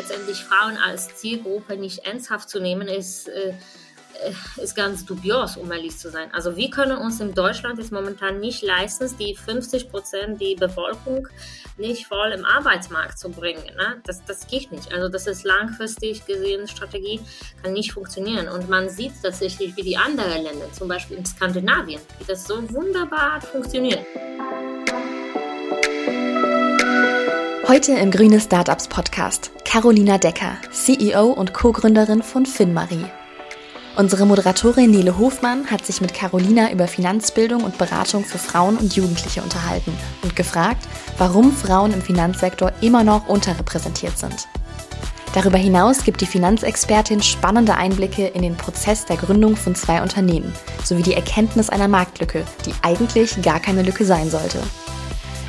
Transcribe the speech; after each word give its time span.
letztendlich 0.00 0.44
Frauen 0.44 0.78
als 0.78 1.14
Zielgruppe 1.16 1.76
nicht 1.76 2.06
ernsthaft 2.06 2.48
zu 2.48 2.58
nehmen, 2.58 2.88
ist, 2.88 3.28
äh, 3.28 3.50
äh, 3.50 4.62
ist 4.62 4.74
ganz 4.74 5.04
dubios, 5.04 5.58
um 5.58 5.70
ehrlich 5.70 5.96
zu 5.98 6.10
sein. 6.10 6.32
Also 6.32 6.56
wir 6.56 6.70
können 6.70 6.96
uns 6.96 7.20
in 7.20 7.34
Deutschland 7.34 7.78
jetzt 7.78 7.92
momentan 7.92 8.40
nicht 8.40 8.62
leisten, 8.62 9.10
die 9.18 9.36
50 9.36 9.90
Prozent 9.90 10.40
die 10.40 10.54
Bevölkerung 10.54 11.28
nicht 11.76 12.06
voll 12.06 12.32
im 12.32 12.44
Arbeitsmarkt 12.46 13.18
zu 13.18 13.30
bringen. 13.30 13.64
Ne? 13.76 14.00
Das, 14.04 14.24
das 14.24 14.46
geht 14.46 14.72
nicht. 14.72 14.90
Also 14.92 15.08
das 15.08 15.26
ist 15.26 15.44
langfristig 15.44 16.24
gesehen 16.24 16.66
Strategie, 16.66 17.20
kann 17.62 17.74
nicht 17.74 17.92
funktionieren. 17.92 18.48
Und 18.48 18.70
man 18.70 18.88
sieht 18.88 19.12
tatsächlich, 19.22 19.76
wie 19.76 19.82
die 19.82 19.98
anderen 19.98 20.42
Länder, 20.42 20.72
zum 20.72 20.88
Beispiel 20.88 21.18
in 21.18 21.26
Skandinavien, 21.26 22.00
wie 22.18 22.24
das 22.24 22.46
so 22.46 22.56
wunderbar 22.72 23.40
funktioniert. 23.42 24.00
Heute 27.70 27.92
im 27.92 28.10
Grüne 28.10 28.40
Startups 28.40 28.88
Podcast 28.88 29.52
Carolina 29.64 30.18
Decker, 30.18 30.56
CEO 30.72 31.26
und 31.26 31.54
Co-Gründerin 31.54 32.20
von 32.20 32.44
FinMarie. 32.44 33.04
Unsere 33.96 34.26
Moderatorin 34.26 34.90
Nele 34.90 35.16
Hofmann 35.16 35.70
hat 35.70 35.86
sich 35.86 36.00
mit 36.00 36.12
Carolina 36.12 36.72
über 36.72 36.88
Finanzbildung 36.88 37.62
und 37.62 37.78
Beratung 37.78 38.24
für 38.24 38.38
Frauen 38.38 38.76
und 38.76 38.96
Jugendliche 38.96 39.40
unterhalten 39.40 39.96
und 40.24 40.34
gefragt, 40.34 40.88
warum 41.16 41.52
Frauen 41.52 41.92
im 41.92 42.02
Finanzsektor 42.02 42.72
immer 42.80 43.04
noch 43.04 43.28
unterrepräsentiert 43.28 44.18
sind. 44.18 44.48
Darüber 45.32 45.58
hinaus 45.58 46.02
gibt 46.02 46.22
die 46.22 46.26
Finanzexpertin 46.26 47.22
spannende 47.22 47.76
Einblicke 47.76 48.26
in 48.26 48.42
den 48.42 48.56
Prozess 48.56 49.06
der 49.06 49.16
Gründung 49.16 49.54
von 49.54 49.76
zwei 49.76 50.02
Unternehmen 50.02 50.52
sowie 50.82 51.04
die 51.04 51.14
Erkenntnis 51.14 51.70
einer 51.70 51.86
Marktlücke, 51.86 52.44
die 52.66 52.74
eigentlich 52.82 53.40
gar 53.42 53.60
keine 53.60 53.82
Lücke 53.82 54.04
sein 54.04 54.28
sollte. 54.28 54.58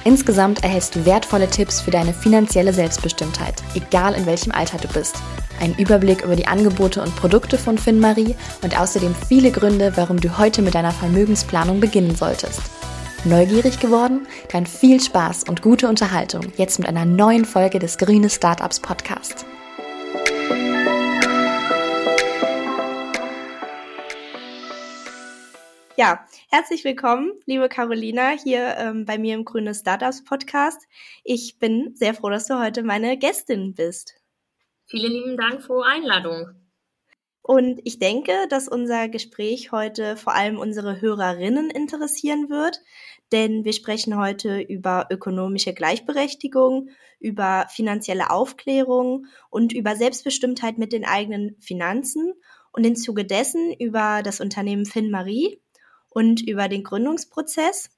Insgesamt 0.04 0.64
erhältst 0.64 0.96
du 0.96 1.06
wertvolle 1.06 1.48
Tipps 1.48 1.80
für 1.82 1.92
deine 1.92 2.14
finanzielle 2.14 2.74
Selbstbestimmtheit, 2.74 3.62
egal 3.76 4.16
in 4.16 4.26
welchem 4.26 4.52
Alter 4.52 4.78
du 4.80 4.88
bist. 4.88 5.16
Ein 5.60 5.76
Überblick 5.76 6.24
über 6.24 6.36
die 6.36 6.48
Angebote 6.48 7.04
und 7.04 7.16
Produkte 7.16 7.58
von 7.60 7.78
FinMarie 7.78 8.36
und 8.64 8.80
außerdem 8.80 9.14
viele 9.28 9.52
Gründe, 9.52 9.94
warum 9.96 10.20
du 10.20 10.40
heute 10.40 10.64
mit 10.64 10.74
deiner 10.74 10.92
Vermögensplanung 10.92 11.80
beginnen 11.80 12.16
solltest. 12.16 12.62
Neugierig 13.26 13.80
geworden? 13.80 14.26
Dann 14.52 14.66
viel 14.66 15.00
Spaß 15.00 15.44
und 15.44 15.62
gute 15.62 15.88
Unterhaltung 15.88 16.42
jetzt 16.58 16.80
mit 16.80 16.88
einer 16.88 17.06
neuen 17.06 17.46
Folge 17.46 17.78
des 17.78 18.00
Grüne 18.00 18.32
Startups 18.32 18.80
Podcast. 18.80 19.46
Ja, 26.02 26.26
herzlich 26.50 26.84
willkommen, 26.84 27.32
liebe 27.46 27.70
Carolina, 27.70 28.32
hier 28.32 28.76
ähm, 28.80 29.06
bei 29.06 29.20
mir 29.20 29.36
im 29.36 29.46
Grüne 29.46 29.76
Startups 29.76 30.24
Podcast. 30.24 30.88
Ich 31.24 31.60
bin 31.60 31.94
sehr 31.94 32.16
froh, 32.16 32.32
dass 32.32 32.48
du 32.48 32.60
heute 32.60 32.82
meine 32.82 33.20
Gästin 33.20 33.76
bist. 33.76 34.16
Vielen 34.88 35.12
lieben 35.12 35.38
Dank 35.38 35.62
für 35.62 35.84
die 35.84 35.92
Einladung. 35.92 36.56
Und 37.44 37.82
ich 37.84 38.00
denke, 38.00 38.32
dass 38.50 38.68
unser 38.68 39.10
Gespräch 39.10 39.72
heute 39.72 40.18
vor 40.18 40.34
allem 40.34 40.58
unsere 40.58 41.02
Hörerinnen 41.02 41.70
interessieren 41.70 42.50
wird, 42.50 42.82
denn 43.32 43.64
wir 43.64 43.74
sprechen 43.74 44.18
heute 44.18 44.60
über 44.60 45.06
ökonomische 45.12 45.76
Gleichberechtigung, 45.76 46.90
über 47.20 47.68
finanzielle 47.70 48.32
Aufklärung 48.32 49.28
und 49.52 49.72
über 49.72 49.96
Selbstbestimmtheit 49.96 50.80
mit 50.80 50.94
den 50.94 51.06
eigenen 51.06 51.58
Finanzen 51.60 52.34
und 52.72 52.86
im 52.86 52.96
Zuge 52.96 53.24
dessen 53.24 53.72
über 53.80 54.24
das 54.24 54.42
Unternehmen 54.42 54.88
FinMarie 54.88 55.61
und 56.12 56.48
über 56.48 56.68
den 56.68 56.84
Gründungsprozess. 56.84 57.90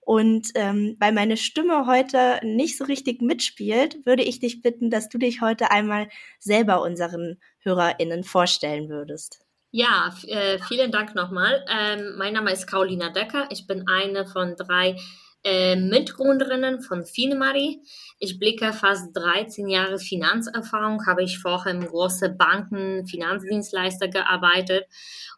Und 0.00 0.48
ähm, 0.54 0.96
weil 1.00 1.12
meine 1.12 1.38
Stimme 1.38 1.86
heute 1.86 2.38
nicht 2.42 2.76
so 2.76 2.84
richtig 2.84 3.22
mitspielt, 3.22 4.04
würde 4.04 4.22
ich 4.22 4.38
dich 4.38 4.60
bitten, 4.60 4.90
dass 4.90 5.08
du 5.08 5.16
dich 5.16 5.40
heute 5.40 5.70
einmal 5.70 6.08
selber 6.38 6.82
unseren 6.82 7.40
HörerInnen 7.60 8.22
vorstellen 8.22 8.90
würdest. 8.90 9.40
Ja, 9.70 10.14
äh, 10.26 10.58
vielen 10.68 10.92
Dank 10.92 11.14
nochmal. 11.14 11.64
Ähm, 11.68 12.16
mein 12.18 12.34
Name 12.34 12.52
ist 12.52 12.66
Carolina 12.66 13.08
Decker. 13.08 13.48
Ich 13.50 13.66
bin 13.66 13.88
eine 13.88 14.26
von 14.26 14.56
drei 14.56 14.96
äh, 15.44 15.76
Mitgründerinnen 15.76 16.80
von 16.80 17.04
Finemari. 17.04 17.80
Ich 18.18 18.38
blicke 18.38 18.72
fast 18.72 19.14
13 19.16 19.68
Jahre 19.68 19.98
Finanzerfahrung, 19.98 21.06
habe 21.06 21.22
ich 21.22 21.38
vorher 21.38 21.72
im 21.72 21.86
großen 21.86 22.36
Banken, 22.36 23.06
Finanzdienstleister 23.06 24.08
gearbeitet 24.08 24.86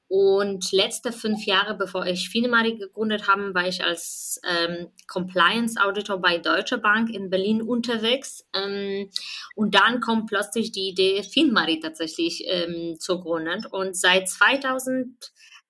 und 0.09 0.71
letzte 0.71 1.11
fünf 1.11 1.47
Jahre, 1.47 1.75
bevor 1.75 2.07
ich 2.07 2.29
Finemari 2.29 2.77
gegründet 2.77 3.27
habe, 3.27 3.53
war 3.55 3.67
ich 3.67 3.83
als 3.83 4.41
ähm, 4.45 4.89
Compliance 5.09 5.83
Auditor 5.83 6.19
bei 6.19 6.39
Deutsche 6.39 6.79
Bank 6.79 7.11
in 7.11 7.29
Berlin 7.29 7.61
unterwegs. 7.61 8.47
Ähm, 8.55 9.11
und 9.57 9.75
dann 9.75 10.01
kommt 10.01 10.29
plötzlich 10.29 10.71
die 10.71 10.91
Idee, 10.91 11.25
Finemari 11.25 11.81
tatsächlich 11.81 12.45
ähm, 12.47 13.01
zu 13.01 13.21
gründen. 13.21 13.67
Und 13.67 13.97
seit 13.97 14.29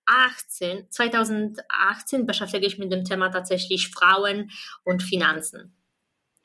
2018, 0.06 0.91
2018 0.91 2.27
beschäftige 2.27 2.67
ich 2.67 2.78
mich 2.78 2.89
mit 2.89 2.93
dem 2.93 3.05
Thema 3.05 3.31
tatsächlich 3.31 3.91
Frauen 3.91 4.50
und 4.84 5.03
Finanzen. 5.03 5.72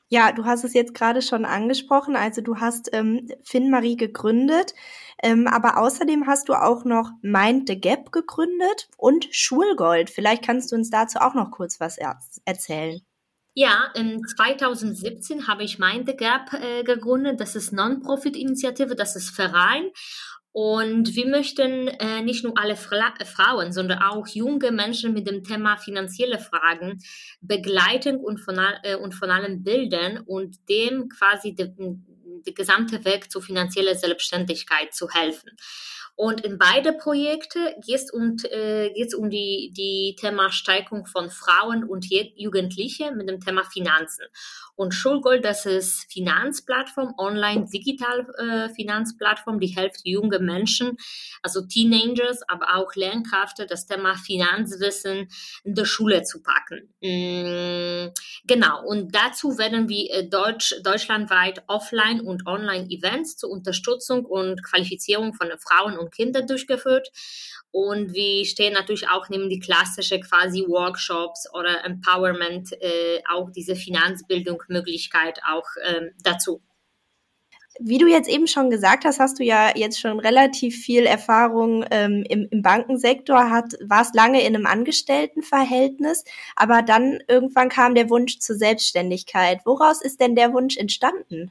Ja, 0.08 0.30
du 0.30 0.44
hast 0.44 0.62
es 0.62 0.74
jetzt 0.74 0.92
gerade 0.92 1.22
schon 1.22 1.46
angesprochen. 1.46 2.16
Also 2.16 2.42
du 2.42 2.56
hast 2.56 2.90
ähm, 2.92 3.30
FinMarie 3.44 3.96
gegründet, 3.96 4.74
ähm, 5.22 5.46
aber 5.46 5.78
außerdem 5.78 6.26
hast 6.26 6.50
du 6.50 6.52
auch 6.52 6.84
noch 6.84 7.12
Mind 7.22 7.66
the 7.66 7.80
Gap 7.80 8.12
gegründet 8.12 8.90
und 8.98 9.28
Schulgold. 9.30 10.10
Vielleicht 10.10 10.44
kannst 10.44 10.70
du 10.70 10.76
uns 10.76 10.90
dazu 10.90 11.18
auch 11.20 11.32
noch 11.32 11.50
kurz 11.50 11.80
was 11.80 11.96
er 11.96 12.18
erzählen. 12.44 13.00
Ja, 13.54 13.90
in 13.94 14.22
2017 14.26 15.46
habe 15.46 15.62
ich 15.62 15.78
Mind 15.78 16.06
the 16.06 16.16
Gap 16.16 16.52
äh, 16.54 16.84
gegründet. 16.84 17.40
Das 17.40 17.54
ist 17.54 17.72
Non-Profit-Initiative, 17.72 18.94
das 18.94 19.14
ist 19.14 19.28
Verein. 19.28 19.90
Und 20.52 21.16
wir 21.16 21.26
möchten 21.26 21.88
äh, 21.88 22.20
nicht 22.20 22.44
nur 22.44 22.58
alle 22.58 22.76
Fra 22.76 23.14
Frauen, 23.24 23.72
sondern 23.72 24.02
auch 24.02 24.26
junge 24.28 24.70
Menschen 24.70 25.14
mit 25.14 25.26
dem 25.26 25.42
Thema 25.42 25.78
finanzielle 25.78 26.38
Fragen 26.38 27.02
begleiten 27.40 28.16
und 28.18 28.38
von, 28.38 28.58
äh, 28.82 28.96
und 28.96 29.14
von 29.14 29.30
allem 29.30 29.62
bilden 29.62 30.20
und 30.26 30.68
dem 30.68 31.08
quasi 31.08 31.54
der 31.54 31.72
de 32.44 32.52
gesamte 32.54 33.04
Weg 33.04 33.30
zur 33.30 33.42
finanziellen 33.42 33.96
Selbstständigkeit 33.96 34.94
zu 34.94 35.08
helfen. 35.10 35.50
Und 36.14 36.42
in 36.42 36.58
beide 36.58 36.92
Projekte 36.92 37.74
geht 37.84 37.96
es 37.96 38.10
um, 38.12 38.36
äh, 38.50 38.90
um 39.16 39.30
die, 39.30 39.72
die 39.76 40.16
Thema 40.20 40.50
Stärkung 40.50 41.06
von 41.06 41.30
Frauen 41.30 41.84
und 41.84 42.06
Jugendliche 42.36 43.12
mit 43.12 43.28
dem 43.28 43.40
Thema 43.40 43.64
Finanzen. 43.64 44.26
Und 44.74 44.94
Schulgold, 44.94 45.44
das 45.44 45.66
ist 45.66 46.10
Finanzplattform, 46.10 47.14
online 47.18 47.66
digital 47.72 48.26
äh, 48.38 48.68
Finanzplattform, 48.74 49.60
die 49.60 49.68
hilft 49.68 50.00
junge 50.04 50.38
Menschen, 50.38 50.96
also 51.42 51.66
Teenagers, 51.66 52.40
aber 52.48 52.76
auch 52.76 52.94
Lernkräfte, 52.94 53.66
das 53.66 53.86
Thema 53.86 54.14
Finanzwissen 54.16 55.28
in 55.64 55.74
der 55.74 55.84
Schule 55.84 56.22
zu 56.22 56.42
packen. 56.42 56.88
Mm, 57.00 58.12
genau. 58.44 58.84
Und 58.86 59.14
dazu 59.14 59.58
werden 59.58 59.88
wir 59.88 60.10
äh, 60.10 60.28
Deutsch, 60.28 60.74
deutschlandweit 60.82 61.62
Offline- 61.68 62.20
und 62.20 62.46
Online-Events 62.46 63.36
zur 63.36 63.50
Unterstützung 63.50 64.24
und 64.24 64.62
Qualifizierung 64.64 65.34
von 65.34 65.50
Frauen 65.58 65.98
und 65.98 66.01
Kindern 66.10 66.46
durchgeführt. 66.46 67.10
Und 67.70 68.12
wir 68.12 68.44
stehen 68.44 68.74
natürlich 68.74 69.08
auch 69.08 69.28
neben 69.30 69.48
die 69.48 69.60
klassische 69.60 70.20
quasi 70.20 70.64
Workshops 70.68 71.48
oder 71.54 71.84
Empowerment, 71.84 72.72
äh, 72.80 73.22
auch 73.30 73.50
diese 73.50 73.76
Finanzbildungsmöglichkeit 73.76 75.40
auch 75.48 75.66
ähm, 75.84 76.10
dazu. 76.22 76.60
Wie 77.80 77.96
du 77.96 78.06
jetzt 78.06 78.28
eben 78.28 78.46
schon 78.46 78.68
gesagt 78.68 79.06
hast, 79.06 79.18
hast 79.18 79.38
du 79.38 79.44
ja 79.44 79.72
jetzt 79.74 79.98
schon 79.98 80.20
relativ 80.20 80.76
viel 80.76 81.06
Erfahrung 81.06 81.84
ähm, 81.90 82.22
im, 82.28 82.46
im 82.50 82.60
Bankensektor, 82.60 83.50
hat, 83.50 83.72
warst 83.80 84.14
lange 84.14 84.42
in 84.42 84.54
einem 84.54 84.66
Angestelltenverhältnis, 84.66 86.24
aber 86.54 86.82
dann 86.82 87.20
irgendwann 87.28 87.70
kam 87.70 87.94
der 87.94 88.10
Wunsch 88.10 88.38
zur 88.40 88.56
Selbstständigkeit. 88.56 89.60
Woraus 89.64 90.02
ist 90.02 90.20
denn 90.20 90.36
der 90.36 90.52
Wunsch 90.52 90.76
entstanden? 90.76 91.50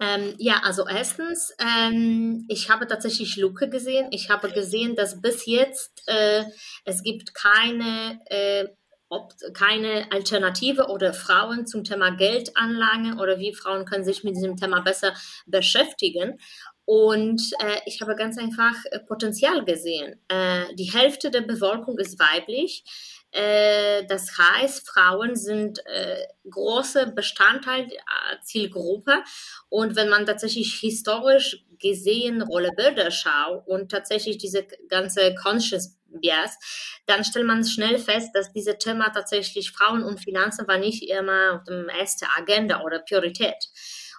Ähm, 0.00 0.34
ja, 0.38 0.62
also 0.64 0.86
erstens, 0.88 1.54
ähm, 1.60 2.46
ich 2.48 2.70
habe 2.70 2.86
tatsächlich 2.86 3.36
Lücke 3.36 3.68
gesehen. 3.68 4.08
Ich 4.10 4.30
habe 4.30 4.50
gesehen, 4.50 4.96
dass 4.96 5.20
bis 5.20 5.46
jetzt 5.46 6.02
äh, 6.06 6.44
es 6.84 7.02
gibt 7.02 7.34
keine 7.34 8.18
äh, 8.26 8.68
ob 9.10 9.34
keine 9.54 10.06
Alternative 10.12 10.86
oder 10.86 11.12
Frauen 11.12 11.66
zum 11.66 11.82
Thema 11.82 12.10
Geldanlage 12.10 13.20
oder 13.20 13.40
wie 13.40 13.52
Frauen 13.52 13.84
können 13.84 14.04
sich 14.04 14.22
mit 14.22 14.36
diesem 14.36 14.56
Thema 14.56 14.80
besser 14.82 15.14
beschäftigen. 15.46 16.38
Und 16.84 17.42
äh, 17.60 17.80
ich 17.86 18.00
habe 18.00 18.14
ganz 18.14 18.38
einfach 18.38 18.74
äh, 18.90 19.00
Potenzial 19.00 19.64
gesehen. 19.64 20.20
Äh, 20.28 20.74
die 20.76 20.92
Hälfte 20.92 21.30
der 21.30 21.42
Bevölkerung 21.42 21.98
ist 21.98 22.18
weiblich. 22.18 22.84
Äh, 23.32 24.06
das 24.06 24.36
heißt, 24.36 24.88
Frauen 24.88 25.36
sind 25.36 25.84
äh, 25.86 26.26
große 26.48 27.12
Bestandteil 27.14 27.86
der 27.86 28.02
Zielgruppe. 28.42 29.22
Und 29.68 29.96
wenn 29.96 30.08
man 30.08 30.26
tatsächlich 30.26 30.74
historisch 30.74 31.64
gesehen 31.78 32.42
Rollebilder 32.42 33.10
schaut 33.10 33.66
und 33.66 33.90
tatsächlich 33.90 34.38
diese 34.38 34.66
ganze 34.88 35.34
Conscious 35.34 35.96
Bias, 36.12 36.58
dann 37.06 37.24
stellt 37.24 37.46
man 37.46 37.64
schnell 37.64 37.98
fest, 37.98 38.30
dass 38.34 38.52
dieses 38.52 38.78
Thema 38.78 39.10
tatsächlich 39.10 39.70
Frauen 39.70 40.02
und 40.02 40.18
Finanzen 40.18 40.66
war 40.66 40.78
nicht 40.78 41.08
immer 41.08 41.56
auf 41.56 41.64
dem 41.64 41.88
ersten 41.88 42.26
Agenda 42.36 42.82
oder 42.82 42.98
Priorität. 42.98 43.68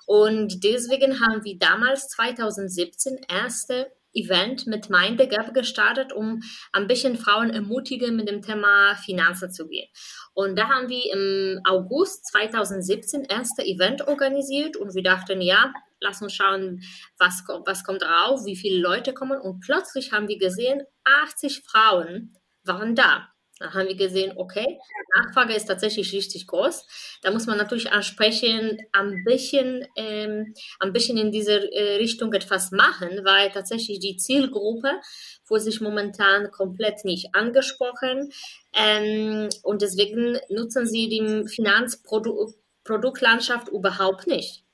Und 0.05 0.63
deswegen 0.63 1.19
haben 1.19 1.43
wir 1.43 1.57
damals 1.59 2.07
2017 2.09 3.19
erste 3.29 3.91
Event 4.13 4.67
mit 4.67 4.89
Mind 4.89 5.19
the 5.19 5.27
Gap 5.27 5.53
gestartet, 5.53 6.13
um 6.13 6.41
ein 6.71 6.87
bisschen 6.87 7.17
Frauen 7.17 7.49
ermutigen, 7.49 8.15
mit 8.15 8.29
dem 8.29 8.41
Thema 8.41 8.95
Finanzen 8.95 9.51
zu 9.51 9.67
gehen. 9.67 9.87
Und 10.33 10.57
da 10.57 10.69
haben 10.69 10.89
wir 10.89 11.13
im 11.13 11.59
August 11.65 12.25
2017 12.27 13.25
erste 13.25 13.63
Event 13.63 14.07
organisiert 14.07 14.77
und 14.77 14.93
wir 14.93 15.03
dachten, 15.03 15.41
ja, 15.41 15.73
lass 15.99 16.21
uns 16.21 16.33
schauen, 16.33 16.81
was, 17.17 17.43
was 17.65 17.83
kommt 17.83 18.01
drauf, 18.01 18.45
wie 18.45 18.55
viele 18.55 18.81
Leute 18.81 19.13
kommen. 19.13 19.39
Und 19.39 19.61
plötzlich 19.61 20.11
haben 20.11 20.27
wir 20.27 20.37
gesehen, 20.37 20.83
80 21.23 21.63
Frauen 21.65 22.37
waren 22.63 22.95
da. 22.95 23.29
Da 23.61 23.73
haben 23.73 23.87
wir 23.87 23.95
gesehen, 23.95 24.33
okay, 24.35 24.79
die 24.79 25.19
Nachfrage 25.19 25.53
ist 25.53 25.65
tatsächlich 25.65 26.11
richtig 26.13 26.47
groß. 26.47 26.85
Da 27.21 27.31
muss 27.31 27.45
man 27.45 27.57
natürlich 27.57 27.91
ansprechen, 27.91 28.79
ein 28.91 29.23
bisschen, 29.23 29.85
ähm, 29.95 30.55
ein 30.79 30.93
bisschen 30.93 31.17
in 31.17 31.31
diese 31.31 31.71
äh, 31.71 31.97
Richtung 31.97 32.33
etwas 32.33 32.71
machen, 32.71 33.21
weil 33.23 33.51
tatsächlich 33.51 33.99
die 33.99 34.17
Zielgruppe 34.17 34.99
wurde 35.47 35.61
sich 35.61 35.79
momentan 35.81 36.49
komplett 36.51 37.05
nicht 37.05 37.33
angesprochen. 37.33 38.31
Ähm, 38.73 39.49
und 39.63 39.81
deswegen 39.81 40.37
nutzen 40.49 40.85
sie 40.87 41.07
die 41.07 41.47
Finanzproduktlandschaft 41.47 43.69
überhaupt 43.69 44.27
nicht. 44.27 44.65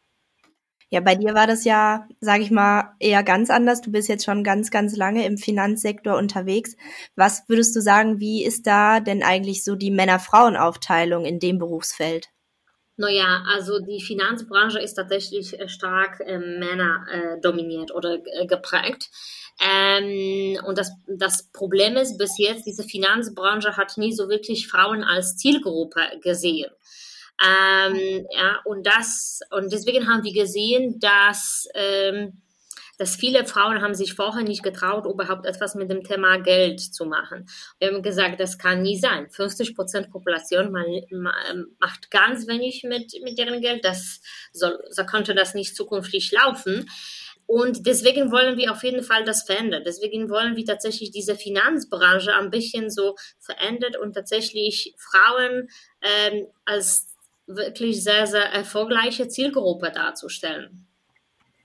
Ja, 0.90 1.02
bei 1.02 1.16
dir 1.16 1.34
war 1.34 1.48
das 1.48 1.66
ja, 1.66 2.08
sage 2.22 2.44
ich 2.44 2.52
mal, 2.52 2.96
eher 3.00 3.22
ganz 3.24 3.50
anders. 3.50 3.82
Du 3.82 3.92
bist 3.92 4.08
jetzt 4.08 4.24
schon 4.24 4.44
ganz, 4.44 4.72
ganz 4.72 4.96
lange 4.96 5.26
im 5.26 5.38
Finanzsektor 5.38 6.18
unterwegs. 6.18 6.78
Was 7.16 7.44
würdest 7.48 7.76
du 7.76 7.82
sagen, 7.82 8.20
wie 8.20 8.46
ist 8.46 8.68
da 8.68 9.02
denn 9.02 9.22
eigentlich 9.22 9.66
so 9.66 9.76
die 9.76 9.92
Männer-Frauen-Aufteilung 9.92 11.26
in 11.26 11.40
dem 11.40 11.58
Berufsfeld? 11.58 12.30
Naja, 12.96 13.44
also 13.54 13.80
die 13.80 14.02
Finanzbranche 14.02 14.80
ist 14.80 14.96
tatsächlich 14.96 15.60
äh, 15.60 15.70
stark 15.70 16.20
äh, 16.22 16.40
Männer 16.40 17.06
äh, 17.12 17.40
dominiert 17.42 17.94
oder 17.94 18.18
äh, 18.26 18.48
geprägt. 18.48 19.10
Ähm, 19.60 20.58
und 20.66 20.80
das, 20.80 20.92
das 21.08 21.52
Problem 21.52 21.96
ist, 21.96 22.18
bis 22.18 22.40
jetzt, 22.40 22.66
diese 22.66 22.84
Finanzbranche 22.84 23.78
hat 23.78 23.98
nie 23.98 24.14
so 24.14 24.30
wirklich 24.30 24.68
Frauen 24.68 25.04
als 25.04 25.38
Zielgruppe 25.38 26.02
gesehen. 26.24 26.72
Ähm, 27.44 28.26
ja, 28.32 28.60
und 28.66 28.86
das, 28.86 29.42
und 29.52 29.72
deswegen 29.72 30.08
haben 30.08 30.24
wir 30.24 30.34
gesehen, 30.34 31.00
dass, 31.00 31.68
ähm, 31.76 32.42
dass 32.98 33.16
viele 33.16 33.46
Frauen 33.46 33.82
haben 33.82 33.94
sich 33.94 34.16
vorher 34.16 34.44
nicht 34.44 34.64
getraut, 34.64 35.06
überhaupt 35.06 35.46
etwas 35.46 35.76
mit 35.76 35.92
dem 35.92 36.04
Thema 36.04 36.38
Geld 36.38 36.80
zu 36.80 37.06
machen. 37.06 37.48
Wir 37.78 37.90
haben 37.90 38.02
gesagt, 38.02 38.40
das 38.40 38.58
kann 38.58 38.82
nie 38.82 38.98
sein. 38.98 39.30
50 39.30 39.76
Prozent 39.76 40.10
Population 40.10 40.72
man, 40.72 40.86
man, 41.12 41.68
macht 41.80 42.10
ganz 42.10 42.48
wenig 42.48 42.84
mit, 42.84 43.14
mit 43.24 43.38
deren 43.38 43.62
Geld. 43.62 43.86
Das 43.86 44.20
soll, 44.52 44.80
so 44.90 45.06
könnte 45.06 45.36
das 45.36 45.54
nicht 45.54 45.76
zukünftig 45.76 46.32
laufen. 46.32 46.90
Und 47.46 47.86
deswegen 47.86 48.32
wollen 48.32 48.58
wir 48.58 48.72
auf 48.72 48.84
jeden 48.84 49.04
Fall 49.04 49.24
das 49.24 49.44
verändern. 49.44 49.84
Deswegen 49.86 50.30
wollen 50.30 50.58
wir 50.58 50.66
tatsächlich 50.66 51.12
diese 51.12 51.36
Finanzbranche 51.36 52.36
ein 52.36 52.50
bisschen 52.50 52.90
so 52.90 53.16
verändert 53.40 53.96
und 53.96 54.14
tatsächlich 54.14 54.94
Frauen 54.98 55.70
ähm, 56.02 56.48
als 56.66 57.17
wirklich 57.48 58.04
sehr, 58.04 58.28
sehr 58.28 58.44
erfolgreiche 58.44 59.28
Zielgruppe 59.28 59.92
darzustellen. 59.92 60.86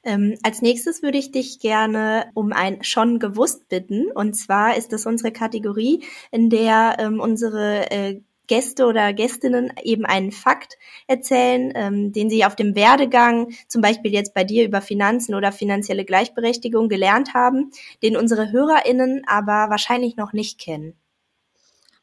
Ähm, 0.05 0.37
als 0.43 0.63
nächstes 0.63 1.03
würde 1.03 1.19
ich 1.19 1.31
dich 1.31 1.61
gerne 1.61 2.31
um 2.35 2.53
ein 2.53 2.83
schon 2.83 3.19
gewusst 3.19 3.69
bitten. 3.69 4.11
Und 4.11 4.35
zwar 4.35 4.77
ist 4.77 4.93
das 4.93 5.07
unsere 5.07 5.33
Kategorie, 5.33 6.05
in 6.31 6.51
der 6.51 6.97
ähm, 6.99 7.21
unsere 7.21 7.91
äh, 7.91 8.21
Gäste 8.49 8.87
oder 8.87 9.13
Gästinnen 9.13 9.73
eben 9.83 10.05
einen 10.05 10.33
Fakt 10.33 10.77
erzählen, 11.07 11.73
ähm, 11.75 12.13
den 12.13 12.29
sie 12.29 12.45
auf 12.45 12.57
dem 12.57 12.75
Werdegang, 12.75 13.53
zum 13.69 13.81
Beispiel 13.81 14.13
jetzt 14.13 14.35
bei 14.35 14.45
dir 14.45 14.65
über 14.65 14.81
Finanzen 14.81 15.35
oder 15.35 15.53
finanzielle 15.53 16.05
Gleichberechtigung 16.05 16.89
gelernt 16.89 17.35
haben, 17.35 17.71
den 18.03 18.17
unsere 18.17 18.51
HörerInnen 18.51 19.23
aber 19.27 19.71
wahrscheinlich 19.71 20.17
noch 20.17 20.33
nicht 20.33 20.59
kennen. 20.59 20.95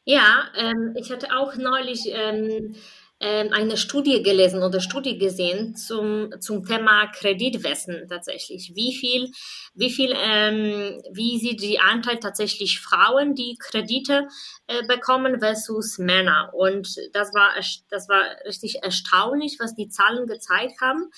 Ja, 0.04 0.48
ähm, 0.56 0.94
ich 0.96 1.12
hatte 1.12 1.28
auch 1.36 1.54
neulich 1.56 2.10
ähm, 2.12 2.74
eine 3.22 3.76
Studie 3.76 4.22
gelesen 4.22 4.62
oder 4.62 4.80
Studie 4.80 5.18
gesehen 5.18 5.76
zum, 5.76 6.32
zum 6.40 6.64
Thema 6.64 7.06
Kreditwesen 7.08 8.08
tatsächlich. 8.08 8.72
Wie 8.74 8.94
viel, 8.94 9.30
wie 9.74 9.90
viel, 9.90 10.14
ähm, 10.16 11.02
wie 11.12 11.38
sieht 11.38 11.60
die 11.60 11.80
Anteil 11.80 12.18
tatsächlich 12.18 12.80
Frauen, 12.80 13.34
die 13.34 13.56
Kredite 13.58 14.26
äh, 14.68 14.86
bekommen 14.86 15.38
versus 15.40 15.98
Männer? 15.98 16.50
Und 16.54 16.96
das 17.12 17.34
war, 17.34 17.50
das 17.90 18.08
war 18.08 18.24
richtig 18.46 18.82
erstaunlich, 18.82 19.58
was 19.60 19.74
die 19.74 19.88
Zahlen 19.88 20.26
gezeigt 20.26 20.80
haben. 20.80 21.10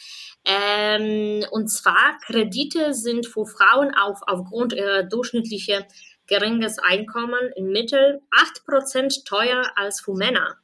Ähm, 0.45 1.45
und 1.53 1.69
zwar 1.69 2.19
Kredite 2.27 2.95
sind 2.95 3.27
für 3.27 3.47
Frauen 3.47 3.95
auf, 3.95 4.19
aufgrund 4.27 4.73
ihrer 4.73 5.05
durchschnittlichen 5.05 5.85
geringes 6.27 6.79
Einkommen 6.79 7.53
im 7.55 7.71
Mittel 7.71 8.23
8% 8.67 9.25
teuer 9.25 9.71
als 9.77 10.01
für 10.01 10.15
Männer. 10.15 10.57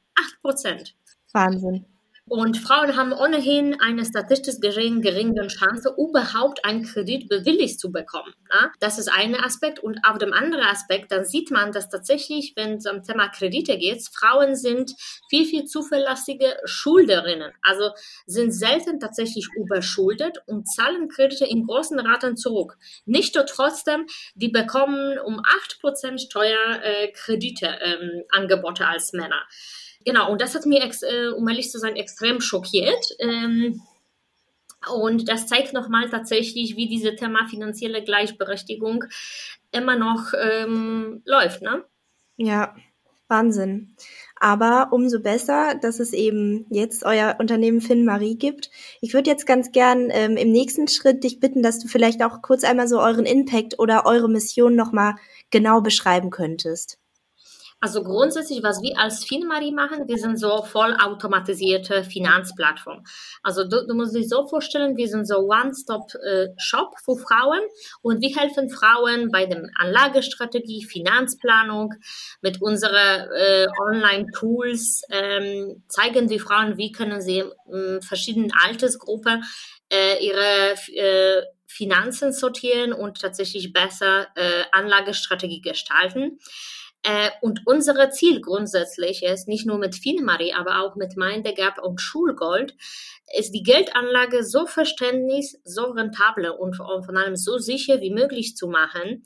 8%. 0.43 0.93
Wahnsinn. 1.33 1.85
Und 2.29 2.57
Frauen 2.57 2.95
haben 2.95 3.11
ohnehin 3.11 3.81
eine 3.81 4.05
statistisch 4.05 4.59
gesehen 4.61 5.01
geringe 5.01 5.47
Chance, 5.47 5.95
überhaupt 5.97 6.63
einen 6.63 6.83
Kredit 6.83 7.27
bewilligt 7.27 7.79
zu 7.79 7.91
bekommen. 7.91 8.31
Ja? 8.53 8.71
Das 8.79 8.99
ist 8.99 9.11
ein 9.11 9.33
Aspekt. 9.33 9.79
Und 9.79 9.99
auf 10.07 10.19
dem 10.19 10.31
anderen 10.31 10.63
Aspekt, 10.63 11.11
dann 11.11 11.25
sieht 11.25 11.49
man, 11.49 11.71
dass 11.71 11.89
tatsächlich, 11.89 12.53
wenn 12.55 12.75
es 12.75 12.85
um 12.85 13.01
Thema 13.01 13.29
Kredite 13.29 13.79
geht, 13.79 14.07
Frauen 14.13 14.55
sind 14.55 14.93
viel, 15.27 15.45
viel 15.45 15.65
zuverlässige 15.65 16.55
Schulderinnen. 16.65 17.51
Also 17.63 17.89
sind 18.27 18.51
selten 18.51 18.99
tatsächlich 18.99 19.47
überschuldet 19.55 20.37
und 20.45 20.67
zahlen 20.67 21.09
Kredite 21.09 21.45
in 21.45 21.65
großen 21.65 21.99
Raten 21.99 22.37
zurück. 22.37 22.77
Nicht 23.05 23.33
nur 23.33 23.47
trotzdem, 23.47 24.05
die 24.35 24.49
bekommen 24.49 25.17
um 25.17 25.41
8% 25.83 26.29
teuer 26.29 26.79
äh, 26.83 27.11
ähm, 27.27 28.23
Angebote 28.29 28.87
als 28.87 29.13
Männer. 29.13 29.41
Genau, 30.05 30.31
und 30.31 30.41
das 30.41 30.55
hat 30.55 30.65
mir, 30.65 30.81
äh, 30.83 31.27
um 31.29 31.47
ehrlich 31.47 31.69
zu 31.71 31.79
sein, 31.79 31.95
extrem 31.95 32.41
schockiert. 32.41 33.15
Ähm, 33.19 33.81
und 34.93 35.27
das 35.27 35.47
zeigt 35.47 35.73
nochmal 35.73 36.09
tatsächlich, 36.09 36.77
wie 36.77 36.87
diese 36.87 37.15
Thema 37.15 37.47
finanzielle 37.47 38.03
Gleichberechtigung 38.03 39.03
immer 39.71 39.97
noch 39.97 40.31
ähm, 40.39 41.21
läuft, 41.25 41.61
ne? 41.61 41.83
Ja, 42.37 42.75
Wahnsinn. 43.27 43.95
Aber 44.39 44.89
umso 44.91 45.19
besser, 45.19 45.75
dass 45.75 45.99
es 45.99 46.13
eben 46.13 46.65
jetzt 46.69 47.03
euer 47.03 47.35
Unternehmen 47.39 47.81
FinMarie 47.81 48.37
gibt. 48.37 48.71
Ich 49.01 49.13
würde 49.13 49.29
jetzt 49.29 49.45
ganz 49.45 49.71
gern 49.73 50.09
ähm, 50.11 50.37
im 50.37 50.51
nächsten 50.51 50.87
Schritt 50.87 51.25
dich 51.25 51.41
bitten, 51.41 51.61
dass 51.61 51.79
du 51.79 51.89
vielleicht 51.89 52.23
auch 52.23 52.41
kurz 52.41 52.63
einmal 52.63 52.87
so 52.87 52.99
euren 52.99 53.25
Impact 53.25 53.77
oder 53.77 54.05
eure 54.05 54.29
Mission 54.29 54.75
nochmal 54.75 55.15
genau 55.51 55.81
beschreiben 55.81 56.29
könntest. 56.29 56.98
Also 57.81 58.03
grundsätzlich, 58.03 58.61
was 58.61 58.81
wir 58.81 58.97
als 58.99 59.23
FinMari 59.23 59.71
machen, 59.71 60.07
wir 60.07 60.17
sind 60.17 60.37
so 60.37 60.63
vollautomatisierte 60.63 62.03
Finanzplattform. 62.03 63.03
Also 63.41 63.63
du, 63.63 63.87
du 63.87 63.93
musst 63.93 64.15
dich 64.15 64.27
so 64.27 64.45
vorstellen, 64.47 64.97
wir 64.97 65.07
sind 65.07 65.25
so 65.25 65.37
One-Stop-Shop 65.37 66.95
für 67.03 67.17
Frauen 67.17 67.61
und 68.01 68.21
wir 68.21 68.35
helfen 68.35 68.69
Frauen 68.69 69.31
bei 69.31 69.45
der 69.45 69.63
Anlagestrategie, 69.75 70.83
Finanzplanung 70.83 71.93
mit 72.41 72.61
unseren 72.61 73.29
äh, 73.33 73.67
Online-Tools, 73.87 75.03
ähm, 75.09 75.83
zeigen 75.87 76.29
wir 76.29 76.41
Frauen, 76.41 76.77
wie 76.77 76.91
können 76.91 77.21
sie 77.21 77.43
in 77.71 78.01
verschiedenen 78.01 78.51
Altersgruppen 78.65 79.43
äh, 79.89 80.23
ihre 80.25 80.75
äh, 80.95 81.43
Finanzen 81.65 82.33
sortieren 82.33 82.91
und 82.91 83.21
tatsächlich 83.21 83.71
besser 83.71 84.27
äh, 84.35 84.63
Anlagestrategie 84.71 85.61
gestalten. 85.61 86.39
Äh, 87.03 87.29
und 87.41 87.61
unsere 87.65 88.09
Ziel 88.09 88.41
grundsätzlich 88.41 89.23
ist, 89.23 89.47
nicht 89.47 89.65
nur 89.65 89.77
mit 89.77 89.95
Finmari, 89.95 90.53
aber 90.53 90.83
auch 90.83 90.95
mit 90.95 91.15
Mind 91.15 91.47
the 91.47 91.53
Gap 91.53 91.81
und 91.81 92.01
Schulgold, 92.01 92.75
ist 93.37 93.53
die 93.53 93.63
Geldanlage 93.63 94.43
so 94.43 94.65
verständlich, 94.65 95.55
so 95.63 95.85
rentabel 95.85 96.49
und 96.49 96.75
von 96.75 97.17
allem 97.17 97.35
so 97.35 97.57
sicher 97.57 98.01
wie 98.01 98.11
möglich 98.11 98.55
zu 98.55 98.67
machen. 98.67 99.23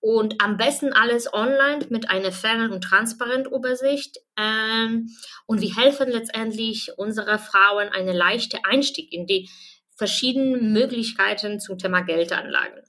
Und 0.00 0.40
am 0.40 0.56
besten 0.56 0.92
alles 0.92 1.32
online 1.32 1.84
mit 1.90 2.08
einer 2.08 2.30
fairen 2.30 2.70
und 2.70 2.84
transparenten 2.84 3.52
Übersicht. 3.52 4.18
Ähm, 4.36 5.10
und 5.46 5.60
wir 5.60 5.74
helfen 5.74 6.08
letztendlich 6.08 6.92
unsere 6.96 7.38
Frauen 7.38 7.88
einen 7.88 8.14
leichten 8.14 8.60
Einstieg 8.64 9.12
in 9.12 9.26
die 9.26 9.50
verschiedenen 9.96 10.72
Möglichkeiten 10.72 11.58
zum 11.58 11.78
Thema 11.78 12.02
Geldanlagen. 12.02 12.84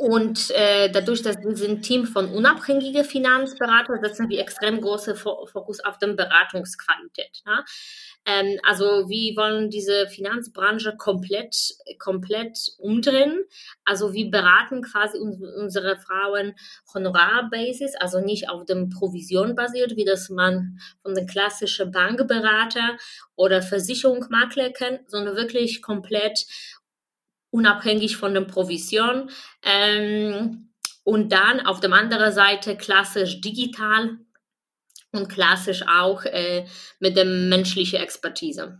Und 0.00 0.52
äh, 0.52 0.88
dadurch, 0.92 1.22
dass 1.22 1.42
wir 1.42 1.56
sind 1.56 1.82
Team 1.82 2.06
von 2.06 2.32
unabhängigen 2.32 3.04
Finanzberatern, 3.04 3.98
setzen 4.00 4.28
wir 4.28 4.40
extrem 4.40 4.80
große 4.80 5.16
Fokus 5.16 5.80
auf 5.80 5.98
den 5.98 6.14
Beratungsqualität. 6.14 7.42
Ne? 7.44 7.64
Ähm, 8.24 8.60
also 8.62 9.08
wir 9.08 9.36
wollen 9.36 9.70
diese 9.70 10.06
Finanzbranche 10.06 10.96
komplett, 10.96 11.74
komplett 11.98 12.56
umdrehen. 12.78 13.42
Also 13.84 14.12
wir 14.12 14.30
beraten 14.30 14.82
quasi 14.82 15.18
uns, 15.18 15.42
unsere 15.42 15.96
Frauen 15.96 16.54
Honorarbasis, 16.94 17.96
also 17.98 18.20
nicht 18.20 18.48
auf 18.48 18.66
dem 18.66 18.90
Provision 18.90 19.56
basiert, 19.56 19.96
wie 19.96 20.04
das 20.04 20.28
man 20.28 20.78
von 21.02 21.16
den 21.16 21.26
klassischen 21.26 21.90
Bankberater 21.90 22.98
oder 23.34 23.62
Versicherungsmakler 23.62 24.70
kennt, 24.70 25.10
sondern 25.10 25.34
wirklich 25.34 25.82
komplett 25.82 26.46
unabhängig 27.50 28.16
von 28.16 28.34
der 28.34 28.42
Provision. 28.42 29.30
Ähm, 29.62 30.70
und 31.04 31.32
dann 31.32 31.60
auf 31.60 31.80
der 31.80 31.92
anderen 31.92 32.32
Seite 32.32 32.76
klassisch 32.76 33.40
digital 33.40 34.18
und 35.12 35.28
klassisch 35.28 35.82
auch 35.88 36.24
äh, 36.24 36.66
mit 37.00 37.16
der 37.16 37.24
menschlichen 37.24 38.00
Expertise. 38.00 38.78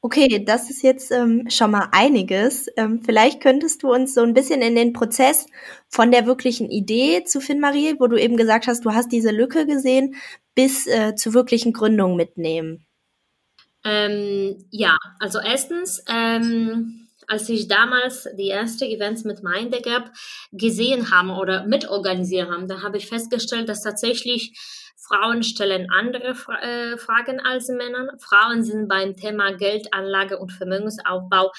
Okay, 0.00 0.44
das 0.44 0.70
ist 0.70 0.82
jetzt 0.82 1.10
ähm, 1.10 1.50
schon 1.50 1.72
mal 1.72 1.88
einiges. 1.90 2.68
Ähm, 2.76 3.02
vielleicht 3.02 3.40
könntest 3.40 3.82
du 3.82 3.92
uns 3.92 4.14
so 4.14 4.22
ein 4.22 4.32
bisschen 4.32 4.62
in 4.62 4.76
den 4.76 4.92
Prozess 4.92 5.46
von 5.88 6.12
der 6.12 6.24
wirklichen 6.24 6.70
Idee 6.70 7.24
zu 7.24 7.40
FinMarie, 7.40 7.96
wo 7.98 8.06
du 8.06 8.16
eben 8.16 8.36
gesagt 8.36 8.68
hast, 8.68 8.84
du 8.84 8.92
hast 8.92 9.10
diese 9.10 9.32
Lücke 9.32 9.66
gesehen, 9.66 10.14
bis 10.54 10.86
äh, 10.86 11.16
zur 11.16 11.34
wirklichen 11.34 11.72
Gründung 11.72 12.14
mitnehmen. 12.14 12.86
Ähm, 13.84 14.64
ja, 14.70 14.96
also 15.18 15.40
erstens, 15.40 16.04
ähm, 16.08 17.07
als 17.28 17.48
ich 17.48 17.68
damals 17.68 18.26
die 18.36 18.50
ersten 18.50 18.84
Events 18.84 19.24
mit 19.24 19.42
Mindegap 19.42 20.10
gesehen 20.50 21.10
habe 21.10 21.32
oder 21.32 21.66
mitorganisiert 21.66 22.50
habe, 22.50 22.66
da 22.66 22.82
habe 22.82 22.96
ich 22.96 23.06
festgestellt, 23.06 23.68
dass 23.68 23.82
tatsächlich 23.82 24.58
Frauen 25.08 25.42
stellen 25.42 25.90
andere 25.90 26.34
äh, 26.62 26.98
Fragen 26.98 27.40
als 27.40 27.68
Männer. 27.68 28.16
Frauen 28.18 28.62
sind 28.62 28.88
beim 28.88 29.16
Thema 29.16 29.52
Geldanlage 29.52 30.38
und 30.38 30.52
Vermögensaufbau, 30.52 31.52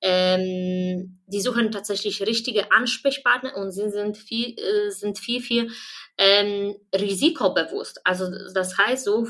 ähm, 0.00 1.20
die 1.26 1.40
suchen 1.40 1.70
tatsächlich 1.70 2.22
richtige 2.22 2.72
Ansprechpartner 2.72 3.56
und 3.56 3.70
sie 3.70 3.90
sind 3.90 4.16
viel, 4.16 4.56
äh, 4.58 4.90
sind 4.90 5.18
viel, 5.18 5.40
viel 5.40 5.70
ähm, 6.18 6.76
risikobewusst. 6.94 8.00
Also 8.04 8.26
das 8.52 8.76
heißt, 8.78 9.04
so, 9.04 9.28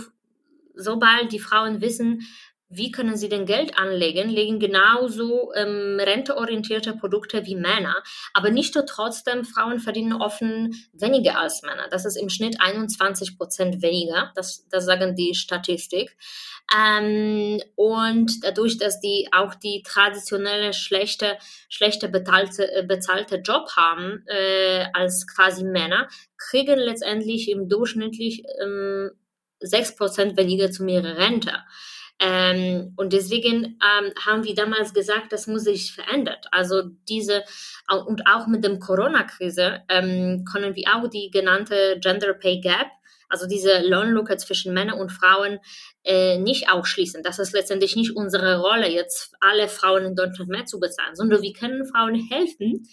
sobald 0.74 1.32
die 1.32 1.40
Frauen 1.40 1.80
wissen, 1.80 2.22
wie 2.68 2.90
können 2.90 3.16
sie 3.16 3.28
denn 3.28 3.46
Geld 3.46 3.78
anlegen, 3.78 4.28
legen 4.28 4.58
genauso 4.58 5.52
ähm, 5.54 5.98
renteorientierte 6.00 6.94
Produkte 6.94 7.46
wie 7.46 7.54
Männer. 7.54 8.02
Aber 8.34 8.50
nicht 8.50 8.74
nur 8.74 8.86
trotzdem, 8.86 9.44
Frauen 9.44 9.78
verdienen 9.78 10.12
offen 10.14 10.74
weniger 10.92 11.38
als 11.38 11.62
Männer. 11.62 11.86
Das 11.90 12.04
ist 12.04 12.16
im 12.16 12.28
Schnitt 12.28 12.56
21 12.60 13.38
Prozent 13.38 13.82
weniger. 13.82 14.32
Das, 14.34 14.66
das 14.68 14.84
sagen 14.84 15.14
die 15.14 15.34
Statistik. 15.34 16.16
Ähm, 16.76 17.60
und 17.76 18.44
dadurch, 18.44 18.78
dass 18.78 19.00
die 19.00 19.28
auch 19.30 19.54
die 19.54 19.82
traditionelle 19.84 20.72
schlechte, 20.72 21.38
schlechte 21.68 22.08
bezahlte, 22.08 22.72
äh, 22.72 22.82
bezahlte 22.82 23.36
Job 23.36 23.68
haben 23.76 24.24
äh, 24.26 24.86
als 24.92 25.26
quasi 25.28 25.62
Männer, 25.62 26.08
kriegen 26.36 26.78
letztendlich 26.78 27.48
im 27.48 27.68
durchschnittlich 27.68 28.42
ähm, 28.60 29.12
6 29.60 29.96
Prozent 29.96 30.36
weniger 30.36 30.70
zu 30.70 30.84
ihrer 30.86 31.16
Rente. 31.16 31.52
Ähm, 32.18 32.94
und 32.96 33.12
deswegen 33.12 33.64
ähm, 33.64 34.12
haben 34.24 34.44
wir 34.44 34.54
damals 34.54 34.94
gesagt, 34.94 35.32
das 35.32 35.46
muss 35.46 35.64
sich 35.64 35.92
verändern. 35.92 36.38
Also 36.50 36.82
diese 37.08 37.44
und 38.06 38.26
auch 38.26 38.46
mit 38.46 38.64
dem 38.64 38.80
Corona-Krise 38.80 39.82
ähm, 39.88 40.44
können 40.50 40.74
wir 40.74 40.84
auch 40.94 41.08
die 41.08 41.30
genannte 41.30 41.98
Gender 42.00 42.32
Pay 42.32 42.60
Gap 42.60 42.88
also 43.28 43.46
diese 43.46 43.80
Lohnlücke 43.86 44.36
zwischen 44.36 44.74
Männern 44.74 44.98
und 44.98 45.10
Frauen 45.10 45.58
äh, 46.04 46.38
nicht 46.38 46.70
ausschließen. 46.70 47.22
Das 47.22 47.38
ist 47.38 47.52
letztendlich 47.52 47.96
nicht 47.96 48.16
unsere 48.16 48.60
Rolle, 48.60 48.88
jetzt 48.88 49.34
alle 49.40 49.68
Frauen 49.68 50.04
in 50.04 50.14
Deutschland 50.14 50.50
mehr 50.50 50.64
zu 50.64 50.78
bezahlen, 50.78 51.16
sondern 51.16 51.42
wir 51.42 51.52
können 51.52 51.84
Frauen 51.86 52.14
helfen, 52.30 52.86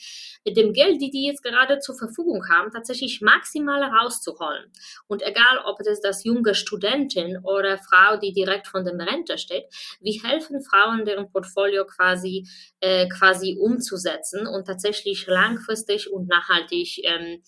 mit 0.46 0.58
dem 0.58 0.74
Geld, 0.74 1.02
die 1.02 1.12
die 1.12 1.28
jetzt 1.28 1.44
gerade 1.44 1.80
zur 1.80 1.96
Verfügung 1.96 2.44
haben, 2.50 2.72
tatsächlich 2.72 3.22
maximal 3.22 3.84
rauszuholen. 3.84 4.72
Und 5.08 5.22
egal, 5.22 5.60
ob 5.66 5.78
das 5.86 6.02
das 6.02 6.24
junge 6.24 6.56
Studentin 6.56 7.38
oder 7.44 7.78
Frau, 7.78 8.18
die 8.18 8.34
direkt 8.34 8.68
von 8.68 8.84
der 8.84 8.94
Rente 8.94 9.38
steht, 9.38 9.66
wir 10.02 10.22
helfen 10.24 10.62
Frauen, 10.62 11.06
deren 11.06 11.30
Portfolio 11.32 11.86
quasi, 11.86 12.48
äh, 12.80 13.08
quasi 13.08 13.58
umzusetzen 13.60 14.48
und 14.48 14.66
tatsächlich 14.66 15.28
langfristig 15.28 16.12
und 16.12 16.28
nachhaltig 16.28 17.00
ähm, 17.04 17.44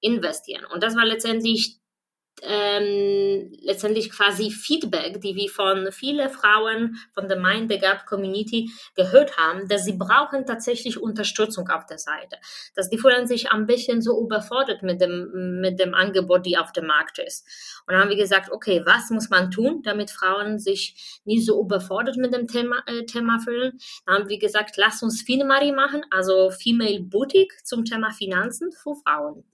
investieren. 0.00 0.64
Und 0.64 0.82
das 0.82 0.96
war 0.96 1.04
letztendlich 1.04 1.79
ähm, 2.42 3.52
letztendlich 3.60 4.10
quasi 4.10 4.50
Feedback, 4.50 5.20
die 5.20 5.34
wir 5.36 5.48
von 5.50 5.92
vielen 5.92 6.30
Frauen 6.30 6.96
von 7.12 7.28
der 7.28 7.38
Mind 7.38 7.70
the 7.70 7.78
Gap 7.78 8.06
Community 8.06 8.70
gehört 8.94 9.36
haben, 9.36 9.68
dass 9.68 9.84
sie 9.84 9.92
brauchen 9.92 10.46
tatsächlich 10.46 11.00
Unterstützung 11.00 11.68
auf 11.68 11.86
der 11.86 11.98
Seite. 11.98 12.36
Dass 12.74 12.88
die 12.88 12.98
fühlen 12.98 13.26
sich 13.26 13.50
ein 13.50 13.66
bisschen 13.66 14.02
so 14.02 14.22
überfordert 14.22 14.82
mit 14.82 15.00
dem, 15.00 15.60
mit 15.60 15.78
dem 15.78 15.94
Angebot, 15.94 16.46
die 16.46 16.56
auf 16.56 16.72
dem 16.72 16.86
Markt 16.86 17.18
ist. 17.18 17.46
Und 17.86 17.92
dann 17.92 18.02
haben 18.02 18.10
wir 18.10 18.16
gesagt, 18.16 18.50
okay, 18.50 18.82
was 18.84 19.10
muss 19.10 19.30
man 19.30 19.50
tun, 19.50 19.82
damit 19.82 20.10
Frauen 20.10 20.58
sich 20.58 21.20
nie 21.24 21.40
so 21.40 21.60
überfordert 21.62 22.16
mit 22.16 22.34
dem 22.34 22.46
Thema, 22.46 22.82
äh, 22.86 23.04
Thema 23.04 23.38
fühlen? 23.40 23.78
Dann 24.06 24.16
haben 24.16 24.28
wir 24.28 24.38
gesagt, 24.38 24.76
lass 24.76 25.02
uns 25.02 25.22
Finmari 25.22 25.72
machen, 25.72 26.02
also 26.10 26.50
Female 26.50 27.00
Boutique 27.00 27.64
zum 27.64 27.84
Thema 27.84 28.10
Finanzen 28.12 28.72
für 28.72 28.94
Frauen. 29.04 29.44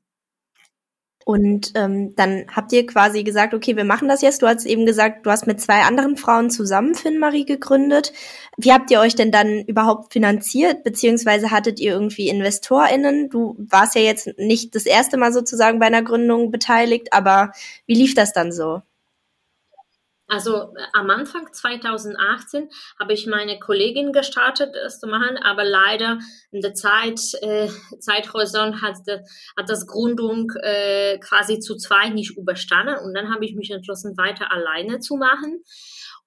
Und 1.28 1.72
ähm, 1.74 2.14
dann 2.14 2.44
habt 2.54 2.72
ihr 2.72 2.86
quasi 2.86 3.24
gesagt, 3.24 3.52
okay, 3.52 3.76
wir 3.76 3.82
machen 3.82 4.06
das 4.06 4.22
jetzt. 4.22 4.42
Du 4.42 4.46
hast 4.46 4.64
eben 4.64 4.86
gesagt, 4.86 5.26
du 5.26 5.30
hast 5.32 5.48
mit 5.48 5.60
zwei 5.60 5.80
anderen 5.80 6.16
Frauen 6.16 6.50
zusammen 6.50 6.94
FinMarie 6.94 7.44
gegründet. 7.44 8.12
Wie 8.56 8.72
habt 8.72 8.92
ihr 8.92 9.00
euch 9.00 9.16
denn 9.16 9.32
dann 9.32 9.64
überhaupt 9.64 10.12
finanziert, 10.12 10.84
beziehungsweise 10.84 11.50
hattet 11.50 11.80
ihr 11.80 11.90
irgendwie 11.90 12.28
InvestorInnen? 12.28 13.28
Du 13.28 13.56
warst 13.58 13.96
ja 13.96 14.02
jetzt 14.02 14.38
nicht 14.38 14.76
das 14.76 14.86
erste 14.86 15.16
Mal 15.16 15.32
sozusagen 15.32 15.80
bei 15.80 15.86
einer 15.86 16.02
Gründung 16.02 16.52
beteiligt, 16.52 17.12
aber 17.12 17.50
wie 17.86 17.96
lief 17.96 18.14
das 18.14 18.32
dann 18.32 18.52
so? 18.52 18.82
Also 20.28 20.74
äh, 20.76 20.82
am 20.92 21.10
Anfang 21.10 21.52
2018 21.52 22.68
habe 22.98 23.12
ich 23.12 23.26
meine 23.26 23.58
Kollegin 23.58 24.12
gestartet, 24.12 24.74
das 24.74 24.98
zu 24.98 25.06
machen, 25.06 25.36
aber 25.36 25.64
leider 25.64 26.18
in 26.50 26.60
der 26.60 26.74
Zeit, 26.74 27.20
äh, 27.42 27.68
Zeithorizont 28.00 28.82
hat, 28.82 28.96
hat 29.56 29.68
das 29.68 29.86
Gründung 29.86 30.52
äh, 30.62 31.18
quasi 31.18 31.60
zu 31.60 31.76
zweit 31.76 32.14
nicht 32.14 32.36
überstanden 32.36 32.96
und 33.04 33.14
dann 33.14 33.32
habe 33.32 33.44
ich 33.44 33.54
mich 33.54 33.70
entschlossen, 33.70 34.16
weiter 34.16 34.50
alleine 34.52 34.98
zu 35.00 35.16
machen. 35.16 35.62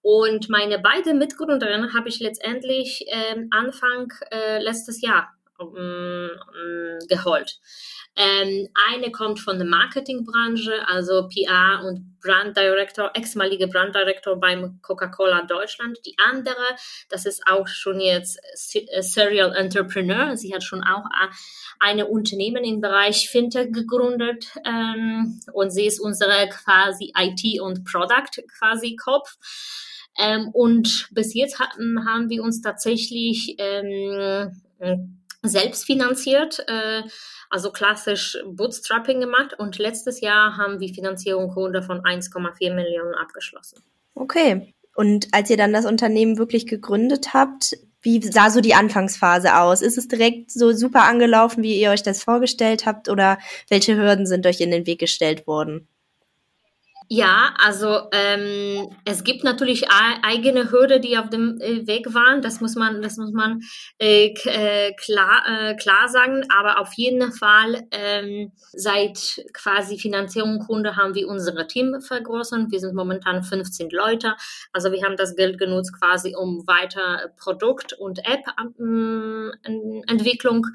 Und 0.01 0.49
meine 0.49 0.79
beiden 0.79 1.17
Mitgründerinnen 1.17 1.93
habe 1.93 2.07
ich 2.07 2.19
letztendlich 2.19 3.05
äh, 3.07 3.35
Anfang 3.51 4.13
äh, 4.31 4.61
letztes 4.63 5.01
Jahr 5.01 5.29
geholt. 7.07 7.59
Ähm, 8.15 8.67
eine 8.91 9.11
kommt 9.11 9.39
von 9.39 9.57
der 9.57 9.67
Marketingbranche, 9.67 10.87
also 10.87 11.29
PR 11.29 11.83
und 11.85 12.19
Brand 12.19 12.57
Director, 12.57 13.11
ehemalige 13.15 13.67
Brand 13.67 13.95
Director 13.95 14.37
beim 14.37 14.81
Coca-Cola 14.81 15.43
Deutschland. 15.43 15.97
Die 16.05 16.15
andere, 16.17 16.55
das 17.09 17.25
ist 17.25 17.43
auch 17.47 17.67
schon 17.67 18.01
jetzt 18.01 18.39
äh, 18.73 19.01
Serial 19.01 19.55
Entrepreneur. 19.55 20.35
Sie 20.35 20.53
hat 20.53 20.63
schon 20.63 20.83
auch 20.83 21.05
äh, 21.05 21.27
eine 21.79 22.07
Unternehmen 22.07 22.63
im 22.63 22.81
Bereich 22.81 23.29
Fintech 23.29 23.71
gegründet 23.71 24.47
ähm, 24.65 25.39
und 25.53 25.71
sie 25.71 25.85
ist 25.85 25.99
unsere 25.99 26.49
quasi 26.49 27.13
IT 27.17 27.61
und 27.61 27.85
Product 27.85 28.43
quasi 28.57 28.97
Kopf. 28.97 29.37
Ähm, 30.17 30.49
und 30.49 31.07
bis 31.11 31.33
jetzt 31.33 31.59
hatten, 31.59 32.05
haben 32.05 32.29
wir 32.29 32.43
uns 32.43 32.61
tatsächlich 32.61 33.55
ähm, 33.59 34.51
selbst 35.41 35.85
finanziert, 35.85 36.63
äh, 36.67 37.03
also 37.49 37.71
klassisch 37.71 38.37
Bootstrapping 38.45 39.19
gemacht 39.19 39.55
und 39.57 39.77
letztes 39.77 40.21
Jahr 40.21 40.57
haben 40.57 40.79
wir 40.79 40.93
Finanzierungsrunde 40.93 41.81
von 41.81 42.01
1,4 42.01 42.73
Millionen 42.73 43.15
abgeschlossen. 43.15 43.83
Okay. 44.15 44.73
Und 44.95 45.29
als 45.31 45.49
ihr 45.49 45.57
dann 45.57 45.73
das 45.73 45.85
Unternehmen 45.85 46.37
wirklich 46.37 46.67
gegründet 46.67 47.33
habt, 47.33 47.77
wie 48.01 48.21
sah 48.21 48.49
so 48.49 48.61
die 48.61 48.73
Anfangsphase 48.73 49.57
aus? 49.57 49.81
Ist 49.81 49.97
es 49.97 50.07
direkt 50.07 50.51
so 50.51 50.71
super 50.71 51.03
angelaufen, 51.03 51.63
wie 51.63 51.79
ihr 51.79 51.91
euch 51.91 52.03
das 52.03 52.23
vorgestellt 52.23 52.85
habt 52.85 53.09
oder 53.09 53.39
welche 53.69 53.97
Hürden 53.97 54.25
sind 54.25 54.45
euch 54.45 54.61
in 54.61 54.71
den 54.71 54.85
Weg 54.85 54.99
gestellt 54.99 55.47
worden? 55.47 55.87
Ja, 57.11 57.55
also 57.57 58.07
ähm, 58.11 58.95
es 59.03 59.23
gibt 59.23 59.43
natürlich 59.43 59.85
eigene 59.89 60.69
Hürden, 60.69 61.01
die 61.01 61.17
auf 61.17 61.31
dem 61.31 61.59
äh, 61.59 61.87
Weg 61.87 62.13
waren. 62.13 62.43
Das 62.43 62.61
muss 62.61 62.75
man, 62.75 63.01
das 63.01 63.17
muss 63.17 63.31
man 63.31 63.61
äh, 63.97 64.27
äh, 64.27 64.93
klar, 64.93 65.41
äh, 65.47 65.75
klar 65.75 66.07
sagen. 66.07 66.45
Aber 66.55 66.79
auf 66.79 66.93
jeden 66.93 67.31
Fall 67.31 67.87
ähm, 67.89 68.51
seit 68.73 69.43
quasi 69.53 69.97
Finanzierungsrunde 69.97 70.97
haben 70.97 71.15
wir 71.15 71.27
unsere 71.27 71.65
Team 71.65 71.99
vergrößert. 71.99 72.69
Wir 72.69 72.79
sind 72.79 72.93
momentan 72.93 73.41
15 73.41 73.89
Leute. 73.89 74.35
Also 74.71 74.91
wir 74.91 75.03
haben 75.03 75.17
das 75.17 75.35
Geld 75.35 75.57
genutzt 75.57 75.99
quasi, 75.99 76.35
um 76.37 76.67
weiter 76.67 77.31
Produkt- 77.37 77.93
und 77.93 78.19
App-Entwicklung 78.19 80.67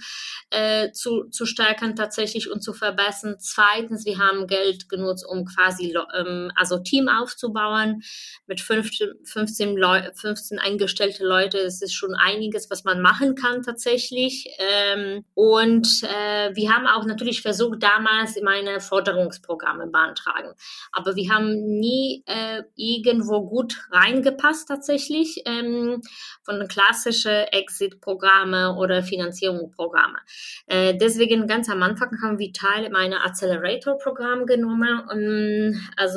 ähm, 0.51 0.51
äh, 0.51 0.91
zu, 0.91 1.29
zu 1.31 1.47
stärken 1.47 1.95
tatsächlich 1.95 2.51
und 2.51 2.61
zu 2.61 2.73
verbessern. 2.73 3.37
Zweitens, 3.39 4.05
wir 4.05 4.19
haben 4.19 4.49
Geld 4.49 4.89
genutzt, 4.89 5.25
um 5.29 5.45
quasi 5.45 5.93
ähm, 6.27 6.51
also 6.57 6.79
Team 6.79 7.09
aufzubauen 7.09 8.03
mit 8.47 8.61
15, 8.61 9.09
15, 9.25 9.77
Leu 9.77 10.03
15 10.15 10.59
eingestellte 10.59 11.25
Leute. 11.25 11.59
Es 11.59 11.83
ist 11.83 11.95
schon 11.95 12.15
einiges, 12.15 12.71
was 12.71 12.85
man 12.85 13.01
machen 13.01 13.35
kann 13.35 13.63
tatsächlich. 13.63 14.47
Ähm, 14.59 15.25
und 15.35 15.87
äh, 16.03 16.55
wir 16.55 16.71
haben 16.71 16.87
auch 16.87 17.05
natürlich 17.05 17.43
versucht, 17.43 17.83
damals 17.83 18.41
meine 18.43 18.81
Forderungsprogramme 18.81 19.89
beantragen. 19.89 20.55
Aber 20.93 21.17
wir 21.17 21.31
haben 21.31 21.79
nie 21.79 22.23
äh, 22.27 22.63
irgendwo 22.77 23.47
gut 23.49 23.87
reingepasst 23.91 24.69
tatsächlich 24.69 25.43
ähm, 25.47 26.03
von 26.43 26.67
klassischen 26.69 27.45
Exit-Programme 27.53 28.77
oder 28.77 29.03
Finanzierungsprogramme. 29.03 30.19
Äh, 30.67 30.97
deswegen 30.97 31.47
ganz 31.47 31.69
am 31.69 31.83
Anfang 31.83 32.11
haben 32.23 32.39
wir 32.39 32.53
Teil 32.53 32.91
meiner 32.91 33.25
Accelerator-Programm 33.25 34.47
genommen. 34.47 35.01
Und, 35.11 35.81
also 35.97 36.14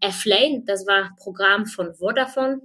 F-Lane, 0.00 0.62
das 0.66 0.86
war 0.86 1.10
Programm 1.16 1.66
von 1.66 1.94
Vodafone 1.94 2.60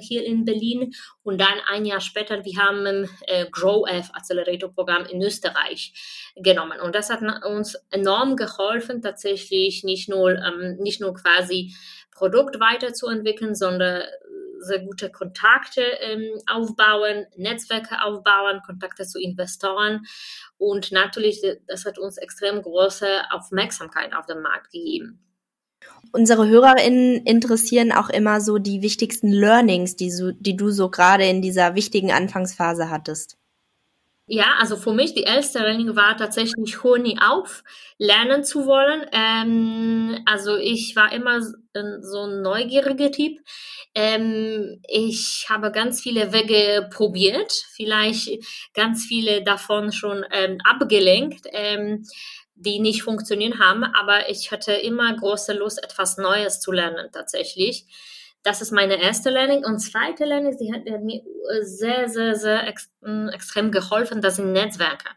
hier 0.00 0.24
in 0.24 0.44
Berlin. 0.44 0.92
Und 1.22 1.40
dann 1.40 1.58
ein 1.70 1.84
Jahr 1.84 2.00
später, 2.00 2.44
wir 2.44 2.62
haben 2.62 3.08
äh, 3.26 3.46
GrowF 3.50 4.10
Accelerator 4.12 4.72
Programm 4.72 5.04
in 5.06 5.22
Österreich 5.22 6.32
genommen. 6.36 6.80
Und 6.80 6.94
das 6.94 7.10
hat 7.10 7.20
uns 7.44 7.76
enorm 7.90 8.36
geholfen, 8.36 9.02
tatsächlich 9.02 9.84
nicht 9.84 10.08
nur, 10.08 10.30
ähm, 10.30 10.76
nicht 10.78 11.00
nur 11.00 11.14
quasi 11.14 11.74
Produkt 12.10 12.58
weiterzuentwickeln, 12.58 13.54
sondern 13.54 14.02
sehr 14.60 14.80
gute 14.80 15.10
Kontakte 15.10 15.82
ähm, 15.82 16.38
aufbauen, 16.46 17.26
Netzwerke 17.36 18.02
aufbauen, 18.02 18.60
Kontakte 18.64 19.06
zu 19.06 19.20
Investoren. 19.20 20.04
Und 20.56 20.92
natürlich, 20.92 21.42
das 21.66 21.84
hat 21.84 21.98
uns 21.98 22.18
extrem 22.18 22.62
große 22.62 23.30
Aufmerksamkeit 23.30 24.14
auf 24.14 24.26
dem 24.26 24.42
Markt 24.42 24.72
gegeben. 24.72 25.20
Unsere 26.12 26.48
HörerInnen 26.48 27.24
interessieren 27.26 27.92
auch 27.92 28.08
immer 28.08 28.40
so 28.40 28.58
die 28.58 28.82
wichtigsten 28.82 29.30
Learnings, 29.30 29.96
die, 29.96 30.10
so, 30.10 30.32
die 30.32 30.56
du 30.56 30.70
so 30.70 30.90
gerade 30.90 31.24
in 31.24 31.42
dieser 31.42 31.74
wichtigen 31.74 32.12
Anfangsphase 32.12 32.90
hattest. 32.90 33.38
Ja, 34.30 34.56
also 34.58 34.76
für 34.76 34.92
mich 34.92 35.14
die 35.14 35.22
erste 35.22 35.60
Learning 35.60 35.96
war 35.96 36.14
tatsächlich 36.18 36.82
Honig 36.82 37.18
auf, 37.22 37.64
lernen 37.96 38.44
zu 38.44 38.66
wollen. 38.66 39.06
Ähm, 39.10 40.22
also 40.26 40.56
ich 40.56 40.94
war 40.96 41.10
immer 41.12 41.40
so 41.40 42.24
ein 42.24 42.42
neugieriger 42.42 43.10
Typ. 43.10 43.38
Ähm, 43.94 44.82
ich 44.86 45.46
habe 45.48 45.72
ganz 45.72 46.02
viele 46.02 46.34
Wege 46.34 46.90
probiert, 46.92 47.50
vielleicht 47.72 48.44
ganz 48.74 49.06
viele 49.06 49.42
davon 49.42 49.92
schon 49.92 50.26
ähm, 50.30 50.58
abgelenkt. 50.62 51.46
Die 52.60 52.80
nicht 52.80 53.04
funktionieren 53.04 53.60
haben, 53.60 53.84
aber 53.84 54.28
ich 54.30 54.50
hatte 54.50 54.72
immer 54.72 55.14
große 55.14 55.52
Lust, 55.52 55.82
etwas 55.82 56.18
Neues 56.18 56.58
zu 56.60 56.72
lernen 56.72 57.08
tatsächlich. 57.12 57.86
Das 58.42 58.60
ist 58.60 58.72
meine 58.72 59.00
erste 59.00 59.30
Learning. 59.30 59.64
Und 59.64 59.78
zweite 59.78 60.24
Learning, 60.24 60.56
die 60.58 60.72
hat, 60.72 60.84
mir 61.02 61.22
sehr, 61.60 62.08
sehr, 62.08 62.34
sehr 62.34 62.66
ex, 62.66 62.90
mm, 63.00 63.28
extrem 63.28 63.70
geholfen, 63.70 64.20
das 64.20 64.36
sind 64.36 64.52
Netzwerke. 64.52 65.08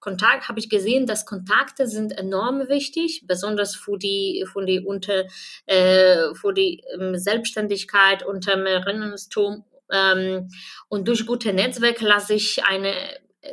Kontakt 0.00 0.48
habe 0.48 0.58
ich 0.58 0.70
gesehen, 0.70 1.06
dass 1.06 1.26
Kontakte 1.26 1.86
sind 1.86 2.12
enorm 2.12 2.68
wichtig, 2.68 3.24
besonders 3.26 3.74
für 3.74 3.98
die, 3.98 4.44
für 4.52 4.64
die, 4.64 4.80
unter, 4.80 5.24
äh, 5.66 6.34
für 6.34 6.52
die 6.52 6.82
ähm, 6.94 7.16
Selbstständigkeit, 7.16 8.24
Unternehmertum. 8.24 9.64
Ähm, 9.92 10.48
und 10.88 11.08
durch 11.08 11.26
gute 11.26 11.52
Netzwerke 11.52 12.06
lasse 12.06 12.34
ich 12.34 12.64
eine 12.64 12.92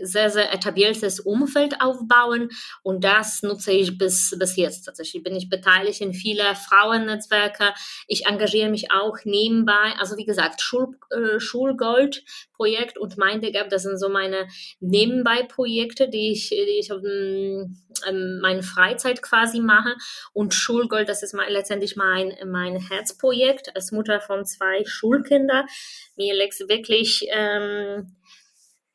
sehr, 0.02 0.30
sehr 0.30 0.54
etabliertes 0.54 1.20
Umfeld 1.20 1.82
aufbauen 1.82 2.50
und 2.84 3.04
das 3.04 3.44
nutze 3.44 3.72
ich 3.72 3.98
bis, 3.98 4.36
bis 4.38 4.56
jetzt 4.56 4.84
tatsächlich. 4.84 5.24
Bin 5.24 5.36
ich 5.36 5.50
beteiligt 5.50 6.02
in 6.02 6.14
viele 6.14 6.44
Frauennetzwerke. 6.56 7.74
Ich 8.08 8.26
engagiere 8.26 8.70
mich 8.70 8.92
auch 8.92 9.18
nebenbei. 9.24 9.94
Also 10.00 10.18
wie 10.18 10.26
gesagt, 10.26 10.62
Schul, 10.62 10.98
äh, 11.12 11.40
Schulgold-Projekt 11.40 12.98
und 12.98 13.18
MindGap, 13.18 13.70
das 13.70 13.84
sind 13.84 14.00
so 14.00 14.10
meine 14.10 14.48
Nebenbei-Projekte, 14.80 16.10
die 16.10 16.32
ich, 16.32 16.50
die 16.50 16.80
ich 16.80 16.92
auf 16.92 17.02
ähm, 18.08 18.40
meine 18.42 18.64
Freizeit 18.64 19.22
quasi 19.22 19.60
mache. 19.60 19.96
Und 20.34 20.54
Schulgold, 20.54 21.10
das 21.10 21.24
ist 21.24 21.34
mein, 21.34 21.52
letztendlich 21.52 21.96
mein, 21.96 22.34
mein 22.46 22.76
Herzprojekt 22.78 23.76
als 23.76 23.92
Mutter 23.92 24.22
von 24.22 24.46
zwei 24.46 24.84
Schulkindern. 24.86 25.66
Mir 26.16 26.36
liegt 26.36 26.60
wirklich 26.68 27.28
ähm, 27.32 28.16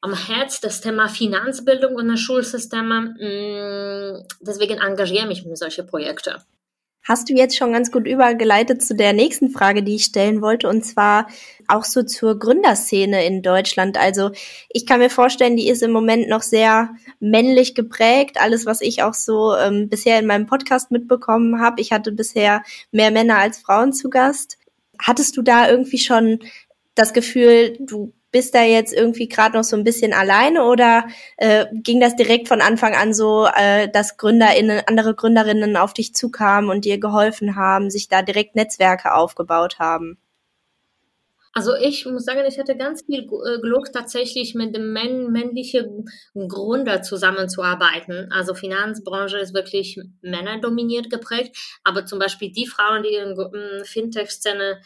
am 0.00 0.14
Herz 0.14 0.60
das 0.60 0.80
Thema 0.80 1.08
Finanzbildung 1.08 1.94
und 1.94 2.08
das 2.08 2.20
Schulsystem. 2.20 2.88
Mm, 2.88 4.26
deswegen 4.40 4.78
engagiere 4.78 5.22
ich 5.22 5.44
mich 5.44 5.46
in 5.46 5.56
solche 5.56 5.84
Projekte. 5.84 6.42
Hast 7.02 7.28
du 7.28 7.34
jetzt 7.34 7.56
schon 7.56 7.72
ganz 7.72 7.90
gut 7.90 8.06
übergeleitet 8.06 8.82
zu 8.82 8.94
der 8.94 9.14
nächsten 9.14 9.50
Frage, 9.50 9.82
die 9.82 9.96
ich 9.96 10.04
stellen 10.04 10.42
wollte, 10.42 10.68
und 10.68 10.84
zwar 10.84 11.28
auch 11.66 11.84
so 11.84 12.02
zur 12.02 12.38
Gründerszene 12.38 13.24
in 13.24 13.42
Deutschland. 13.42 13.98
Also 13.98 14.30
ich 14.68 14.84
kann 14.84 15.00
mir 15.00 15.08
vorstellen, 15.08 15.56
die 15.56 15.68
ist 15.68 15.82
im 15.82 15.92
Moment 15.92 16.28
noch 16.28 16.42
sehr 16.42 16.90
männlich 17.18 17.74
geprägt. 17.74 18.36
Alles, 18.38 18.66
was 18.66 18.82
ich 18.82 19.02
auch 19.02 19.14
so 19.14 19.56
ähm, 19.56 19.88
bisher 19.88 20.18
in 20.18 20.26
meinem 20.26 20.46
Podcast 20.46 20.90
mitbekommen 20.90 21.60
habe. 21.60 21.80
Ich 21.80 21.90
hatte 21.90 22.12
bisher 22.12 22.62
mehr 22.92 23.10
Männer 23.10 23.38
als 23.38 23.58
Frauen 23.58 23.94
zu 23.94 24.10
Gast. 24.10 24.58
Hattest 24.98 25.38
du 25.38 25.42
da 25.42 25.70
irgendwie 25.70 25.98
schon 25.98 26.40
das 26.94 27.14
Gefühl, 27.14 27.78
du 27.80 28.12
bist 28.30 28.54
da 28.54 28.62
jetzt 28.62 28.92
irgendwie 28.92 29.28
gerade 29.28 29.56
noch 29.56 29.64
so 29.64 29.76
ein 29.76 29.84
bisschen 29.84 30.12
alleine 30.12 30.64
oder 30.64 31.04
äh, 31.36 31.66
ging 31.72 32.00
das 32.00 32.16
direkt 32.16 32.48
von 32.48 32.60
Anfang 32.60 32.94
an 32.94 33.12
so, 33.14 33.46
äh, 33.54 33.88
dass 33.88 34.16
GründerInnen, 34.16 34.82
andere 34.86 35.14
Gründerinnen 35.14 35.76
auf 35.76 35.92
dich 35.92 36.14
zukamen 36.14 36.70
und 36.70 36.84
dir 36.84 36.98
geholfen 36.98 37.56
haben, 37.56 37.90
sich 37.90 38.08
da 38.08 38.22
direkt 38.22 38.54
Netzwerke 38.54 39.14
aufgebaut 39.14 39.78
haben? 39.78 40.18
Also 41.52 41.74
ich 41.74 42.06
muss 42.06 42.24
sagen, 42.24 42.44
ich 42.46 42.60
hatte 42.60 42.76
ganz 42.76 43.02
viel 43.04 43.22
äh, 43.22 43.60
Glück, 43.60 43.92
tatsächlich 43.92 44.54
mit 44.54 44.74
dem 44.76 44.92
männlichen 44.92 46.08
Gründer 46.34 47.02
zusammenzuarbeiten. 47.02 48.30
Also 48.30 48.54
Finanzbranche 48.54 49.38
ist 49.38 49.52
wirklich 49.52 49.98
männerdominiert 50.22 51.10
geprägt, 51.10 51.56
aber 51.82 52.06
zum 52.06 52.20
Beispiel 52.20 52.52
die 52.52 52.66
Frauen, 52.68 53.02
die 53.02 53.16
in 53.16 53.84
Fintech-Szene 53.84 54.80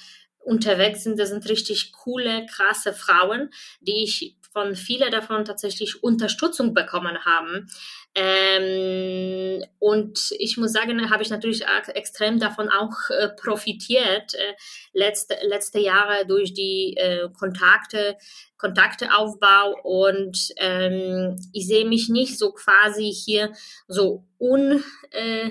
unterwegs 0.45 1.05
sind. 1.05 1.19
Das 1.19 1.31
sind 1.31 1.49
richtig 1.49 1.93
coole, 1.93 2.47
krasse 2.47 2.93
Frauen, 2.93 3.51
die 3.81 4.05
ich 4.05 4.37
von 4.55 4.77
vielen 4.77 5.11
davon 5.11 5.45
tatsächlich 5.45 6.03
Unterstützung 6.03 6.75
bekommen 6.75 7.19
haben. 7.25 7.69
Ähm, 8.15 9.65
und 9.81 10.33
ich 10.39 10.57
muss 10.57 10.73
sagen, 10.73 11.11
habe 11.11 11.25
ich 11.25 11.31
natürlich 11.31 11.65
extrem 11.89 12.39
davon 12.39 12.69
auch 12.69 13.11
äh, 13.11 13.29
profitiert, 13.31 14.35
äh, 14.35 14.55
letzte, 14.93 15.37
letzte 15.43 15.81
Jahre 15.81 16.25
durch 16.25 16.55
die 16.55 16.95
äh, 16.97 17.29
Kontakte, 17.37 18.17
Kontakteaufbau 18.57 19.75
und 19.83 20.53
ähm, 20.59 21.37
ich 21.53 21.67
sehe 21.67 21.85
mich 21.85 22.09
nicht 22.09 22.39
so 22.39 22.53
quasi 22.53 23.13
hier 23.13 23.53
so 23.89 24.25
un, 24.39 24.85
äh, 25.11 25.51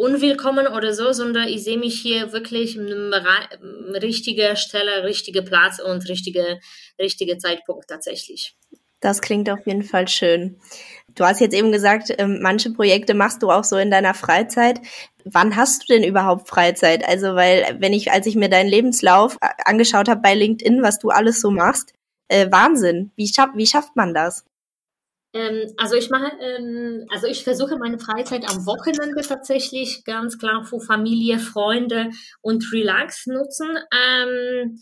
unwillkommen 0.00 0.66
oder 0.66 0.94
so, 0.94 1.12
sondern 1.12 1.46
ich 1.46 1.62
sehe 1.62 1.78
mich 1.78 2.00
hier 2.00 2.32
wirklich 2.32 2.78
an 2.78 3.96
richtiger 3.96 4.56
Stelle, 4.56 5.04
richtiger 5.04 5.42
Platz 5.42 5.78
und 5.78 6.08
richtige, 6.08 6.58
richtige 6.98 7.36
Zeitpunkt 7.36 7.88
tatsächlich. 7.88 8.56
Das 9.00 9.20
klingt 9.20 9.48
auf 9.50 9.66
jeden 9.66 9.82
Fall 9.82 10.08
schön. 10.08 10.58
Du 11.14 11.24
hast 11.24 11.40
jetzt 11.40 11.54
eben 11.54 11.72
gesagt, 11.72 12.14
ähm, 12.18 12.38
manche 12.40 12.70
Projekte 12.70 13.14
machst 13.14 13.42
du 13.42 13.50
auch 13.50 13.64
so 13.64 13.76
in 13.76 13.90
deiner 13.90 14.14
Freizeit. 14.14 14.80
Wann 15.24 15.56
hast 15.56 15.82
du 15.82 15.94
denn 15.94 16.04
überhaupt 16.04 16.48
Freizeit? 16.48 17.06
Also, 17.06 17.34
weil, 17.34 17.76
wenn 17.78 17.92
ich, 17.92 18.12
als 18.12 18.26
ich 18.26 18.36
mir 18.36 18.48
deinen 18.48 18.68
Lebenslauf 18.68 19.36
angeschaut 19.64 20.08
habe 20.08 20.20
bei 20.20 20.34
LinkedIn, 20.34 20.82
was 20.82 20.98
du 20.98 21.08
alles 21.10 21.40
so 21.40 21.50
machst, 21.50 21.92
äh, 22.28 22.50
Wahnsinn. 22.50 23.10
Wie, 23.16 23.28
schaff, 23.28 23.50
wie 23.54 23.66
schafft 23.66 23.96
man 23.96 24.14
das? 24.14 24.44
Ähm, 25.32 25.72
also 25.76 25.94
ich 25.94 26.10
mache, 26.10 26.32
ähm, 26.40 27.06
also 27.10 27.26
ich 27.26 27.44
versuche 27.44 27.76
meine 27.78 27.98
Freizeit 27.98 28.48
am 28.48 28.66
Wochenende 28.66 29.22
tatsächlich 29.22 30.04
ganz 30.04 30.38
klar 30.38 30.64
für 30.64 30.80
Familie, 30.80 31.38
Freunde 31.38 32.10
und 32.40 32.72
Relax 32.72 33.26
nutzen. 33.26 33.68
Ähm, 33.92 34.78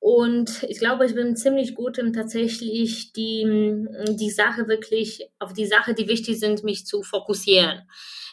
Und 0.00 0.62
ich 0.62 0.78
glaube, 0.78 1.06
ich 1.06 1.14
bin 1.14 1.36
ziemlich 1.36 1.74
gut 1.74 1.98
im 1.98 2.12
tatsächlich 2.12 3.12
die, 3.12 3.86
die 4.10 4.30
Sache 4.30 4.68
wirklich, 4.68 5.28
auf 5.38 5.52
die 5.52 5.66
Sache, 5.66 5.92
die 5.92 6.08
wichtig 6.08 6.38
sind, 6.38 6.62
mich 6.62 6.86
zu 6.86 7.02
fokussieren. 7.02 7.82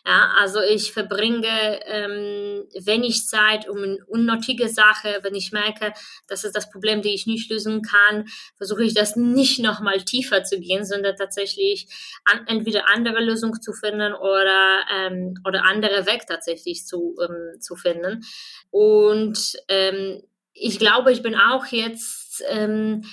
Ja, 0.08 0.36
also 0.40 0.62
ich 0.62 0.94
verbringe 0.94 1.80
ähm, 1.88 2.68
wenig 2.86 3.26
Zeit 3.26 3.68
um 3.68 3.78
eine 3.78 4.06
unnötige 4.06 4.70
Sache. 4.70 5.18
Wenn 5.24 5.34
ich 5.34 5.52
merke, 5.52 5.94
das 6.28 6.44
ist 6.44 6.56
das 6.56 6.70
Problem, 6.70 7.02
die 7.02 7.16
ich 7.16 7.26
nicht 7.26 7.50
lösen 7.50 7.82
kann, 7.82 8.26
versuche 8.56 8.84
ich 8.84 8.94
das 8.94 9.16
nicht 9.16 9.58
nochmal 9.60 10.04
tiefer 10.04 10.44
zu 10.44 10.60
gehen, 10.60 10.86
sondern 10.86 11.16
tatsächlich 11.16 11.88
an, 12.24 12.46
entweder 12.46 12.88
andere 12.94 13.24
Lösungen 13.24 13.60
zu 13.60 13.74
finden 13.74 14.14
oder, 14.14 14.82
ähm, 14.96 15.40
oder 15.44 15.66
andere 15.66 16.06
Weg 16.06 16.28
tatsächlich 16.28 16.86
zu, 16.86 17.16
ähm, 17.20 17.60
zu 17.60 17.76
finden. 17.76 18.24
Und 18.70 19.58
ähm, 19.68 20.22
ich 20.56 20.80
glaube, 20.80 21.12
ich 21.12 21.22
bin 21.22 21.36
auch 21.36 21.66
jetzt 21.68 22.44
ähm, 22.50 23.04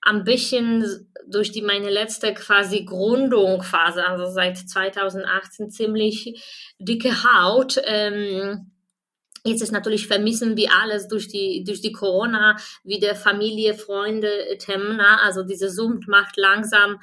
ein 0.00 0.24
bisschen 0.24 1.10
durch 1.26 1.50
die 1.50 1.62
meine 1.62 1.90
letzte 1.90 2.32
quasi 2.34 2.84
Gründungsphase, 2.84 4.06
also 4.06 4.26
seit 4.26 4.56
2018 4.56 5.70
ziemlich 5.70 6.42
dicke 6.78 7.24
Haut. 7.24 7.80
Ähm, 7.84 8.70
Jetzt 9.46 9.60
ist 9.60 9.72
natürlich 9.72 10.06
vermissen 10.06 10.56
wir 10.56 10.70
alles 10.72 11.06
durch 11.06 11.28
die, 11.28 11.64
durch 11.64 11.82
die 11.82 11.92
Corona, 11.92 12.56
wie 12.82 12.98
der 12.98 13.14
Familie, 13.14 13.74
Freunde, 13.74 14.56
Termina. 14.58 15.18
Also 15.22 15.42
diese 15.42 15.68
Zoom 15.68 16.00
macht 16.06 16.38
langsam 16.38 16.98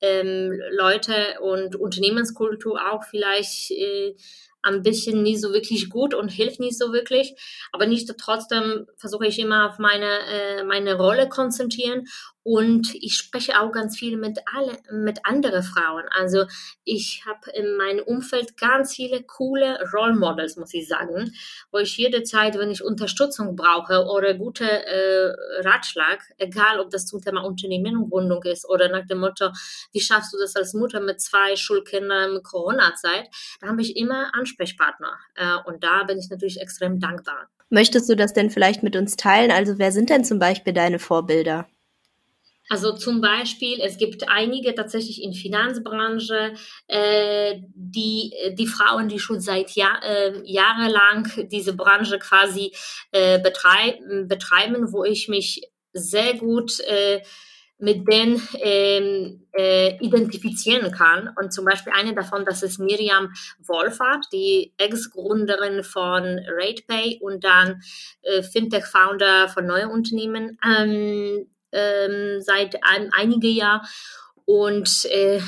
ähm, 0.00 0.60
Leute 0.72 1.38
und 1.40 1.76
Unternehmenskultur 1.76 2.80
auch 2.90 3.04
vielleicht 3.04 3.70
äh, 3.70 4.16
ein 4.64 4.82
bisschen 4.82 5.22
nie 5.22 5.36
so 5.36 5.52
wirklich 5.52 5.88
gut 5.90 6.14
und 6.14 6.28
hilft 6.28 6.60
nicht 6.60 6.78
so 6.78 6.92
wirklich. 6.92 7.34
Aber 7.72 7.86
nicht 7.86 8.12
trotzdem 8.18 8.86
versuche 8.96 9.26
ich 9.26 9.38
immer 9.38 9.68
auf 9.68 9.78
meine, 9.78 10.18
äh, 10.28 10.64
meine 10.64 10.96
Rolle 10.96 11.28
konzentrieren 11.28 12.04
und 12.44 12.94
ich 12.94 13.16
spreche 13.16 13.60
auch 13.60 13.72
ganz 13.72 13.98
viel 13.98 14.16
mit 14.18 14.38
alle, 14.54 14.78
mit 14.92 15.24
anderen 15.24 15.62
Frauen. 15.62 16.04
Also 16.10 16.44
ich 16.84 17.24
habe 17.26 17.50
in 17.52 17.76
meinem 17.76 18.04
Umfeld 18.04 18.58
ganz 18.58 18.94
viele 18.94 19.22
coole 19.22 19.78
Role 19.92 20.14
Models, 20.14 20.56
muss 20.56 20.74
ich 20.74 20.86
sagen, 20.86 21.32
wo 21.72 21.78
ich 21.78 21.96
jederzeit, 21.96 22.58
wenn 22.58 22.70
ich 22.70 22.84
Unterstützung 22.84 23.56
brauche 23.56 24.04
oder 24.04 24.34
gute 24.34 24.64
äh, 24.64 25.34
Ratschlag, 25.62 26.20
egal 26.36 26.80
ob 26.80 26.90
das 26.90 27.06
zum 27.06 27.22
Thema 27.22 27.42
Unternehmensgründung 27.44 28.42
ist 28.44 28.68
oder 28.68 28.90
nach 28.90 29.06
dem 29.06 29.18
Motto, 29.18 29.50
wie 29.92 30.00
schaffst 30.00 30.34
du 30.34 30.38
das 30.38 30.54
als 30.54 30.74
Mutter 30.74 31.00
mit 31.00 31.22
zwei 31.22 31.56
Schulkindern 31.56 32.36
in 32.36 32.42
Corona-Zeit, 32.42 33.28
da 33.60 33.68
habe 33.68 33.80
ich 33.80 33.96
immer 33.96 34.34
Ansprechpartner. 34.34 35.14
Äh, 35.34 35.56
und 35.66 35.82
da 35.82 36.04
bin 36.04 36.18
ich 36.18 36.28
natürlich 36.28 36.60
extrem 36.60 37.00
dankbar. 37.00 37.48
Möchtest 37.70 38.08
du 38.10 38.16
das 38.16 38.34
denn 38.34 38.50
vielleicht 38.50 38.82
mit 38.82 38.96
uns 38.96 39.16
teilen? 39.16 39.50
Also 39.50 39.78
wer 39.78 39.92
sind 39.92 40.10
denn 40.10 40.24
zum 40.24 40.38
Beispiel 40.38 40.74
deine 40.74 40.98
Vorbilder? 40.98 41.66
Also 42.70 42.92
zum 42.92 43.20
Beispiel, 43.20 43.78
es 43.80 43.98
gibt 43.98 44.28
einige 44.28 44.74
tatsächlich 44.74 45.22
in 45.22 45.34
Finanzbranche, 45.34 46.54
äh, 46.86 47.60
die, 47.74 48.32
die 48.52 48.66
Frauen, 48.66 49.08
die 49.08 49.18
schon 49.18 49.40
seit 49.40 49.72
Jahr, 49.72 50.02
äh, 50.02 50.40
jahrelang 50.44 51.30
diese 51.50 51.74
Branche 51.74 52.18
quasi 52.18 52.72
äh, 53.12 53.38
betreib, 53.38 53.98
betreiben, 54.26 54.92
wo 54.92 55.04
ich 55.04 55.28
mich 55.28 55.62
sehr 55.92 56.34
gut 56.34 56.80
äh, 56.80 57.20
mit 57.78 58.08
denen 58.08 58.40
ähm, 58.62 59.46
äh, 59.52 59.98
identifizieren 59.98 60.92
kann. 60.92 61.34
Und 61.38 61.52
zum 61.52 61.64
Beispiel 61.64 61.92
eine 61.94 62.14
davon, 62.14 62.44
das 62.44 62.62
ist 62.62 62.78
Miriam 62.78 63.32
Wolfert, 63.58 64.26
die 64.32 64.72
Ex-Gründerin 64.78 65.82
von 65.82 66.40
RatePay 66.48 67.18
und 67.20 67.44
dann 67.44 67.82
äh, 68.22 68.42
Fintech-Founder 68.42 69.48
von 69.48 69.66
neuen 69.66 69.90
Unternehmen. 69.90 70.58
Ähm, 70.66 71.46
ähm, 71.74 72.40
seit 72.40 72.82
ein, 72.82 73.10
einige 73.12 73.48
Jahren. 73.48 73.86
Und 74.46 75.04
äh, 75.06 75.40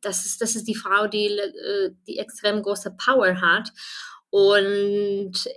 das, 0.00 0.26
ist, 0.26 0.40
das 0.40 0.56
ist 0.56 0.66
die 0.66 0.74
Frau, 0.74 1.06
die, 1.06 1.26
äh, 1.26 1.90
die 2.06 2.18
extrem 2.18 2.62
große 2.62 2.96
Power 2.96 3.40
hat. 3.40 3.70
Und 4.30 5.48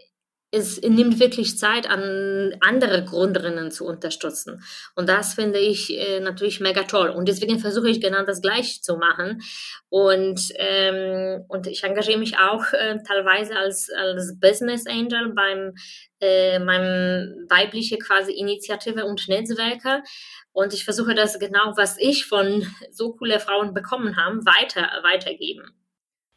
es 0.52 0.82
nimmt 0.82 1.20
wirklich 1.20 1.58
Zeit, 1.58 1.90
an 1.90 2.56
andere 2.62 3.04
Gründerinnen 3.04 3.70
zu 3.70 3.86
unterstützen. 3.86 4.64
Und 4.96 5.10
das 5.10 5.34
finde 5.34 5.60
ich 5.60 5.98
äh, 5.98 6.22
natürlich 6.22 6.62
mega 6.62 6.84
toll. 6.84 7.10
Und 7.10 7.28
deswegen 7.28 7.60
versuche 7.60 7.90
ich 7.90 8.00
genau 8.00 8.24
das 8.24 8.42
Gleiche 8.42 8.82
zu 8.82 8.96
machen. 8.96 9.42
Und, 9.90 10.40
ähm, 10.56 11.44
und 11.50 11.68
ich 11.68 11.84
engagiere 11.84 12.18
mich 12.20 12.38
auch 12.38 12.64
äh, 12.72 12.98
teilweise 13.06 13.58
als, 13.58 13.90
als 13.90 14.40
Business 14.40 14.86
Angel 14.88 15.34
beim 15.34 15.74
äh, 16.20 16.60
meinem 16.60 17.46
weibliche 17.50 17.98
quasi 17.98 18.32
Initiative 18.32 19.06
und 19.06 19.28
Netzwerke. 19.28 20.02
Und 20.52 20.74
ich 20.74 20.86
versuche 20.86 21.14
das 21.14 21.38
genau, 21.40 21.74
was 21.76 21.98
ich 22.00 22.26
von 22.26 22.66
so 22.92 23.14
coole 23.14 23.40
Frauen 23.40 23.74
bekommen 23.74 24.16
habe, 24.16 24.38
weiter, 24.46 24.90
weitergeben. 25.04 25.87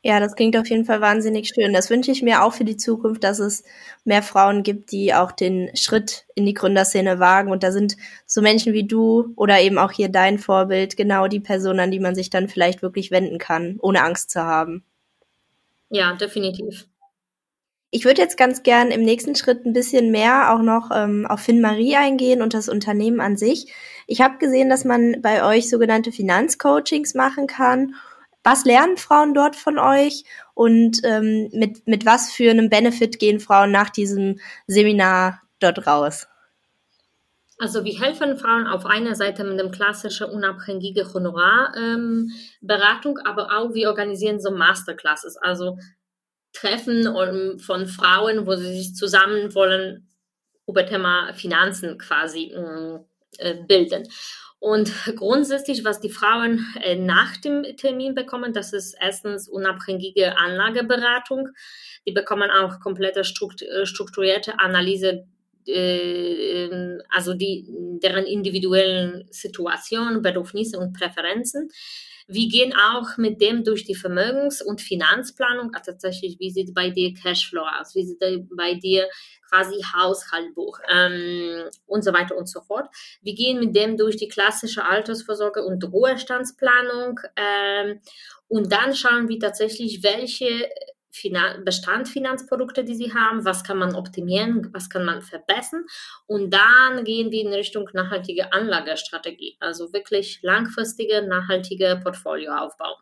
Ja, 0.02 0.18
das 0.18 0.34
klingt 0.34 0.56
auf 0.56 0.66
jeden 0.70 0.86
Fall 0.86 1.02
wahnsinnig 1.02 1.48
schön. 1.48 1.74
Das 1.74 1.90
wünsche 1.90 2.10
ich 2.10 2.22
mir 2.22 2.42
auch 2.42 2.54
für 2.54 2.64
die 2.64 2.78
Zukunft, 2.78 3.22
dass 3.22 3.38
es 3.38 3.64
mehr 4.04 4.22
Frauen 4.22 4.62
gibt, 4.62 4.92
die 4.92 5.12
auch 5.12 5.30
den 5.30 5.70
Schritt 5.76 6.24
in 6.34 6.46
die 6.46 6.54
Gründerszene 6.54 7.18
wagen. 7.18 7.50
Und 7.50 7.62
da 7.62 7.70
sind 7.70 7.98
so 8.24 8.40
Menschen 8.40 8.72
wie 8.72 8.86
du 8.86 9.34
oder 9.36 9.60
eben 9.60 9.76
auch 9.76 9.92
hier 9.92 10.08
dein 10.08 10.38
Vorbild 10.38 10.96
genau 10.96 11.28
die 11.28 11.40
Person, 11.40 11.80
an 11.80 11.90
die 11.90 12.00
man 12.00 12.14
sich 12.14 12.30
dann 12.30 12.48
vielleicht 12.48 12.80
wirklich 12.80 13.10
wenden 13.10 13.38
kann, 13.38 13.76
ohne 13.82 14.02
Angst 14.02 14.30
zu 14.30 14.42
haben. 14.42 14.84
Ja, 15.90 16.14
definitiv. 16.14 16.86
Ich 17.90 18.04
würde 18.06 18.22
jetzt 18.22 18.38
ganz 18.38 18.62
gern 18.62 18.92
im 18.92 19.02
nächsten 19.02 19.34
Schritt 19.34 19.66
ein 19.66 19.74
bisschen 19.74 20.12
mehr 20.12 20.54
auch 20.54 20.62
noch 20.62 20.90
ähm, 20.94 21.26
auf 21.26 21.40
FinMarie 21.40 21.96
eingehen 21.96 22.40
und 22.40 22.54
das 22.54 22.70
Unternehmen 22.70 23.20
an 23.20 23.36
sich. 23.36 23.74
Ich 24.06 24.22
habe 24.22 24.38
gesehen, 24.38 24.70
dass 24.70 24.84
man 24.84 25.20
bei 25.20 25.44
euch 25.44 25.68
sogenannte 25.68 26.10
Finanzcoachings 26.10 27.14
machen 27.14 27.46
kann 27.46 27.96
was 28.50 28.64
lernen 28.64 28.96
Frauen 28.96 29.32
dort 29.32 29.54
von 29.54 29.78
euch 29.78 30.24
und 30.54 31.02
ähm, 31.04 31.50
mit, 31.52 31.86
mit 31.86 32.04
was 32.04 32.32
für 32.32 32.50
einem 32.50 32.68
Benefit 32.68 33.20
gehen 33.20 33.38
Frauen 33.38 33.70
nach 33.70 33.90
diesem 33.90 34.40
Seminar 34.66 35.40
dort 35.60 35.86
raus? 35.86 36.26
Also 37.58 37.84
wir 37.84 38.00
helfen 38.00 38.36
Frauen 38.38 38.66
auf 38.66 38.86
einer 38.86 39.14
Seite 39.14 39.44
mit 39.44 39.60
dem 39.60 39.70
klassischen 39.70 40.30
unabhängigen 40.30 41.06
Honorarberatung, 41.12 43.18
ähm, 43.18 43.24
aber 43.24 43.56
auch 43.56 43.72
wir 43.72 43.88
organisieren 43.88 44.40
so 44.40 44.50
Masterclasses, 44.50 45.36
also 45.36 45.78
Treffen 46.52 47.06
um, 47.06 47.60
von 47.60 47.86
Frauen, 47.86 48.46
wo 48.46 48.56
sie 48.56 48.74
sich 48.74 48.96
zusammen 48.96 49.54
wollen 49.54 50.08
über 50.66 50.84
Thema 50.86 51.32
Finanzen 51.34 51.98
quasi 51.98 52.52
äh, 53.38 53.54
bilden. 53.68 54.08
Und 54.60 54.92
grundsätzlich, 55.16 55.84
was 55.84 56.00
die 56.00 56.10
Frauen 56.10 56.66
äh, 56.82 56.94
nach 56.94 57.38
dem 57.38 57.64
Termin 57.78 58.14
bekommen, 58.14 58.52
das 58.52 58.74
ist 58.74 58.94
erstens 59.00 59.48
unabhängige 59.48 60.36
Anlageberatung. 60.36 61.48
Die 62.06 62.12
bekommen 62.12 62.50
auch 62.50 62.78
komplette 62.78 63.20
äh, 63.20 63.86
strukturierte 63.86 64.60
Analyse, 64.60 65.24
äh, 65.66 66.98
also 67.08 67.32
die, 67.32 67.66
deren 68.02 68.26
individuellen 68.26 69.26
Situationen, 69.30 70.20
Bedürfnisse 70.20 70.78
und 70.78 70.92
Präferenzen. 70.92 71.70
Wir 72.32 72.48
gehen 72.48 72.72
auch 72.74 73.16
mit 73.16 73.40
dem 73.40 73.64
durch 73.64 73.84
die 73.84 73.96
Vermögens- 73.96 74.62
und 74.62 74.80
Finanzplanung, 74.80 75.74
also 75.74 75.90
tatsächlich, 75.90 76.38
wie 76.38 76.50
sieht 76.50 76.72
bei 76.74 76.90
dir 76.90 77.12
Cashflow 77.12 77.64
aus, 77.80 77.94
wie 77.96 78.04
sieht 78.04 78.20
bei 78.20 78.74
dir 78.74 79.08
quasi 79.48 79.82
Haushaltbuch 79.94 80.78
ähm, 80.88 81.64
und 81.86 82.04
so 82.04 82.12
weiter 82.12 82.36
und 82.36 82.48
so 82.48 82.60
fort. 82.60 82.88
Wir 83.20 83.34
gehen 83.34 83.58
mit 83.58 83.74
dem 83.74 83.96
durch 83.96 84.16
die 84.16 84.28
klassische 84.28 84.84
Altersvorsorge 84.84 85.64
und 85.64 85.82
Ruhestandsplanung 85.84 87.18
ähm, 87.34 88.00
und 88.46 88.72
dann 88.72 88.94
schauen 88.94 89.28
wir 89.28 89.38
tatsächlich, 89.38 90.02
welche 90.02 90.68
Finan 91.10 91.64
Bestandsfinanzprodukte, 91.64 92.84
die 92.84 92.94
sie 92.94 93.12
haben, 93.14 93.44
was 93.44 93.64
kann 93.64 93.78
man 93.78 93.94
optimieren, 93.94 94.70
was 94.72 94.88
kann 94.88 95.04
man 95.04 95.22
verbessern 95.22 95.84
und 96.26 96.52
dann 96.52 97.04
gehen 97.04 97.30
wir 97.30 97.42
in 97.42 97.52
Richtung 97.52 97.88
nachhaltige 97.92 98.52
Anlagestrategie, 98.52 99.56
also 99.60 99.92
wirklich 99.92 100.40
langfristige, 100.42 101.22
nachhaltige 101.26 102.00
Portfolio 102.02 102.52
aufbauen. 102.54 102.96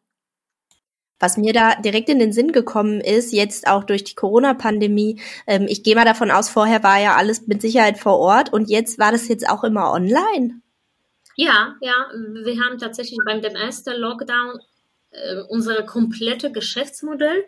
Was 1.21 1.37
mir 1.37 1.53
da 1.53 1.75
direkt 1.75 2.09
in 2.09 2.21
den 2.21 2.33
Sinn 2.33 2.53
gekommen 2.53 3.01
ist, 3.01 3.33
jetzt 3.33 3.67
auch 3.67 3.83
durch 3.83 4.05
die 4.05 4.15
Corona-Pandemie, 4.15 5.21
ähm, 5.49 5.67
ich 5.69 5.83
gehe 5.83 5.97
mal 5.97 6.05
davon 6.05 6.31
aus, 6.31 6.49
vorher 6.49 6.83
war 6.85 7.01
ja 7.01 7.17
alles 7.17 7.47
mit 7.49 7.61
Sicherheit 7.61 7.99
vor 7.99 8.19
Ort 8.19 8.53
und 8.53 8.71
jetzt 8.71 8.99
war 8.99 9.11
das 9.11 9.27
jetzt 9.27 9.49
auch 9.49 9.65
immer 9.65 9.93
online. 9.93 10.61
Ja, 11.35 11.77
ja, 11.81 12.09
wir 12.45 12.61
haben 12.61 12.79
tatsächlich 12.79 13.19
beim 13.25 13.43
dem 13.43 13.57
ersten 13.57 13.95
Lockdown 13.97 14.61
äh, 15.11 15.41
unser 15.49 15.83
komplette 15.85 16.53
Geschäftsmodell 16.53 17.45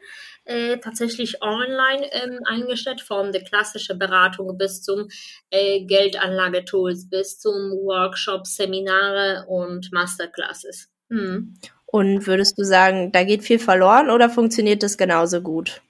äh, 0.51 0.79
tatsächlich 0.79 1.41
online 1.43 2.13
ähm, 2.13 2.41
eingestellt, 2.45 3.01
von 3.01 3.31
der 3.31 3.45
klassischen 3.45 3.99
Beratung 3.99 4.59
bis 4.59 4.83
zum 4.83 5.09
äh, 5.51 5.85
Geldanlagetools, 5.85 7.09
bis 7.09 7.39
zum 7.39 7.55
Workshop, 7.85 8.47
Seminare 8.47 9.47
und 9.47 9.93
Masterclasses. 9.93 10.89
Hm. 11.09 11.55
Und 11.87 12.27
würdest 12.27 12.59
du 12.59 12.65
sagen, 12.65 13.13
da 13.13 13.23
geht 13.23 13.45
viel 13.45 13.59
verloren 13.61 14.11
oder 14.11 14.29
funktioniert 14.29 14.83
das 14.83 14.99
genauso 14.99 15.41
gut? 15.41 15.83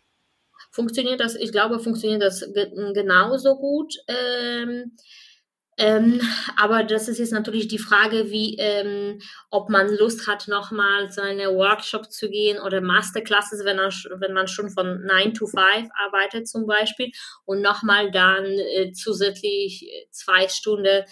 Funktioniert 0.70 1.20
das, 1.20 1.34
ich 1.34 1.52
glaube, 1.52 1.80
funktioniert 1.80 2.22
das 2.22 2.44
genauso 2.52 3.56
gut. 3.56 3.94
Ähm, 4.08 4.92
Ähm, 5.80 6.20
aber 6.58 6.84
das 6.84 7.08
ist 7.08 7.18
jetzt 7.18 7.32
natürlich 7.32 7.66
die 7.66 7.78
Frage, 7.78 8.30
wie, 8.30 8.56
ähm, 8.58 9.18
ob 9.48 9.70
man 9.70 9.88
Lust 9.96 10.26
hat, 10.28 10.46
nochmal 10.46 11.10
seine 11.10 11.54
Workshop 11.54 12.12
zu 12.12 12.28
gehen 12.28 12.58
oder 12.58 12.82
Masterclasses, 12.82 13.64
wenn, 13.64 13.78
er, 13.78 13.88
wenn 14.18 14.34
man 14.34 14.46
schon 14.46 14.68
von 14.68 15.02
9 15.06 15.32
to 15.32 15.46
5 15.46 15.88
arbeitet 16.06 16.46
zum 16.48 16.66
Beispiel 16.66 17.12
und 17.46 17.62
nochmal 17.62 18.10
dann 18.10 18.44
äh, 18.44 18.92
zusätzlich 18.92 19.90
zwei 20.10 20.48
Stunden 20.48 21.04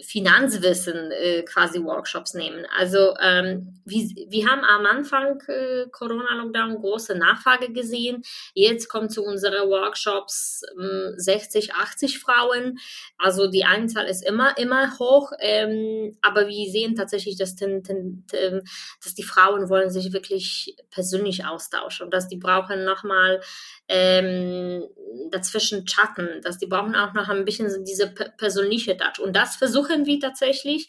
Finanzwissen 0.00 1.10
äh, 1.10 1.42
quasi 1.42 1.82
Workshops 1.82 2.34
nehmen. 2.34 2.64
Also 2.76 3.14
ähm, 3.20 3.80
wir, 3.84 4.08
wir 4.28 4.46
haben 4.46 4.64
am 4.64 4.86
Anfang 4.86 5.40
äh, 5.48 5.86
Corona-Lockdown 5.90 6.76
große 6.76 7.16
Nachfrage 7.16 7.72
gesehen. 7.72 8.22
Jetzt 8.54 8.88
kommen 8.88 9.10
zu 9.10 9.24
unseren 9.24 9.68
Workshops 9.68 10.62
ähm, 10.78 11.14
60, 11.16 11.74
80 11.74 12.20
Frauen. 12.20 12.78
Also 13.18 13.48
die 13.48 13.64
Anzahl 13.64 14.06
ist 14.06 14.24
immer, 14.24 14.56
immer 14.56 14.98
hoch. 15.00 15.32
Ähm, 15.40 16.16
aber 16.22 16.46
wir 16.46 16.70
sehen 16.70 16.94
tatsächlich, 16.94 17.36
dass, 17.36 17.56
ten, 17.56 17.82
ten, 17.82 18.24
ten, 18.28 18.62
dass 19.02 19.14
die 19.14 19.24
Frauen 19.24 19.68
wollen 19.68 19.90
sich 19.90 20.12
wirklich 20.12 20.76
persönlich 20.90 21.44
austauschen 21.44 22.04
und 22.04 22.14
dass 22.14 22.28
die 22.28 22.36
brauchen 22.36 22.84
nochmal 22.84 23.40
ähm, 23.88 24.84
dazwischen 25.30 25.86
chatten, 25.86 26.40
dass 26.42 26.58
die 26.58 26.66
brauchen 26.66 26.94
auch 26.94 27.14
noch 27.14 27.28
ein 27.28 27.44
bisschen 27.44 27.84
diese 27.84 28.08
persönliche 28.08 28.96
Touch. 28.96 29.18
Und 29.22 29.34
das 29.34 29.56
versuchen 29.56 30.06
wir 30.06 30.20
tatsächlich 30.20 30.88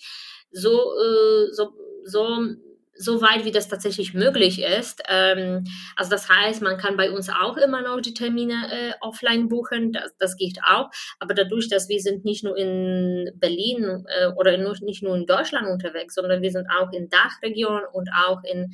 so, 0.52 0.72
äh, 0.72 1.54
so, 1.54 1.74
so, 2.04 2.56
so 2.96 3.22
weit, 3.22 3.46
wie 3.46 3.52
das 3.52 3.70
tatsächlich 3.70 4.14
möglich 4.14 4.62
ist. 4.62 5.02
Ähm, 5.08 5.66
also 5.96 6.12
das 6.12 6.28
heißt, 6.28 6.62
man 6.62 6.78
kann 6.78 6.98
bei 6.98 7.12
uns 7.12 7.30
auch 7.30 7.56
immer 7.56 7.82
noch 7.82 8.02
die 8.02 8.14
Termine 8.14 8.54
äh, 8.72 8.94
offline 9.00 9.48
buchen, 9.48 9.94
das, 9.94 10.12
das 10.20 10.36
geht 10.36 10.60
auch. 10.66 10.90
Aber 11.20 11.34
dadurch, 11.34 11.70
dass 11.70 11.88
wir 11.88 12.00
sind 12.00 12.26
nicht 12.26 12.44
nur 12.44 12.58
in 12.58 13.32
Berlin 13.36 14.06
äh, 14.08 14.28
oder 14.36 14.54
in, 14.54 14.70
nicht 14.82 15.02
nur 15.02 15.16
in 15.16 15.26
Deutschland 15.26 15.68
unterwegs, 15.68 16.16
sondern 16.16 16.42
wir 16.42 16.52
sind 16.52 16.68
auch 16.70 16.92
in 16.92 17.10
Dachregion 17.10 17.84
und 17.94 18.10
auch 18.28 18.44
in 18.44 18.74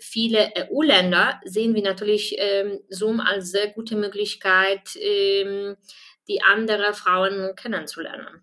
viele 0.00 0.52
EU-Länder 0.56 1.40
sehen 1.44 1.74
wir 1.74 1.82
natürlich 1.82 2.36
ähm, 2.38 2.80
Zoom 2.88 3.20
als 3.20 3.50
sehr 3.50 3.68
gute 3.68 3.96
Möglichkeit, 3.96 4.96
ähm, 4.96 5.76
die 6.28 6.42
anderen 6.42 6.94
Frauen 6.94 7.54
kennenzulernen. 7.56 8.42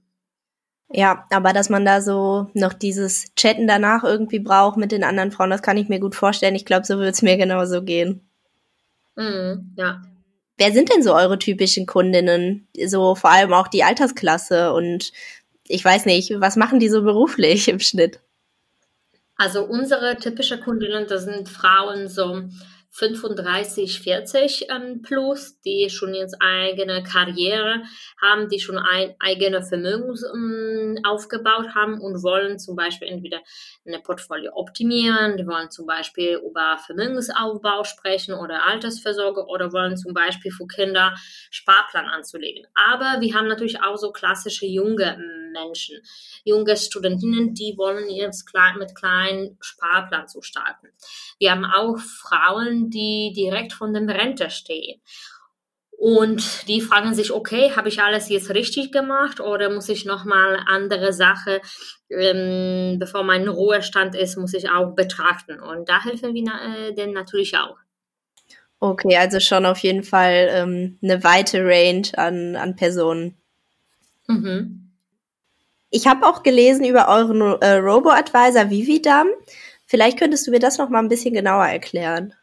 Ja, 0.91 1.25
aber 1.29 1.53
dass 1.53 1.69
man 1.69 1.85
da 1.85 2.01
so 2.01 2.49
noch 2.53 2.73
dieses 2.73 3.33
Chatten 3.35 3.67
danach 3.67 4.03
irgendwie 4.03 4.39
braucht 4.39 4.77
mit 4.77 4.91
den 4.91 5.03
anderen 5.03 5.31
Frauen, 5.31 5.51
das 5.51 5.61
kann 5.61 5.77
ich 5.77 5.87
mir 5.87 5.99
gut 5.99 6.15
vorstellen. 6.15 6.55
Ich 6.55 6.65
glaube, 6.65 6.85
so 6.85 6.97
wird 6.97 7.13
es 7.13 7.21
mir 7.21 7.37
genauso 7.37 7.83
gehen. 7.83 8.27
Mhm, 9.15 9.73
ja. 9.77 10.01
Wer 10.57 10.71
sind 10.71 10.91
denn 10.91 11.03
so 11.03 11.13
eure 11.13 11.37
typischen 11.37 11.85
Kundinnen? 11.85 12.67
So 12.85 13.15
vor 13.15 13.29
allem 13.29 13.53
auch 13.53 13.67
die 13.67 13.83
Altersklasse 13.83 14.73
und 14.73 15.11
ich 15.67 15.85
weiß 15.85 16.05
nicht, 16.05 16.33
was 16.39 16.55
machen 16.55 16.79
die 16.79 16.89
so 16.89 17.03
beruflich 17.03 17.69
im 17.69 17.79
Schnitt? 17.79 18.19
Also 19.39 19.63
unsere 19.63 20.17
typische 20.17 20.59
Kundinnen, 20.59 21.07
das 21.07 21.23
sind 21.23 21.47
Frauen 21.47 22.09
so 22.09 22.43
35, 22.91 24.01
40 24.01 24.67
ähm, 24.69 25.01
plus, 25.01 25.61
die 25.61 25.89
schon 25.89 26.13
jetzt 26.13 26.35
eigene 26.41 27.03
Karriere 27.03 27.83
haben, 28.21 28.49
die 28.49 28.59
schon 28.59 28.77
ein 28.77 29.15
eigene 29.21 29.63
Vermögen 29.63 30.13
ähm, 30.35 30.97
aufgebaut 31.05 31.73
haben 31.73 32.01
und 32.01 32.21
wollen 32.21 32.59
zum 32.59 32.75
Beispiel 32.75 33.07
entweder 33.07 33.39
eine 33.89 34.01
Portfolio 34.01 34.53
optimieren, 34.53 35.37
die 35.37 35.45
wollen 35.45 35.69
zum 35.69 35.85
Beispiel 35.85 36.39
über 36.45 36.77
Vermögensaufbau 36.85 37.83
sprechen 37.83 38.33
oder 38.33 38.65
Altersversorgung 38.65 39.45
oder 39.47 39.73
wollen 39.73 39.97
zum 39.97 40.13
Beispiel 40.13 40.51
für 40.51 40.67
Kinder 40.67 41.15
Sparplan 41.51 42.05
anzulegen. 42.05 42.65
Aber 42.73 43.19
wir 43.21 43.33
haben 43.35 43.47
natürlich 43.47 43.81
auch 43.81 43.97
so 43.97 44.11
klassische 44.11 44.65
junge 44.65 45.17
Menschen, 45.51 45.99
junge 46.43 46.77
Studentinnen, 46.77 47.53
die 47.53 47.75
wollen 47.77 48.09
jetzt 48.09 48.45
klein, 48.45 48.77
mit 48.77 48.95
kleinen 48.95 49.57
Sparplan 49.59 50.27
zu 50.27 50.41
starten. 50.41 50.87
Wir 51.39 51.51
haben 51.51 51.65
auch 51.65 51.97
Frauen, 51.97 52.89
die 52.89 53.33
direkt 53.35 53.73
von 53.73 53.93
dem 53.93 54.09
Rente 54.09 54.49
stehen. 54.49 55.01
Und 55.99 56.69
die 56.69 56.79
fragen 56.79 57.13
sich, 57.13 57.33
okay, 57.33 57.73
habe 57.75 57.89
ich 57.89 58.01
alles 58.01 58.29
jetzt 58.29 58.51
richtig 58.51 58.93
gemacht 58.93 59.41
oder 59.41 59.69
muss 59.69 59.89
ich 59.89 60.05
nochmal 60.05 60.57
andere 60.65 61.11
Sachen, 61.11 61.57
ähm, 62.09 62.99
bevor 62.99 63.23
mein 63.23 63.49
Ruhestand 63.49 64.15
ist, 64.15 64.37
muss 64.37 64.53
ich 64.53 64.69
auch 64.69 64.95
betrachten. 64.95 65.59
Und 65.59 65.89
da 65.89 66.01
helfen 66.01 66.33
wir 66.33 66.43
äh, 66.53 66.93
denen 66.93 67.11
natürlich 67.11 67.57
auch. 67.57 67.75
Okay, 68.79 69.17
also 69.17 69.41
schon 69.41 69.65
auf 69.65 69.79
jeden 69.79 70.03
Fall 70.03 70.47
ähm, 70.51 70.97
eine 71.03 71.21
weite 71.25 71.65
Range 71.65 72.07
an, 72.15 72.55
an 72.55 72.77
Personen. 72.77 73.35
Mhm. 74.27 74.91
Ich 75.89 76.07
habe 76.07 76.25
auch 76.25 76.43
gelesen 76.43 76.85
über 76.85 77.09
euren 77.09 77.41
äh, 77.61 77.73
Robo-Advisor 77.73 78.69
Vividam. 78.69 79.27
Vielleicht 79.85 80.17
könntest 80.17 80.47
du 80.47 80.51
mir 80.51 80.59
das 80.59 80.77
noch 80.77 80.87
mal 80.87 80.99
ein 80.99 81.09
bisschen 81.09 81.33
genauer 81.33 81.65
erklären. 81.65 82.35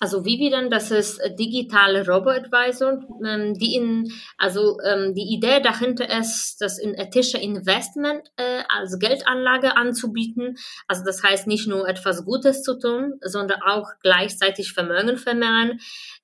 Also 0.00 0.24
Vividan, 0.24 0.70
das 0.70 0.90
ist 0.90 1.20
digitale 1.38 2.06
Robo-Advisor, 2.06 3.02
ähm, 3.26 3.54
die 3.54 3.74
in, 3.74 4.12
also 4.36 4.78
ähm, 4.84 5.14
die 5.14 5.34
Idee 5.34 5.60
dahinter 5.60 6.08
ist, 6.18 6.60
das 6.60 6.78
in 6.78 6.94
ethische 6.94 7.38
Investment 7.38 8.22
äh, 8.36 8.62
als 8.68 8.98
Geldanlage 8.98 9.76
anzubieten. 9.76 10.56
Also 10.86 11.04
das 11.04 11.22
heißt 11.22 11.48
nicht 11.48 11.66
nur 11.66 11.88
etwas 11.88 12.24
Gutes 12.24 12.62
zu 12.62 12.78
tun, 12.78 13.14
sondern 13.22 13.60
auch 13.62 13.90
gleichzeitig 14.02 14.72
Vermögen 14.72 15.16
vermehren. 15.16 15.80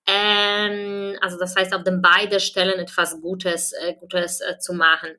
Ähm, 0.07 1.17
also 1.21 1.39
das 1.39 1.57
heißt 1.57 1.75
auf 1.75 1.83
den 1.83 2.01
beiden 2.01 2.39
Stellen 2.39 2.79
etwas 2.79 3.21
Gutes, 3.21 3.73
äh, 3.73 3.95
Gutes 3.95 4.41
äh, 4.41 4.59
zu 4.59 4.75
machen. 4.75 5.11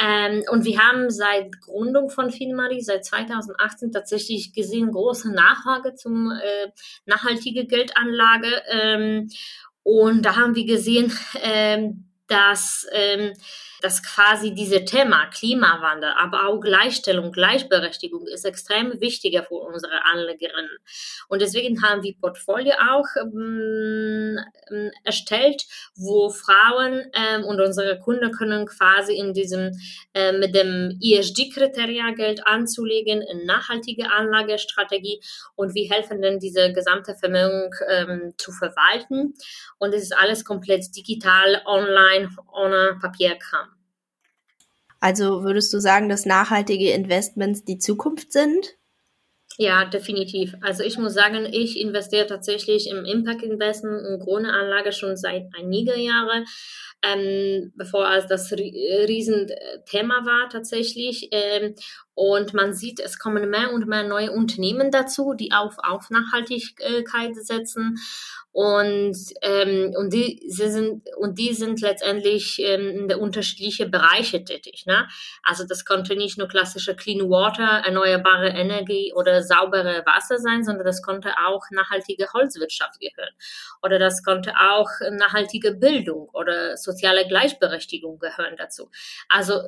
Ähm, 0.00 0.42
und 0.50 0.64
wir 0.64 0.78
haben 0.78 1.10
seit 1.10 1.60
Gründung 1.60 2.10
von 2.10 2.30
FinMari, 2.30 2.80
seit 2.80 3.04
2018 3.04 3.92
tatsächlich 3.92 4.52
gesehen, 4.52 4.90
große 4.90 5.32
Nachfrage 5.32 5.94
zum 5.94 6.30
äh, 6.30 6.70
nachhaltige 7.06 7.66
Geldanlage. 7.66 8.62
Ähm, 8.70 9.28
und 9.82 10.22
da 10.22 10.36
haben 10.36 10.56
wir 10.56 10.66
gesehen, 10.66 11.12
ähm, 11.42 12.10
dass 12.26 12.86
ähm, 12.92 13.34
dass 13.84 14.02
quasi 14.02 14.54
diese 14.54 14.86
Thema 14.86 15.26
Klimawandel, 15.26 16.10
aber 16.16 16.46
auch 16.46 16.58
Gleichstellung, 16.58 17.32
Gleichberechtigung 17.32 18.26
ist 18.26 18.46
extrem 18.46 18.98
wichtiger 18.98 19.42
für 19.42 19.56
unsere 19.56 20.02
Anlegerinnen. 20.06 20.78
Und 21.28 21.42
deswegen 21.42 21.82
haben 21.82 22.02
wir 22.02 22.16
Portfolio 22.18 22.72
auch 22.90 23.04
ähm, 23.20 24.38
ähm, 24.70 24.90
erstellt, 25.04 25.66
wo 25.96 26.30
Frauen 26.30 27.10
ähm, 27.12 27.44
und 27.44 27.60
unsere 27.60 27.98
Kunden 28.00 28.32
können 28.32 28.64
quasi 28.64 29.18
in 29.18 29.34
diesem 29.34 29.72
äh, 30.14 30.32
mit 30.32 30.54
dem 30.54 30.98
ESG-Kriteria 31.02 32.12
Geld 32.12 32.46
anzulegen, 32.46 33.20
in 33.20 33.44
nachhaltige 33.44 34.10
Anlagestrategie 34.10 35.20
und 35.56 35.74
wir 35.74 35.90
helfen 35.90 36.22
dann 36.22 36.38
diese 36.38 36.72
gesamte 36.72 37.14
Vermögen 37.16 37.70
ähm, 37.90 38.32
zu 38.38 38.50
verwalten. 38.50 39.34
Und 39.76 39.92
es 39.92 40.04
ist 40.04 40.16
alles 40.16 40.42
komplett 40.46 40.96
digital, 40.96 41.60
online, 41.66 42.30
ohne 42.50 42.96
Papierkram. 42.98 43.73
Also 45.04 45.44
würdest 45.44 45.70
du 45.74 45.80
sagen, 45.80 46.08
dass 46.08 46.24
nachhaltige 46.24 46.92
Investments 46.92 47.62
die 47.62 47.76
Zukunft 47.76 48.32
sind? 48.32 48.78
Ja, 49.58 49.84
definitiv. 49.84 50.54
Also 50.62 50.82
ich 50.82 50.96
muss 50.96 51.12
sagen, 51.12 51.44
ich 51.44 51.78
investiere 51.78 52.26
tatsächlich 52.26 52.88
im 52.88 53.04
Impact 53.04 53.42
Investment 53.42 54.00
und 54.06 54.20
Grundanlage 54.20 54.92
schon 54.92 55.18
seit 55.18 55.44
einigen 55.58 56.00
Jahren, 56.00 56.46
ähm, 57.02 57.74
bevor 57.76 58.06
als 58.08 58.28
das 58.28 58.50
Riesenthema 58.50 60.24
war 60.24 60.48
tatsächlich. 60.48 61.28
Ähm, 61.32 61.74
und 62.14 62.54
man 62.54 62.72
sieht, 62.72 63.00
es 63.00 63.18
kommen 63.18 63.50
mehr 63.50 63.72
und 63.72 63.88
mehr 63.88 64.04
neue 64.04 64.30
Unternehmen 64.30 64.90
dazu, 64.90 65.34
die 65.34 65.52
auf, 65.52 65.76
auf 65.78 66.10
Nachhaltigkeit 66.10 67.34
setzen. 67.36 67.98
Und, 68.52 69.16
ähm, 69.42 69.92
und, 69.96 70.12
die, 70.12 70.40
sie 70.46 70.70
sind, 70.70 71.02
und 71.16 71.40
die 71.40 71.54
sind 71.54 71.80
letztendlich 71.80 72.60
ähm, 72.60 73.08
in 73.10 73.14
unterschiedlichen 73.16 73.90
Bereiche 73.90 74.44
tätig. 74.44 74.84
Ne? 74.86 75.08
Also 75.42 75.64
das 75.66 75.84
konnte 75.84 76.14
nicht 76.14 76.38
nur 76.38 76.46
klassische 76.46 76.94
Clean 76.94 77.28
Water, 77.28 77.82
erneuerbare 77.84 78.50
Energie 78.50 79.12
oder 79.12 79.42
saubere 79.42 80.04
Wasser 80.06 80.38
sein, 80.38 80.62
sondern 80.62 80.86
das 80.86 81.02
konnte 81.02 81.32
auch 81.44 81.64
nachhaltige 81.72 82.32
Holzwirtschaft 82.32 83.00
gehören. 83.00 83.34
Oder 83.82 83.98
das 83.98 84.22
konnte 84.22 84.52
auch 84.56 84.88
nachhaltige 85.10 85.74
Bildung 85.74 86.28
oder 86.32 86.76
soziale 86.76 87.26
Gleichberechtigung 87.26 88.20
gehören 88.20 88.54
dazu. 88.56 88.88
Also 89.28 89.62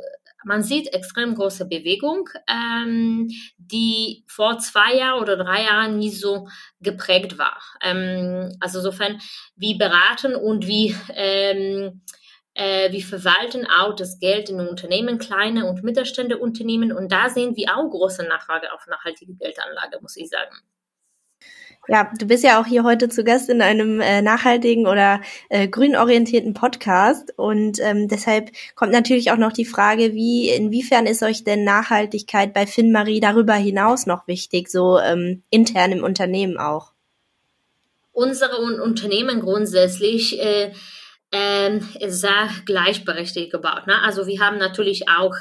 man 0.45 0.63
sieht 0.63 0.95
extrem 0.95 1.35
große 1.35 1.67
Bewegung, 1.67 2.29
ähm, 2.49 3.29
die 3.59 4.25
vor 4.29 4.59
zwei 4.59 4.97
Jahren 4.97 5.21
oder 5.21 5.37
drei 5.37 5.65
Jahren 5.65 5.99
nie 5.99 6.11
so 6.11 6.49
geprägt 6.81 7.39
war. 7.39 7.61
Ähm, 7.83 8.57
also 8.61 8.79
insofern, 8.79 9.21
wie 9.57 9.77
beraten 9.77 10.35
und 10.35 10.67
wie 10.67 10.97
ähm, 11.11 12.03
äh, 12.55 12.91
wir 12.91 13.05
verwalten 13.05 13.67
auch 13.67 13.95
das 13.95 14.19
Geld 14.19 14.49
in 14.49 14.61
Unternehmen, 14.61 15.19
kleine 15.19 15.67
und 15.67 15.85
mittelstände 15.85 16.39
Unternehmen. 16.39 16.91
Und 16.91 17.13
da 17.13 17.29
sehen 17.29 17.55
wir 17.55 17.77
auch 17.77 17.91
große 17.91 18.25
Nachfrage 18.25 18.73
auf 18.73 18.87
nachhaltige 18.87 19.35
Geldanlage, 19.35 19.99
muss 20.01 20.17
ich 20.17 20.29
sagen. 20.29 20.57
Ja, 21.89 22.11
du 22.19 22.27
bist 22.27 22.43
ja 22.43 22.61
auch 22.61 22.67
hier 22.67 22.83
heute 22.83 23.09
zu 23.09 23.23
Gast 23.23 23.49
in 23.49 23.63
einem 23.63 24.01
äh, 24.01 24.21
nachhaltigen 24.21 24.89
oder 24.89 25.21
äh, 25.49 25.69
grünorientierten 25.69 26.53
Podcast 26.53 27.33
und 27.37 27.79
ähm, 27.81 28.09
deshalb 28.09 28.51
kommt 28.75 28.91
natürlich 28.91 29.31
auch 29.31 29.37
noch 29.37 29.53
die 29.53 29.65
Frage, 29.65 30.13
wie 30.13 30.51
inwiefern 30.51 31.07
ist 31.07 31.23
euch 31.23 31.45
denn 31.45 31.63
Nachhaltigkeit 31.63 32.53
bei 32.53 32.67
FinMarie 32.67 33.21
darüber 33.21 33.55
hinaus 33.55 34.07
noch 34.07 34.27
wichtig, 34.27 34.69
so 34.69 34.99
ähm, 34.99 35.45
intern 35.51 35.93
im 35.93 36.03
Unternehmen 36.03 36.59
auch? 36.59 36.93
Unsere 38.13 38.57
Unternehmen 38.83 39.41
grundsätzlich 39.41 40.41
äh, 40.41 40.73
ähm, 41.31 41.87
sehr 42.07 42.49
gleichberechtigt 42.65 43.53
gebaut. 43.53 43.87
Ne? 43.87 43.95
Also 44.03 44.27
wir 44.27 44.41
haben 44.41 44.59
natürlich 44.59 45.09
auch 45.09 45.35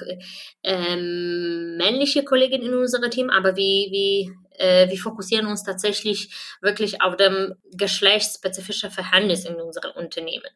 ähm, 0.63 1.77
männliche 1.77 2.23
Kolleginnen 2.23 2.67
in 2.67 2.73
unserem 2.75 3.09
Team, 3.09 3.29
aber 3.29 3.55
wie, 3.55 3.87
wie 3.91 4.44
äh, 4.59 4.89
wir 4.89 4.97
fokussieren 4.97 5.47
uns 5.47 5.63
tatsächlich 5.63 6.29
wirklich 6.61 7.01
auf 7.01 7.15
dem 7.15 7.55
geschlechtsspezifischen 7.73 8.91
Verhältnis 8.91 9.45
in 9.45 9.55
unseren 9.55 9.91
Unternehmen. 9.91 10.49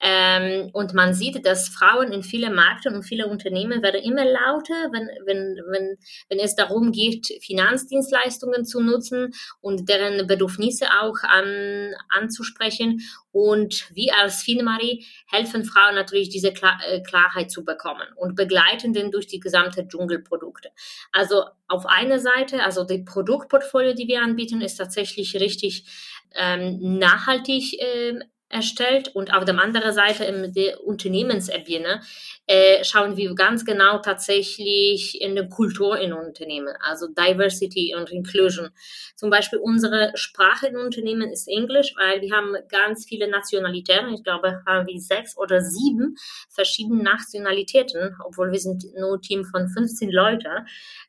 Ähm, 0.00 0.70
und 0.72 0.92
man 0.92 1.14
sieht, 1.14 1.46
dass 1.46 1.68
Frauen 1.68 2.12
in 2.12 2.22
vielen 2.22 2.54
Märkten 2.54 2.94
und 2.94 3.02
vielen 3.02 3.30
Unternehmen 3.30 3.82
werden 3.82 4.02
immer 4.02 4.24
lauter, 4.24 4.90
wenn, 4.92 5.08
wenn, 5.24 5.56
wenn, 5.70 5.96
wenn 6.28 6.38
es 6.38 6.54
darum 6.54 6.92
geht, 6.92 7.28
Finanzdienstleistungen 7.40 8.66
zu 8.66 8.80
nutzen 8.80 9.32
und 9.60 9.88
deren 9.88 10.26
Bedürfnisse 10.26 10.86
auch 11.00 11.16
an, 11.22 11.94
anzusprechen. 12.10 13.00
Und 13.32 13.90
wir 13.94 14.16
als 14.16 14.42
Finmari 14.42 15.04
helfen 15.28 15.64
Frauen 15.64 15.94
natürlich, 15.94 16.28
diese 16.28 16.52
Klar 16.52 16.78
äh, 16.86 17.02
Klarheit 17.02 17.50
zu 17.50 17.64
bekommen 17.64 18.06
und 18.16 18.34
begleiten 18.34 18.92
den 18.92 19.10
durch 19.10 19.26
die 19.26 19.40
gesamte 19.40 19.86
Dschungelprodukte. 19.88 20.70
Also 21.12 21.44
auf 21.68 21.86
einer 21.86 22.18
Seite, 22.18 22.62
also 22.62 22.84
die 22.84 23.02
Produktportfolio, 23.02 23.94
die 23.94 24.08
wir 24.08 24.22
anbieten, 24.22 24.60
ist 24.60 24.76
tatsächlich 24.76 25.34
richtig 25.36 25.86
ähm, 26.34 26.98
nachhaltig 26.98 27.80
äh, 27.80 28.20
erstellt 28.48 29.08
und 29.14 29.34
auf 29.34 29.44
der 29.44 29.58
anderen 29.58 29.92
Seite 29.92 30.24
in 30.24 30.52
der 30.52 30.84
Unternehmensebene 30.84 32.00
äh, 32.46 32.84
schauen 32.84 33.16
wir 33.16 33.34
ganz 33.34 33.64
genau 33.64 33.98
tatsächlich 33.98 35.20
in 35.20 35.34
der 35.34 35.48
Kultur 35.48 35.98
in 35.98 36.12
Unternehmen, 36.12 36.74
also 36.80 37.08
Diversity 37.08 37.94
und 37.96 38.10
Inclusion. 38.10 38.70
Zum 39.16 39.30
Beispiel 39.30 39.58
unsere 39.58 40.12
Sprache 40.14 40.68
in 40.68 40.76
Unternehmen 40.76 41.30
ist 41.30 41.48
Englisch, 41.48 41.94
weil 41.96 42.20
wir 42.20 42.34
haben 42.34 42.54
ganz 42.68 43.04
viele 43.06 43.28
Nationalitäten. 43.28 44.14
Ich 44.14 44.22
glaube, 44.22 44.62
haben 44.64 44.86
wir 44.86 45.00
sechs 45.00 45.36
oder 45.36 45.60
sieben 45.60 46.16
verschiedene 46.48 47.02
Nationalitäten, 47.02 48.16
obwohl 48.24 48.52
wir 48.52 48.60
sind 48.60 48.84
nur 48.96 49.16
ein 49.16 49.22
Team 49.22 49.44
von 49.44 49.68
15 49.68 50.10
Leuten. 50.10 50.66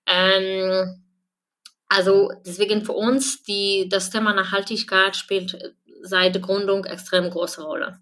Ähm, 0.08 1.04
also 1.90 2.32
deswegen 2.46 2.84
für 2.84 2.94
uns 2.94 3.44
die, 3.44 3.88
das 3.90 4.10
Thema 4.10 4.34
Nachhaltigkeit 4.34 5.16
spielt 5.16 5.76
seit 6.02 6.42
Gründung 6.42 6.86
extrem 6.86 7.30
große 7.30 7.64
Rolle. 7.64 8.00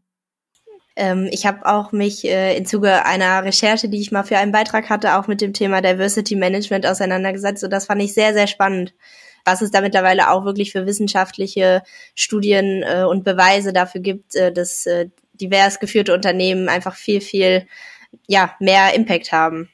Ähm, 0.95 1.27
ich 1.31 1.45
habe 1.45 1.65
auch 1.65 1.91
mich 1.91 2.25
äh, 2.25 2.55
im 2.58 2.65
Zuge 2.65 3.05
einer 3.05 3.43
Recherche, 3.43 3.89
die 3.89 3.99
ich 3.99 4.12
mal 4.12 4.23
für 4.23 4.38
einen 4.38 4.51
Beitrag 4.51 4.89
hatte, 4.89 5.17
auch 5.17 5.27
mit 5.27 5.41
dem 5.41 5.53
Thema 5.53 5.81
Diversity 5.81 6.36
Management 6.36 6.86
auseinandergesetzt. 6.86 7.63
Und 7.63 7.71
das 7.71 7.86
fand 7.86 8.01
ich 8.01 8.13
sehr, 8.13 8.34
sehr 8.34 8.47
spannend, 8.47 8.93
was 9.43 9.62
es 9.62 9.71
da 9.71 9.81
mittlerweile 9.81 10.29
auch 10.29 10.45
wirklich 10.45 10.71
für 10.71 10.86
wissenschaftliche 10.86 11.84
Studien 12.15 12.84
äh, 12.84 13.03
und 13.03 13.25
Beweise 13.25 13.73
dafür 13.73 14.01
gibt, 14.01 14.36
äh, 14.36 14.53
dass 14.53 14.86
äh, 14.86 15.10
divers 15.34 15.79
geführte 15.79 16.13
Unternehmen 16.13 16.69
einfach 16.69 16.95
viel, 16.95 17.19
viel 17.19 17.67
ja, 18.27 18.55
mehr 18.60 18.93
Impact 18.93 19.34
haben. 19.34 19.69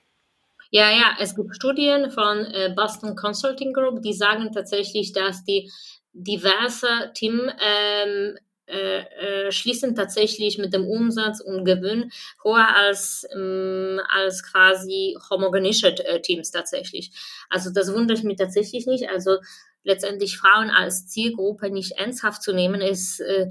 Ja, 0.72 0.90
ja, 0.90 1.18
es 1.20 1.36
gibt 1.36 1.54
Studien 1.56 2.12
von 2.12 2.46
äh, 2.46 2.74
Boston 2.76 3.16
Consulting 3.16 3.74
Group, 3.74 4.02
die 4.02 4.14
sagen 4.14 4.52
tatsächlich, 4.54 5.12
dass 5.12 5.44
die 5.44 5.70
diverse 6.14 7.12
Team 7.14 7.50
ähm, 7.60 8.38
äh, 8.72 9.48
äh, 9.48 9.52
schließen 9.52 9.96
tatsächlich 9.96 10.58
mit 10.58 10.74
dem 10.74 10.88
Umsatz 10.88 11.42
und 11.42 11.66
Gewinn 11.66 12.10
höher 12.42 12.74
als, 12.74 13.28
ähm, 13.36 14.00
als 14.10 14.44
quasi 14.44 15.18
homogenische 15.30 15.88
äh, 16.06 16.22
Teams 16.22 16.52
tatsächlich. 16.52 17.12
Also 17.50 17.70
das 17.70 17.94
wundert 17.94 18.24
mich 18.24 18.38
tatsächlich 18.38 18.86
nicht. 18.86 19.10
Also 19.10 19.40
letztendlich 19.84 20.38
Frauen 20.38 20.70
als 20.70 21.08
Zielgruppe 21.08 21.70
nicht 21.70 21.94
ernsthaft 21.98 22.44
zu 22.44 22.54
nehmen, 22.54 22.80
ist 22.80 23.20
äh, 23.20 23.50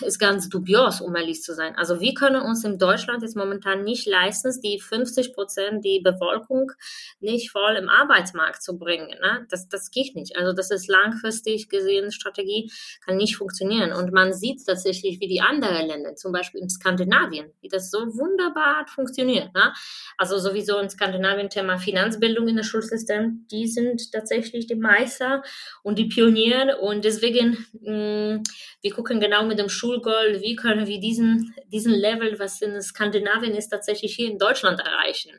ist 0.00 0.18
ganz 0.18 0.48
dubios, 0.48 1.02
um 1.02 1.14
ehrlich 1.14 1.42
zu 1.42 1.54
sein. 1.54 1.74
Also 1.76 2.00
wir 2.00 2.14
können 2.14 2.40
uns 2.40 2.64
in 2.64 2.78
Deutschland 2.78 3.22
jetzt 3.22 3.36
momentan 3.36 3.84
nicht 3.84 4.06
leisten, 4.06 4.50
die 4.64 4.80
50 4.80 5.34
Prozent 5.34 5.84
die 5.84 6.00
Bevölkerung 6.00 6.72
nicht 7.20 7.50
voll 7.50 7.76
im 7.76 7.88
Arbeitsmarkt 7.88 8.62
zu 8.62 8.78
bringen. 8.78 9.08
Ne? 9.08 9.46
Das, 9.50 9.68
das 9.68 9.90
geht 9.90 10.16
nicht. 10.16 10.36
Also 10.36 10.54
das 10.54 10.70
ist 10.70 10.88
langfristig 10.88 11.68
gesehen 11.68 12.12
Strategie, 12.12 12.72
kann 13.04 13.16
nicht 13.16 13.36
funktionieren. 13.36 13.92
Und 13.92 14.12
man 14.12 14.32
sieht 14.32 14.64
tatsächlich, 14.64 15.20
wie 15.20 15.28
die 15.28 15.42
anderen 15.42 15.86
Länder, 15.86 16.16
zum 16.16 16.32
Beispiel 16.32 16.62
in 16.62 16.70
Skandinavien, 16.70 17.52
wie 17.60 17.68
das 17.68 17.90
so 17.90 17.98
wunderbar 17.98 18.86
funktioniert. 18.88 19.54
Ne? 19.54 19.74
Also 20.16 20.38
sowieso 20.38 20.78
in 20.78 20.88
Skandinavien 20.88 21.50
Thema 21.50 21.78
Finanzbildung 21.78 22.48
in 22.48 22.56
der 22.56 22.62
Schulsystem, 22.62 23.46
die 23.50 23.68
sind 23.68 24.12
tatsächlich 24.12 24.66
die 24.66 24.76
Meister 24.76 25.42
und 25.82 25.98
die 25.98 26.06
Pioniere. 26.06 26.78
Und 26.78 27.04
deswegen, 27.04 27.66
mh, 27.80 28.36
mm, 28.36 28.42
wir 28.80 28.92
gucken 28.92 29.20
genau 29.20 29.41
genau 29.42 29.48
mit 29.48 29.58
dem 29.58 29.68
Schulgold, 29.68 30.40
wie 30.42 30.56
können 30.56 30.86
wir 30.86 31.00
diesen, 31.00 31.54
diesen 31.72 31.92
Level, 31.92 32.38
was 32.38 32.60
in 32.62 32.80
Skandinavien 32.80 33.54
ist, 33.54 33.68
tatsächlich 33.68 34.14
hier 34.14 34.30
in 34.30 34.38
Deutschland 34.38 34.80
erreichen. 34.80 35.32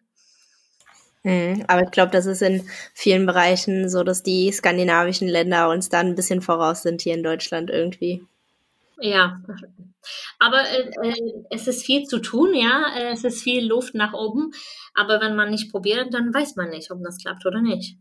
Mhm, 1.23 1.63
aber 1.67 1.83
ich 1.83 1.91
glaube, 1.91 2.11
das 2.11 2.25
ist 2.25 2.41
in 2.41 2.67
vielen 2.93 3.25
Bereichen 3.25 3.89
so, 3.89 4.03
dass 4.03 4.23
die 4.23 4.51
skandinavischen 4.51 5.27
Länder 5.27 5.69
uns 5.69 5.89
da 5.89 5.99
ein 5.99 6.15
bisschen 6.15 6.41
voraus 6.41 6.83
sind 6.83 7.01
hier 7.01 7.13
in 7.13 7.23
Deutschland 7.23 7.69
irgendwie. 7.69 8.25
Ja, 8.99 9.41
aber 10.39 10.61
äh, 10.69 10.89
äh, 11.01 11.45
es 11.49 11.67
ist 11.67 11.85
viel 11.85 12.03
zu 12.03 12.19
tun, 12.19 12.53
ja, 12.53 12.85
es 13.11 13.23
ist 13.23 13.41
viel 13.41 13.65
Luft 13.65 13.95
nach 13.95 14.13
oben, 14.13 14.51
aber 14.93 15.21
wenn 15.21 15.35
man 15.35 15.49
nicht 15.49 15.71
probiert, 15.71 16.13
dann 16.13 16.33
weiß 16.33 16.57
man 16.57 16.69
nicht, 16.69 16.91
ob 16.91 17.01
das 17.03 17.17
klappt 17.17 17.45
oder 17.45 17.61
nicht. 17.61 17.97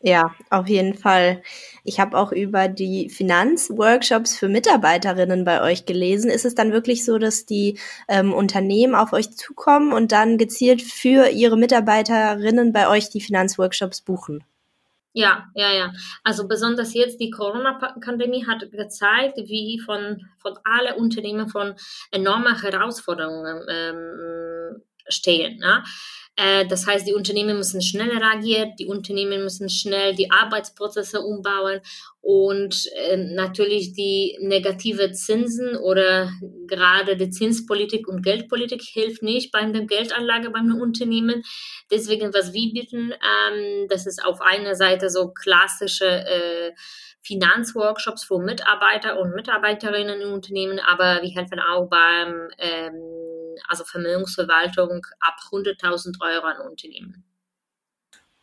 Ja, 0.00 0.32
auf 0.48 0.68
jeden 0.68 0.94
Fall. 0.94 1.42
Ich 1.82 1.98
habe 1.98 2.16
auch 2.16 2.30
über 2.30 2.68
die 2.68 3.08
Finanzworkshops 3.08 4.36
für 4.36 4.48
Mitarbeiterinnen 4.48 5.44
bei 5.44 5.60
euch 5.60 5.86
gelesen. 5.86 6.30
Ist 6.30 6.44
es 6.44 6.54
dann 6.54 6.72
wirklich 6.72 7.04
so, 7.04 7.18
dass 7.18 7.46
die 7.46 7.78
ähm, 8.06 8.32
Unternehmen 8.32 8.94
auf 8.94 9.12
euch 9.12 9.32
zukommen 9.32 9.92
und 9.92 10.12
dann 10.12 10.38
gezielt 10.38 10.82
für 10.82 11.28
ihre 11.30 11.56
Mitarbeiterinnen 11.56 12.72
bei 12.72 12.88
euch 12.88 13.10
die 13.10 13.20
Finanzworkshops 13.20 14.00
buchen? 14.00 14.44
Ja, 15.14 15.48
ja, 15.56 15.72
ja. 15.72 15.92
Also 16.22 16.46
besonders 16.46 16.94
jetzt 16.94 17.18
die 17.18 17.30
Corona-Pandemie 17.30 18.46
hat 18.46 18.70
gezeigt, 18.70 19.36
wie 19.38 19.80
von, 19.84 20.28
von 20.38 20.56
alle 20.62 20.94
Unternehmen 20.94 21.48
von 21.48 21.74
enormen 22.12 22.60
Herausforderungen 22.60 23.66
ähm, 23.68 24.82
stehen. 25.08 25.58
Ne? 25.58 25.82
Äh, 26.38 26.66
das 26.68 26.86
heißt, 26.86 27.04
die 27.06 27.14
Unternehmen 27.14 27.56
müssen 27.56 27.82
schnell 27.82 28.16
reagieren, 28.16 28.74
die 28.78 28.86
Unternehmen 28.86 29.42
müssen 29.42 29.68
schnell 29.68 30.14
die 30.14 30.30
Arbeitsprozesse 30.30 31.20
umbauen 31.20 31.80
und 32.20 32.86
äh, 32.94 33.16
natürlich 33.16 33.92
die 33.92 34.38
negative 34.40 35.10
Zinsen 35.10 35.76
oder 35.76 36.30
gerade 36.68 37.16
die 37.16 37.30
Zinspolitik 37.30 38.06
und 38.06 38.22
Geldpolitik 38.22 38.82
hilft 38.82 39.22
nicht 39.22 39.50
bei 39.50 39.64
der 39.64 39.84
Geldanlage 39.84 40.50
beim 40.50 40.80
Unternehmen. 40.80 41.42
Deswegen, 41.90 42.32
was 42.32 42.52
wir 42.52 42.72
bieten, 42.72 43.12
ähm, 43.12 43.88
das 43.88 44.06
ist 44.06 44.24
auf 44.24 44.40
einer 44.40 44.76
Seite 44.76 45.10
so 45.10 45.32
klassische 45.32 46.06
äh, 46.06 46.72
Finanzworkshops 47.20 48.22
für 48.22 48.38
Mitarbeiter 48.38 49.18
und 49.18 49.34
Mitarbeiterinnen 49.34 50.20
im 50.20 50.32
Unternehmen, 50.32 50.78
aber 50.78 51.20
wir 51.20 51.30
helfen 51.30 51.58
auch 51.58 51.88
beim 51.88 52.48
ähm, 52.58 53.27
also 53.66 53.84
Vermögensverwaltung 53.84 55.06
ab 55.20 55.36
100.000 55.50 56.20
Euro 56.20 56.46
an 56.46 56.68
Unternehmen. 56.68 57.24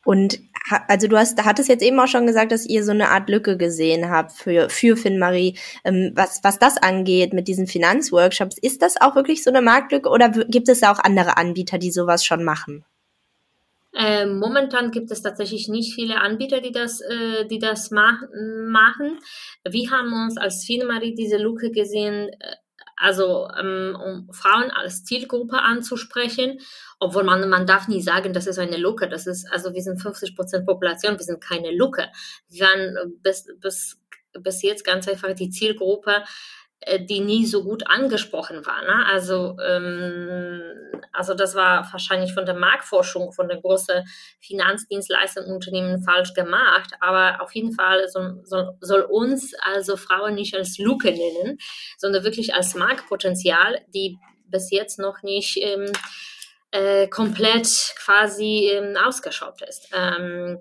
Und 0.05 0.39
also 0.87 1.07
du 1.07 1.17
hast, 1.17 1.43
hattest 1.43 1.67
jetzt 1.67 1.83
eben 1.83 1.99
auch 1.99 2.07
schon 2.07 2.27
gesagt, 2.27 2.51
dass 2.51 2.65
ihr 2.65 2.83
so 2.83 2.91
eine 2.91 3.09
Art 3.09 3.27
Lücke 3.27 3.57
gesehen 3.57 4.09
habt 4.09 4.33
für, 4.33 4.69
für 4.69 4.95
FinMarie. 4.95 5.57
Ähm, 5.83 6.11
was, 6.13 6.43
was 6.43 6.59
das 6.59 6.77
angeht 6.77 7.33
mit 7.33 7.47
diesen 7.47 7.65
Finanzworkshops, 7.65 8.57
ist 8.59 8.83
das 8.83 9.01
auch 9.01 9.15
wirklich 9.15 9.43
so 9.43 9.49
eine 9.49 9.63
Marktlücke 9.63 10.09
oder 10.09 10.29
gibt 10.29 10.69
es 10.69 10.81
da 10.81 10.91
auch 10.91 10.99
andere 10.99 11.37
Anbieter, 11.37 11.79
die 11.79 11.91
sowas 11.91 12.23
schon 12.23 12.43
machen? 12.43 12.85
Ähm, 13.97 14.39
momentan 14.39 14.91
gibt 14.91 15.09
es 15.09 15.21
tatsächlich 15.21 15.69
nicht 15.69 15.95
viele 15.95 16.19
Anbieter, 16.19 16.61
die 16.61 16.73
das, 16.73 17.01
äh, 17.01 17.45
die 17.47 17.59
das 17.59 17.89
mach 17.91 18.21
machen. 18.67 19.19
Wir 19.67 19.89
haben 19.89 20.13
uns 20.25 20.37
als 20.37 20.65
FinMarie 20.65 21.15
diese 21.15 21.37
Lücke 21.37 21.71
gesehen, 21.71 22.29
äh, 22.29 22.55
also 22.95 23.49
ähm, 23.59 23.97
um 24.01 24.33
Frauen 24.33 24.71
als 24.71 25.03
Zielgruppe 25.03 25.59
anzusprechen, 25.59 26.59
obwohl 26.99 27.23
man, 27.23 27.49
man 27.49 27.67
darf 27.67 27.87
nie 27.87 28.01
sagen, 28.01 28.33
das 28.33 28.47
ist 28.47 28.57
eine 28.57 28.77
Lücke, 28.77 29.09
das 29.09 29.27
ist, 29.27 29.51
also 29.51 29.73
wir 29.73 29.81
sind 29.81 30.01
50 30.01 30.35
Prozent 30.35 30.65
Population, 30.65 31.17
wir 31.17 31.25
sind 31.25 31.41
keine 31.41 31.71
Lücke. 31.71 32.09
Wir 32.47 32.65
waren 32.65 33.19
bis, 33.21 33.47
bis, 33.59 34.01
bis 34.39 34.61
jetzt 34.61 34.85
ganz 34.85 35.07
einfach 35.07 35.33
die 35.33 35.49
Zielgruppe 35.49 36.11
äh, 36.13 36.21
die 36.99 37.19
nie 37.19 37.45
so 37.45 37.63
gut 37.63 37.87
angesprochen 37.87 38.65
war. 38.65 38.81
Ne? 38.83 39.05
Also, 39.07 39.57
ähm, 39.59 40.61
also 41.11 41.33
das 41.33 41.55
war 41.55 41.91
wahrscheinlich 41.91 42.33
von 42.33 42.45
der 42.45 42.55
Marktforschung, 42.55 43.31
von 43.31 43.47
den 43.47 43.61
großen 43.61 44.05
Finanzdienstleistungsunternehmen 44.39 46.03
falsch 46.03 46.33
gemacht. 46.33 46.91
Aber 46.99 47.41
auf 47.41 47.53
jeden 47.55 47.73
Fall 47.73 48.07
soll, 48.09 48.41
soll, 48.43 48.77
soll 48.81 49.01
uns 49.01 49.53
also 49.59 49.97
Frauen 49.97 50.35
nicht 50.35 50.55
als 50.55 50.77
Luke 50.77 51.09
nennen, 51.09 51.57
sondern 51.97 52.23
wirklich 52.23 52.53
als 52.53 52.75
Marktpotenzial, 52.75 53.81
die 53.93 54.17
bis 54.47 54.69
jetzt 54.69 54.99
noch 54.99 55.23
nicht 55.23 55.57
ähm, 55.57 55.91
äh, 56.71 57.07
komplett 57.07 57.95
quasi 57.97 58.69
ähm, 58.71 58.95
ausgeschaut 58.97 59.61
ist. 59.63 59.89
Ähm, 59.93 60.59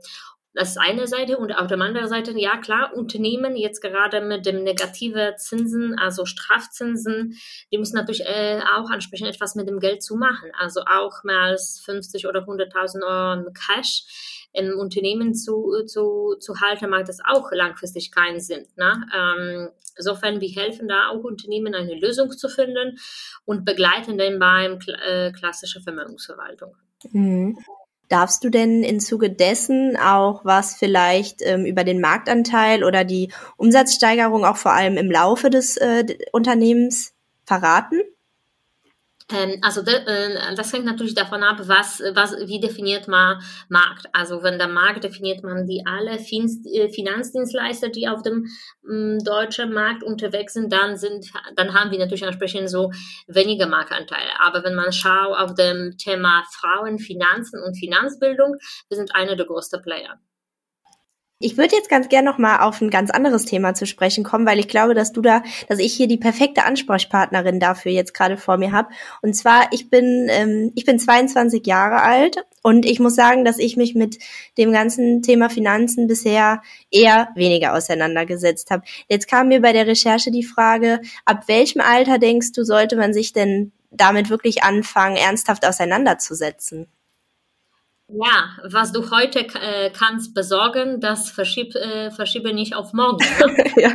das 0.55 0.71
ist 0.71 0.79
eine 0.79 1.07
Seite 1.09 1.37
und 1.37 1.53
auf 1.53 1.67
der 1.67 1.81
anderen 1.81 2.09
Seite, 2.09 2.33
ja 2.39 2.57
klar, 2.57 2.93
Unternehmen 2.95 3.57
jetzt 3.57 3.81
gerade 3.81 4.21
mit 4.21 4.47
dem 4.47 4.63
negative 4.63 5.35
Zinsen, 5.37 5.99
also 5.99 6.25
Strafzinsen, 6.25 7.37
die 7.73 7.79
müssen 7.79 7.97
natürlich 7.97 8.25
äh, 8.25 8.61
auch 8.77 8.89
ansprechen, 8.89 9.27
etwas 9.27 9.57
mit 9.57 9.69
dem 9.69 9.81
Geld 9.81 10.03
zu 10.03 10.15
machen. 10.17 10.51
Also 10.57 10.83
auch 10.83 11.25
mehr 11.25 11.41
als 11.41 11.81
50 11.85 12.29
oder 12.29 12.45
100.000 12.45 13.03
Euro 13.03 13.53
Cash 13.53 14.49
im 14.53 14.79
Unternehmen 14.79 15.35
zu, 15.35 15.83
zu, 15.87 16.37
zu 16.39 16.61
halten, 16.61 16.89
macht 16.89 17.09
das 17.09 17.19
auch 17.27 17.51
langfristig 17.51 18.13
keinen 18.13 18.39
Sinn. 18.39 18.67
Ne? 18.77 18.93
Ähm, 19.13 19.71
insofern, 19.97 20.41
wir 20.41 20.49
helfen 20.49 20.87
da 20.87 21.09
auch 21.09 21.25
Unternehmen, 21.25 21.75
eine 21.75 21.99
Lösung 21.99 22.31
zu 22.31 22.49
finden 22.49 22.97
und 23.45 23.65
begleiten 23.65 24.17
dann 24.17 24.39
beim 24.39 24.79
äh, 25.05 25.33
klassischen 25.33 25.83
Vermögensverwaltung. 25.83 26.77
Mhm. 27.11 27.59
Darfst 28.15 28.45
du 28.45 28.49
denn 28.49 28.85
im 28.85 29.01
Zuge 29.01 29.29
dessen 29.29 29.97
auch 29.97 30.45
was 30.45 30.77
vielleicht 30.77 31.43
ähm, 31.43 31.67
über 31.67 31.83
den 31.83 32.01
Marktanteil 32.01 32.85
oder 32.85 33.03
die 33.03 33.33
Umsatzsteigerung 33.57 34.45
auch 34.45 34.57
vor 34.57 34.73
allem 34.73 34.97
im 34.97 35.11
Laufe 35.11 35.51
des 35.51 35.77
äh, 35.79 36.05
Unternehmens 36.31 37.13
verraten? 37.45 38.03
Ähm, 39.35 39.59
also 39.63 39.81
äh, 39.81 40.55
das 40.55 40.73
hängt 40.73 40.85
natürlich 40.85 41.15
davon 41.15 41.43
ab, 41.43 41.59
was, 41.67 42.03
was, 42.15 42.37
wie 42.47 42.61
definiert 42.61 43.09
man 43.09 43.43
Markt. 43.69 44.07
Also 44.13 44.43
wenn 44.43 44.59
der 44.59 44.69
Markt 44.69 45.05
definiert 45.05 45.43
man 45.43 45.67
die 45.67 45.83
alle 45.87 46.13
äh, 46.13 46.89
Finanzdienstleister, 46.89 47.89
die 47.89 48.09
auf 48.09 48.23
dem 48.23 48.47
ähm, 48.89 49.19
deutschen 49.25 49.73
Markt 49.73 50.03
unterwegs 50.03 50.55
sind, 50.55 50.73
dann 50.73 50.97
sind, 50.97 51.27
dann 51.57 51.75
haben 51.75 51.91
wir 51.91 51.99
natürlich 51.99 52.23
entsprechend 52.23 52.71
so 52.71 52.93
weniger 53.27 53.67
Marktanteile. 53.67 54.31
Aber 54.41 54.63
wenn 54.65 54.75
man 54.75 54.93
schaut 54.93 55.37
auf 55.37 55.55
dem 55.55 55.97
Thema 55.99 56.45
Frauen, 56.53 56.99
Finanzen 56.99 57.61
und 57.63 57.77
Finanzbildung, 57.77 58.57
wir 58.89 58.97
sind 58.97 59.15
einer 59.15 59.37
der 59.37 59.47
größten 59.47 59.83
Player. 59.83 60.19
Ich 61.41 61.57
würde 61.57 61.75
jetzt 61.75 61.91
ganz 61.91 62.09
gerne 62.09 62.31
noch 62.31 62.39
mal 62.39 62.61
auf 62.61 62.81
ein 62.81 62.91
ganz 62.91 63.11
anderes 63.11 63.45
Thema 63.45 63.75
zu 63.75 63.87
sprechen 63.87 64.23
kommen, 64.23 64.47
weil 64.47 64.61
ich 64.61 64.69
glaube, 64.69 64.95
dass 64.95 65.13
du 65.13 65.21
da, 65.21 65.43
dass 65.69 65.81
ich 65.81 65.93
hier 65.93 66.07
die 66.07 66.17
perfekte 66.17 66.65
Ansprechpartnerin 66.65 67.59
dafür 67.59 67.91
jetzt 67.91 68.15
gerade 68.15 68.37
vor 68.37 68.57
mir 68.57 68.71
habe. 68.71 68.89
Und 69.21 69.35
zwar, 69.35 69.67
ich 69.73 69.91
bin, 69.91 70.29
ähm, 70.31 70.71
ich 70.77 70.85
bin 70.85 70.99
22 70.99 71.67
Jahre 71.67 72.03
alt 72.03 72.37
und 72.63 72.87
ich 72.87 73.01
muss 73.01 73.17
sagen, 73.17 73.45
dass 73.45 73.59
ich 73.59 73.77
mich 73.77 73.97
mit 73.97 74.19
dem 74.59 74.73
ganzen 74.73 75.23
Thema 75.23 75.51
Finanzen 75.51 76.07
bisher 76.07 76.63
eher 76.93 77.29
weniger 77.35 77.75
auseinandergesetzt 77.75 78.71
habe. 78.71 78.85
Jetzt 79.09 79.27
kam 79.27 79.49
mir 79.49 79.61
bei 79.61 79.73
der 79.73 79.89
Recherche 79.89 80.31
die 80.31 80.45
Frage, 80.45 81.01
ab 81.25 81.49
welchem 81.49 81.81
Alter 81.81 82.19
denkst 82.19 82.53
du, 82.53 82.65
sollte 82.65 82.97
man 82.97 83.13
sich 83.13 83.33
denn 83.33 83.73
damit 83.91 84.31
wirklich 84.31 84.63
anfangen, 84.63 85.17
ernsthaft 85.17 85.67
auseinanderzusetzen? 85.67 86.87
Ja, 88.17 88.57
was 88.63 88.93
du 88.93 89.11
heute 89.11 89.41
äh, 89.41 89.91
kannst 89.91 90.35
besorgen, 90.35 91.01
das 91.01 91.31
verschieb, 91.31 91.75
äh, 91.75 92.13
verschiebe 92.13 92.55
nicht 92.55 92.75
auf 92.75 92.93
morgen. 92.93 93.25
Ja. 93.77 93.95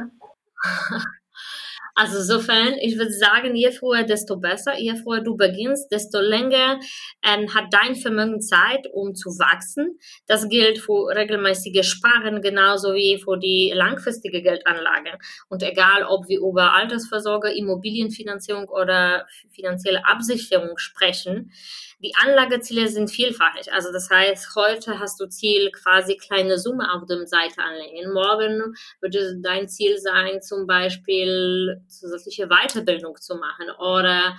Also 1.95 2.17
insofern, 2.17 2.75
ich 2.81 2.97
würde 2.97 3.11
sagen, 3.11 3.55
je 3.55 3.71
früher, 3.71 4.03
desto 4.03 4.37
besser. 4.37 4.77
Je 4.77 4.95
früher 4.95 5.21
du 5.21 5.35
beginnst, 5.35 5.91
desto 5.91 6.19
länger 6.19 6.79
ähm, 7.23 7.53
hat 7.53 7.65
dein 7.71 7.95
Vermögen 7.95 8.41
Zeit, 8.41 8.87
um 8.93 9.15
zu 9.15 9.29
wachsen. 9.31 9.99
Das 10.25 10.47
gilt 10.47 10.79
für 10.79 11.13
regelmäßige 11.13 11.85
Sparen 11.85 12.41
genauso 12.41 12.93
wie 12.93 13.21
für 13.21 13.37
die 13.37 13.73
langfristige 13.75 14.41
Geldanlage. 14.41 15.17
Und 15.49 15.61
egal, 15.63 16.03
ob 16.03 16.29
wir 16.29 16.39
über 16.39 16.73
Altersversorger, 16.73 17.53
Immobilienfinanzierung 17.53 18.69
oder 18.69 19.27
finanzielle 19.49 20.05
Absicherung 20.05 20.77
sprechen, 20.77 21.51
die 21.99 22.13
Anlageziele 22.23 22.87
sind 22.87 23.11
vielfach. 23.11 23.55
Also 23.71 23.91
das 23.91 24.09
heißt, 24.09 24.55
heute 24.55 24.99
hast 24.99 25.19
du 25.19 25.27
Ziel 25.27 25.69
quasi 25.71 26.15
kleine 26.15 26.57
Summe 26.57 26.93
auf 26.93 27.05
dem 27.05 27.25
Seite 27.27 27.61
anlegen. 27.61 28.13
Morgen 28.13 28.75
würde 29.01 29.37
dein 29.41 29.67
Ziel 29.67 29.97
sein, 29.97 30.41
zum 30.41 30.65
Beispiel 30.65 31.81
zusätzliche 31.87 32.47
Weiterbildung 32.47 33.17
zu 33.17 33.35
machen 33.35 33.69
oder 33.77 34.37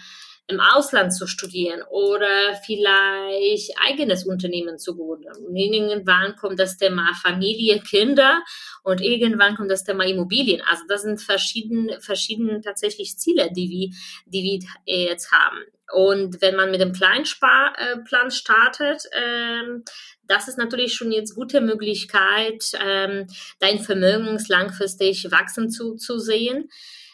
im 0.51 0.61
Ausland 0.61 1.15
zu 1.15 1.27
studieren 1.27 1.83
oder 1.91 2.55
vielleicht 2.65 3.73
eigenes 3.87 4.27
Unternehmen 4.27 4.79
zu 4.79 4.97
gründen. 4.97 5.31
Und 5.47 5.55
irgendwann 5.55 6.37
kommt 6.37 6.59
das 6.59 6.77
Thema 6.77 7.13
Familie, 7.23 7.81
Kinder 7.81 8.43
und 8.83 9.01
irgendwann 9.01 9.55
kommt 9.55 9.71
das 9.71 9.85
Thema 9.85 10.05
Immobilien. 10.05 10.63
Also 10.69 10.83
das 10.89 11.03
sind 11.03 11.21
verschiedene, 11.21 12.01
verschiedene 12.01 12.61
tatsächlich 12.61 13.17
Ziele, 13.17 13.51
die 13.53 13.71
wir, 13.71 13.91
die 14.27 14.43
wir 14.87 15.05
jetzt 15.07 15.31
haben. 15.31 15.59
Und 15.93 16.41
wenn 16.41 16.57
man 16.57 16.71
mit 16.71 16.81
dem 16.81 16.93
Kleinsparplan 16.93 18.31
startet, 18.31 19.05
ähm, 19.13 19.85
das 20.25 20.47
ist 20.47 20.59
natürlich 20.59 20.95
schon 20.95 21.11
jetzt 21.11 21.35
gute 21.35 21.61
Möglichkeit, 21.61 22.73
ähm, 22.81 23.27
dein 23.59 23.81
Vermögen 23.81 24.39
langfristig 24.49 25.31
wachsen 25.31 25.71
zu, 25.71 25.97
zu 25.97 26.19
sehen. 26.19 26.69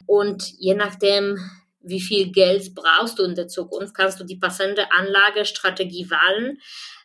Und 0.06 0.52
je 0.58 0.74
nachdem, 0.74 1.38
wie 1.80 2.00
viel 2.00 2.30
Geld 2.32 2.74
brauchst 2.74 3.18
du 3.18 3.24
in 3.24 3.34
der 3.34 3.48
Zukunft, 3.48 3.94
kannst 3.94 4.20
du 4.20 4.24
die 4.24 4.36
passende 4.36 4.90
Anlagestrategie 4.92 6.10
wählen. 6.10 6.58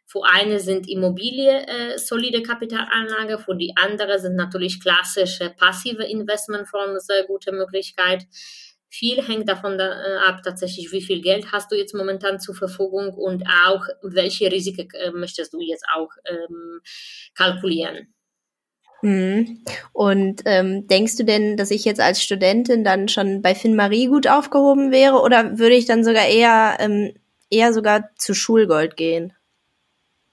Für 0.06 0.26
eine 0.26 0.60
sind 0.60 0.90
Immobilie 0.90 1.66
äh, 1.68 1.98
solide 1.98 2.44
Kapitalanlage, 2.44 3.40
für 3.40 3.56
die 3.56 3.74
andere 3.78 4.20
sind 4.20 4.36
natürlich 4.36 4.82
klassische 4.82 5.52
passive 5.52 6.04
Investmentfonds 6.04 6.90
eine 6.90 7.00
sehr 7.00 7.24
gute 7.24 7.54
Möglichkeit. 7.54 8.26
Viel 8.94 9.26
hängt 9.26 9.48
davon 9.48 9.78
da, 9.78 9.88
äh, 9.88 10.18
ab, 10.18 10.42
tatsächlich, 10.44 10.92
wie 10.92 11.02
viel 11.02 11.22
Geld 11.22 11.54
hast 11.54 11.72
du 11.72 11.78
jetzt 11.78 11.96
momentan 11.96 12.42
zur 12.42 12.56
Verfügung 12.56 13.14
und 13.14 13.44
auch, 13.66 13.86
welche 14.02 14.52
Risiken 14.52 14.90
äh, 14.92 15.12
möchtest 15.12 15.54
du 15.54 15.62
jetzt 15.62 15.86
auch 15.96 16.10
ähm, 16.26 16.82
kalkulieren. 17.34 18.14
Mhm. 19.02 19.64
Und 19.94 20.42
ähm, 20.44 20.88
denkst 20.88 21.16
du 21.16 21.24
denn, 21.24 21.56
dass 21.56 21.72
ich 21.72 21.86
jetzt 21.86 22.02
als 22.02 22.22
Studentin 22.22 22.84
dann 22.84 23.08
schon 23.08 23.42
bei 23.42 23.56
FinMarie 23.56 24.08
gut 24.08 24.28
aufgehoben 24.28 24.92
wäre 24.92 25.22
oder 25.22 25.58
würde 25.58 25.76
ich 25.76 25.86
dann 25.86 26.04
sogar 26.04 26.28
eher, 26.28 26.76
ähm, 26.82 27.14
eher 27.50 27.72
sogar 27.72 28.10
zu 28.18 28.34
Schulgold 28.34 28.98
gehen? 28.98 29.32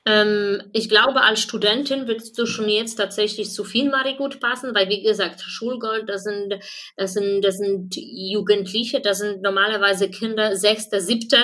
Ähm, 0.08 0.62
ich 0.72 0.88
glaube, 0.88 1.20
als 1.22 1.40
Studentin 1.40 2.08
würdest 2.08 2.38
du 2.38 2.46
schon 2.46 2.68
jetzt 2.70 2.94
tatsächlich 2.94 3.52
zu 3.52 3.62
viel 3.62 3.90
Mari 3.90 4.14
gut 4.16 4.40
passen, 4.40 4.74
weil 4.74 4.88
wie 4.88 5.02
gesagt, 5.02 5.42
Schulgold, 5.42 6.08
das 6.08 6.24
sind, 6.24 6.54
das 6.96 7.12
sind, 7.12 7.42
das 7.42 7.58
sind 7.58 7.94
Jugendliche, 7.94 9.00
das 9.00 9.18
sind 9.18 9.42
normalerweise 9.42 10.08
Kinder 10.08 10.56
sechste, 10.56 11.02
siebte 11.02 11.36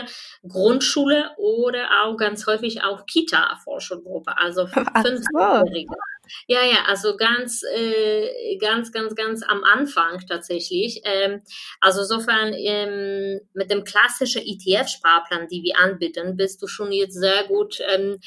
Grundschule 0.49 1.31
oder 1.37 1.89
auch 2.05 2.17
ganz 2.17 2.47
häufig 2.47 2.83
auch 2.83 3.05
Kita-Vorschulgruppe, 3.05 4.33
also 4.39 4.67
fünfjährige. 4.67 5.95
Ja, 6.47 6.65
ja, 6.65 6.85
also 6.87 7.17
ganz, 7.17 7.63
äh, 7.63 8.57
ganz, 8.59 8.93
ganz, 8.93 9.15
ganz 9.15 9.43
am 9.43 9.65
Anfang 9.65 10.25
tatsächlich. 10.27 11.01
Ähm, 11.05 11.43
also 11.81 12.01
insofern 12.01 12.53
ähm, 12.55 13.41
mit 13.55 13.71
dem 13.71 13.85
klassischen 13.85 14.43
ETF-Sparplan, 14.43 15.49
die 15.49 15.63
wir 15.63 15.79
anbieten, 15.79 16.37
bist 16.37 16.63
du 16.63 16.67
schon 16.67 16.93
jetzt 16.93 17.15
sehr 17.15 17.45
gut 17.45 17.79
ähm, 17.89 18.19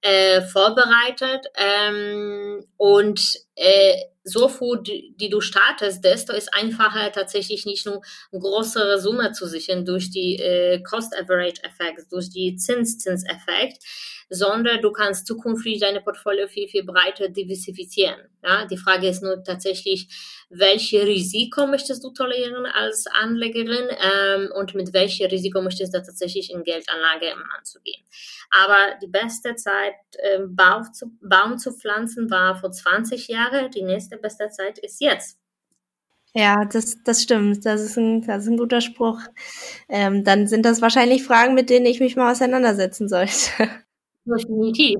äh, 0.00 0.42
vorbereitet 0.42 1.46
ähm, 1.56 2.64
und 2.76 3.38
äh, 3.56 3.96
so 4.28 4.48
früh, 4.48 4.82
die, 4.82 5.30
du 5.30 5.40
startest, 5.40 6.04
desto 6.04 6.32
ist 6.32 6.52
einfacher 6.52 7.12
tatsächlich 7.12 7.64
nicht 7.64 7.86
nur 7.86 8.02
eine 8.32 8.40
größere 8.40 9.00
Summe 9.00 9.32
zu 9.32 9.46
sichern 9.46 9.84
durch 9.84 10.10
die 10.10 10.36
äh, 10.36 10.82
Cost-Average-Effekt, 10.82 12.10
durch 12.10 12.30
die 12.30 12.56
Zins-Zins-Effekt, 12.56 13.84
sondern 14.28 14.80
du 14.80 14.90
kannst 14.90 15.26
zukünftig 15.26 15.80
deine 15.80 16.00
Portfolio 16.00 16.48
viel, 16.48 16.68
viel 16.68 16.84
breiter 16.84 17.28
diversifizieren. 17.28 18.20
Ja? 18.42 18.66
Die 18.66 18.76
Frage 18.76 19.08
ist 19.08 19.22
nur 19.22 19.42
tatsächlich, 19.44 20.08
welche 20.50 21.06
Risiko 21.06 21.66
möchtest 21.66 22.02
du 22.02 22.10
tolerieren 22.10 22.66
als 22.66 23.06
Anlegerin 23.06 23.88
ähm, 23.90 24.50
und 24.54 24.74
mit 24.74 24.92
welchem 24.92 25.26
Risiko 25.26 25.62
möchtest 25.62 25.94
du 25.94 25.98
tatsächlich 25.98 26.50
in 26.52 26.64
Geldanlage 26.64 27.34
anzugehen. 27.56 28.02
Aber 28.50 28.96
die 29.02 29.08
beste 29.08 29.54
Zeit, 29.56 29.94
äh, 30.18 30.40
Baum, 30.46 30.92
zu, 30.92 31.12
Baum 31.20 31.58
zu 31.58 31.72
pflanzen, 31.72 32.30
war 32.30 32.56
vor 32.56 32.70
20 32.72 33.28
Jahren. 33.28 33.70
Die 33.70 33.82
nächste 33.82 34.16
beste 34.16 34.48
Zeit 34.50 34.78
ist 34.78 35.00
jetzt. 35.00 35.38
Ja, 36.34 36.64
das, 36.66 37.02
das 37.02 37.22
stimmt. 37.22 37.64
Das 37.64 37.80
ist 37.80 37.96
ein, 37.96 38.20
das 38.26 38.42
ist 38.42 38.50
ein 38.50 38.58
guter 38.58 38.82
Spruch. 38.82 39.20
Ähm, 39.88 40.22
dann 40.22 40.46
sind 40.46 40.66
das 40.66 40.82
wahrscheinlich 40.82 41.24
Fragen, 41.24 41.54
mit 41.54 41.70
denen 41.70 41.86
ich 41.86 41.98
mich 41.98 42.14
mal 42.14 42.30
auseinandersetzen 42.30 43.08
sollte. 43.08 43.30
Definitiv. 44.26 44.98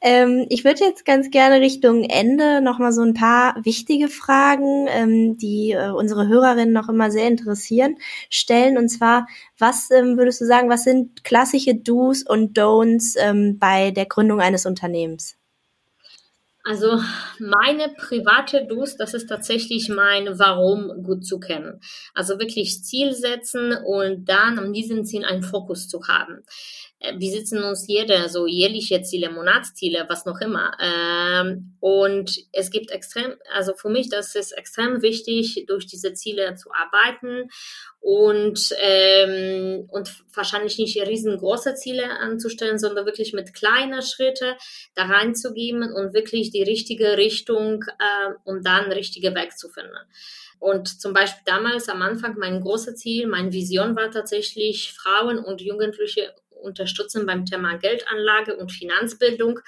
Ähm, 0.00 0.46
ich 0.48 0.64
würde 0.64 0.84
jetzt 0.84 1.04
ganz 1.04 1.30
gerne 1.30 1.60
Richtung 1.60 2.04
Ende 2.04 2.60
nochmal 2.60 2.92
so 2.92 3.02
ein 3.02 3.14
paar 3.14 3.56
wichtige 3.64 4.08
Fragen, 4.08 4.86
ähm, 4.88 5.36
die 5.38 5.72
äh, 5.72 5.90
unsere 5.90 6.28
Hörerinnen 6.28 6.72
noch 6.72 6.88
immer 6.88 7.10
sehr 7.10 7.26
interessieren, 7.26 7.96
stellen. 8.30 8.78
Und 8.78 8.88
zwar, 8.88 9.26
was 9.58 9.90
ähm, 9.90 10.16
würdest 10.16 10.40
du 10.40 10.44
sagen, 10.44 10.70
was 10.70 10.84
sind 10.84 11.24
klassische 11.24 11.74
Do's 11.74 12.22
und 12.22 12.56
Don'ts 12.56 13.16
ähm, 13.18 13.58
bei 13.58 13.90
der 13.90 14.06
Gründung 14.06 14.40
eines 14.40 14.66
Unternehmens? 14.66 15.36
Also 16.68 17.00
meine 17.38 17.88
private 17.96 18.66
Do's, 18.66 18.96
das 18.96 19.14
ist 19.14 19.26
tatsächlich 19.26 19.88
mein 19.88 20.38
Warum 20.38 21.02
gut 21.02 21.24
zu 21.24 21.40
kennen. 21.40 21.80
Also 22.14 22.38
wirklich 22.38 22.84
Ziel 22.84 23.14
setzen 23.14 23.72
und 23.72 24.28
dann 24.28 24.58
an 24.58 24.74
diesem 24.74 25.06
Ziel 25.06 25.24
einen 25.24 25.42
Fokus 25.42 25.88
zu 25.88 26.06
haben. 26.08 26.44
Äh, 27.00 27.14
wir 27.18 27.30
setzen 27.30 27.62
uns 27.62 27.86
jede 27.86 28.28
so 28.28 28.46
jährliche 28.46 29.02
Ziele, 29.02 29.30
Monatsziele, 29.30 30.06
was 30.08 30.24
noch 30.24 30.40
immer. 30.40 30.72
Ähm, 30.80 31.76
und 31.80 32.38
es 32.52 32.70
gibt 32.70 32.90
extrem, 32.90 33.34
also 33.52 33.74
für 33.74 33.88
mich, 33.88 34.08
das 34.08 34.34
ist 34.34 34.52
extrem 34.52 35.02
wichtig, 35.02 35.64
durch 35.66 35.86
diese 35.86 36.14
Ziele 36.14 36.54
zu 36.56 36.70
arbeiten 36.72 37.50
und, 38.00 38.74
ähm, 38.80 39.88
und 39.90 40.24
wahrscheinlich 40.34 40.78
nicht 40.78 40.96
riesengroße 41.00 41.74
Ziele 41.74 42.08
anzustellen, 42.18 42.78
sondern 42.78 43.06
wirklich 43.06 43.32
mit 43.32 43.54
kleinen 43.54 44.02
Schritten 44.02 44.54
da 44.94 45.04
reinzugeben 45.04 45.92
und 45.92 46.14
wirklich 46.14 46.50
die 46.50 46.62
richtige 46.62 47.16
Richtung 47.16 47.84
äh, 47.98 48.32
und 48.44 48.66
dann 48.66 48.90
richtige 48.90 49.34
Weg 49.34 49.56
zu 49.56 49.68
finden. 49.68 49.96
Und 50.60 51.00
zum 51.00 51.12
Beispiel 51.12 51.42
damals 51.44 51.88
am 51.88 52.02
Anfang 52.02 52.36
mein 52.36 52.60
großes 52.60 52.96
Ziel, 52.96 53.28
meine 53.28 53.52
Vision 53.52 53.94
war 53.94 54.10
tatsächlich, 54.10 54.92
Frauen 54.92 55.38
und 55.38 55.60
Jugendliche 55.60 56.34
unterstützen 56.62 57.26
beim 57.26 57.44
Thema 57.44 57.76
Geldanlage 57.76 58.56
und 58.56 58.72
Finanzbildung. 58.72 59.60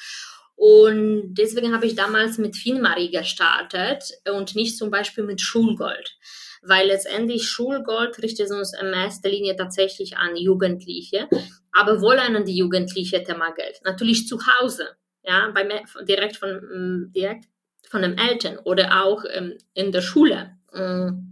Und 0.57 1.35
deswegen 1.35 1.75
habe 1.75 1.87
ich 1.87 1.95
damals 1.95 2.37
mit 2.37 2.55
FinMarie 2.55 3.11
gestartet 3.11 4.05
und 4.31 4.55
nicht 4.55 4.77
zum 4.77 4.91
Beispiel 4.91 5.25
mit 5.25 5.41
Schulgold. 5.41 6.19
Weil 6.63 6.89
letztendlich 6.89 7.49
Schulgold 7.49 8.23
richtet 8.23 8.51
uns 8.51 8.75
in 8.79 8.93
erster 8.93 9.31
Linie 9.31 9.57
tatsächlich 9.57 10.19
an 10.19 10.37
Jugendliche, 10.37 11.29
aber 11.73 12.03
wollen 12.03 12.37
an 12.37 12.45
die 12.45 12.57
Jugendliche 12.57 13.23
Thema 13.23 13.53
Geld. 13.53 13.81
Natürlich 13.85 14.27
zu 14.27 14.39
Hause, 14.39 14.89
ja, 15.23 15.51
bei, 15.55 15.67
direkt 16.07 16.37
von, 16.37 16.51
mm, 16.51 17.13
direkt 17.13 17.47
von 17.89 18.03
den 18.03 18.19
Eltern 18.19 18.59
oder 18.59 19.05
auch 19.05 19.25
ähm, 19.33 19.57
in 19.73 19.93
der 19.93 20.03
Schule. 20.03 20.59
Mm. 20.75 21.30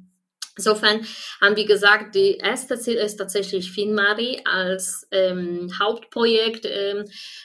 Insofern 0.58 1.06
haben 1.40 1.54
wir 1.54 1.66
gesagt, 1.66 2.16
die 2.16 2.36
erste 2.36 2.78
Ziel 2.78 2.96
ist 2.96 3.16
tatsächlich 3.16 3.70
FinMari 3.70 4.42
als 4.44 5.06
ähm, 5.12 5.70
Hauptprojekt 5.80 6.66
ähm, 6.66 7.04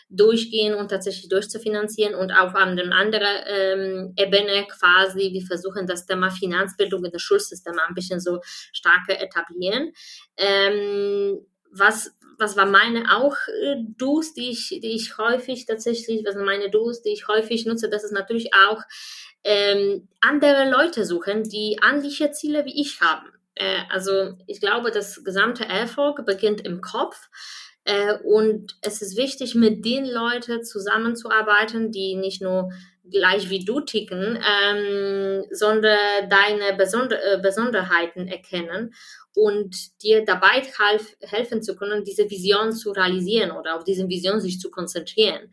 durchgehen 0.10 0.74
und 0.74 0.90
tatsächlich 0.90 1.30
durchzufinanzieren 1.30 2.16
und 2.16 2.32
auf 2.32 2.56
einer 2.56 2.92
anderen 2.92 3.38
ähm, 3.46 4.14
Ebene 4.18 4.66
quasi, 4.68 5.32
wir 5.32 5.46
versuchen 5.46 5.86
das 5.86 6.08
Thema 6.08 6.32
Finanzbildung 6.32 7.06
in 7.06 7.12
das 7.12 7.22
Schulsystem 7.22 7.78
ein 7.88 7.94
bisschen 7.94 8.20
so 8.20 8.40
stark 8.74 9.08
etablieren. 9.08 9.92
Ähm, 10.36 11.46
was, 11.72 12.16
was 12.40 12.58
war 12.58 12.66
meine 12.66 13.16
auch 13.16 13.36
äh, 13.48 13.76
Do's, 13.96 14.34
die 14.34 14.50
ich, 14.50 14.70
die 14.82 14.96
ich 14.96 15.20
häufig 15.20 15.68
tatsächlich, 15.68 16.26
was 16.26 16.36
meine 16.36 16.72
Do's, 16.72 17.04
die 17.04 17.14
ich 17.14 17.28
häufig 17.28 17.68
nutze, 17.68 17.90
das 17.90 18.04
ist 18.04 18.12
natürlich 18.12 18.56
auch 18.56 18.82
ähm, 19.44 20.08
andere 20.22 20.70
Leute 20.70 21.06
suchen, 21.06 21.44
die 21.44 21.78
ähnliche 21.84 22.32
Ziele 22.32 22.66
wie 22.66 22.82
ich 22.82 23.02
haben. 23.02 23.28
Äh, 23.56 23.82
also 23.90 24.38
ich 24.48 24.60
glaube, 24.60 24.92
das 24.92 25.24
gesamte 25.24 25.66
Erfolg 25.66 26.26
beginnt 26.26 26.62
im 26.62 26.82
Kopf. 26.82 27.30
Äh, 27.86 28.14
und 28.24 28.78
es 28.82 29.02
ist 29.02 29.18
wichtig, 29.18 29.56
mit 29.56 29.86
den 29.86 30.06
Leuten 30.06 30.64
zusammenzuarbeiten, 30.64 31.92
die 31.92 32.16
nicht 32.16 32.42
nur 32.42 32.72
gleich 33.10 33.50
wie 33.50 33.66
du 33.66 33.82
ticken, 33.82 34.40
ähm, 34.42 35.44
sondern 35.52 36.30
deine 36.30 36.78
Besonder 36.78 37.18
äh, 37.22 37.38
Besonderheiten 37.42 38.30
erkennen 38.30 38.94
und 39.36 40.02
dir 40.02 40.24
dabei 40.24 40.62
half 40.80 41.16
helfen 41.22 41.62
zu 41.62 41.76
können, 41.76 42.06
diese 42.06 42.30
Vision 42.30 42.72
zu 42.72 42.92
realisieren 42.92 43.52
oder 43.52 43.76
auf 43.76 43.84
diese 43.84 44.08
Vision 44.08 44.40
sich 44.40 44.60
zu 44.60 44.72
konzentrieren. 44.72 45.52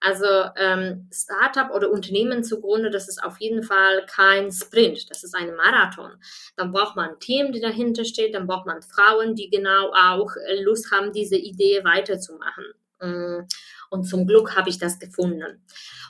Also 0.00 0.26
ähm, 0.56 1.08
Startup 1.12 1.74
oder 1.74 1.90
Unternehmen 1.90 2.44
zugrunde, 2.44 2.90
das 2.90 3.08
ist 3.08 3.22
auf 3.22 3.40
jeden 3.40 3.64
Fall 3.64 4.06
kein 4.06 4.52
Sprint, 4.52 5.10
das 5.10 5.24
ist 5.24 5.34
ein 5.34 5.56
Marathon. 5.56 6.12
Dann 6.56 6.72
braucht 6.72 6.94
man 6.94 7.18
Team, 7.18 7.50
die 7.52 7.60
dahinter 7.60 8.04
steht, 8.04 8.34
dann 8.34 8.46
braucht 8.46 8.66
man 8.66 8.82
Frauen, 8.82 9.34
die 9.34 9.50
genau 9.50 9.92
auch 9.92 10.30
äh, 10.46 10.62
Lust 10.62 10.92
haben, 10.92 11.12
diese 11.12 11.36
Idee 11.36 11.82
weiterzumachen. 11.82 12.64
Mm, 13.00 13.46
und 13.90 14.04
zum 14.04 14.26
Glück 14.26 14.54
habe 14.56 14.68
ich 14.68 14.78
das 14.78 14.98
gefunden. 14.98 15.64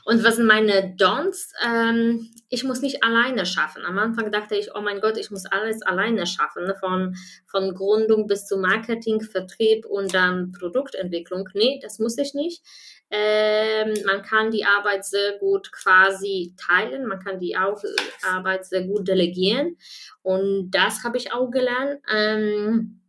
Und 0.05 0.23
was 0.23 0.35
sind 0.35 0.47
meine 0.47 0.95
Don'ts? 0.95 1.53
Ähm, 1.63 2.29
ich 2.49 2.63
muss 2.63 2.81
nicht 2.81 3.03
alleine 3.03 3.45
schaffen. 3.45 3.85
Am 3.85 3.97
Anfang 3.99 4.31
dachte 4.31 4.55
ich, 4.55 4.75
oh 4.75 4.81
mein 4.81 5.01
Gott, 5.01 5.17
ich 5.17 5.31
muss 5.31 5.45
alles 5.45 5.81
alleine 5.81 6.25
schaffen. 6.25 6.65
Ne? 6.65 6.75
Von, 6.79 7.15
von 7.47 7.73
Gründung 7.73 8.27
bis 8.27 8.45
zu 8.47 8.57
Marketing, 8.57 9.21
Vertrieb 9.21 9.85
und 9.85 10.13
dann 10.13 10.51
Produktentwicklung. 10.51 11.47
Nee, 11.53 11.79
das 11.81 11.99
muss 11.99 12.17
ich 12.17 12.33
nicht. 12.33 12.63
Ähm, 13.11 13.93
man 14.05 14.21
kann 14.21 14.51
die 14.51 14.65
Arbeit 14.65 15.03
sehr 15.03 15.39
gut 15.39 15.71
quasi 15.71 16.53
teilen, 16.57 17.07
man 17.07 17.19
kann 17.19 17.39
die 17.39 17.57
auch, 17.57 17.83
äh, 17.83 18.27
Arbeit 18.27 18.65
sehr 18.65 18.83
gut 18.83 19.07
delegieren 19.07 19.77
und 20.21 20.69
das 20.71 21.03
habe 21.03 21.17
ich 21.17 21.33
auch 21.33 21.49
gelernt. 21.49 22.01
Ähm, 22.13 23.01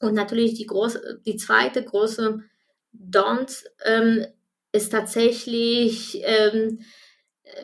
und 0.00 0.14
natürlich 0.14 0.54
die, 0.54 0.66
große, 0.66 1.22
die 1.24 1.36
zweite 1.36 1.82
große 1.82 2.40
Don't 2.92 3.64
ähm, 3.84 4.26
ist 4.72 4.90
tatsächlich 4.90 6.20
ähm, 6.22 6.80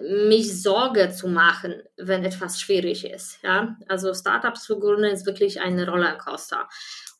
mich 0.01 0.63
Sorge 0.63 1.11
zu 1.11 1.29
machen, 1.29 1.83
wenn 1.97 2.25
etwas 2.25 2.61
schwierig 2.61 3.05
ist. 3.05 3.39
Ja? 3.43 3.77
Also 3.89 4.15
Startups 4.15 4.63
zu 4.63 4.79
gründen 4.79 5.05
ist 5.05 5.27
wirklich 5.27 5.61
ein 5.61 5.79
Rollercoaster. 5.79 6.69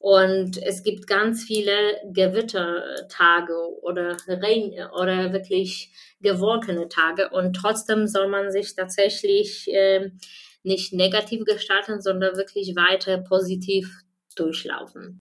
Und 0.03 0.61
es 0.61 0.83
gibt 0.83 1.07
ganz 1.07 1.45
viele 1.45 2.01
Gewittertage 2.13 3.55
oder 3.83 4.17
Regen 4.27 4.75
oder 5.01 5.33
wirklich 5.33 5.93
gewolkene 6.21 6.89
Tage. 6.89 7.31
Und 7.31 7.55
trotzdem 7.55 8.09
soll 8.09 8.27
man 8.27 8.51
sich 8.51 8.75
tatsächlich 8.75 9.73
äh, 9.73 10.11
nicht 10.65 10.93
negativ 10.93 11.45
gestalten, 11.45 12.01
sondern 12.01 12.37
wirklich 12.37 12.75
weiter 12.75 13.19
positiv 13.19 14.03
durchlaufen. 14.35 15.21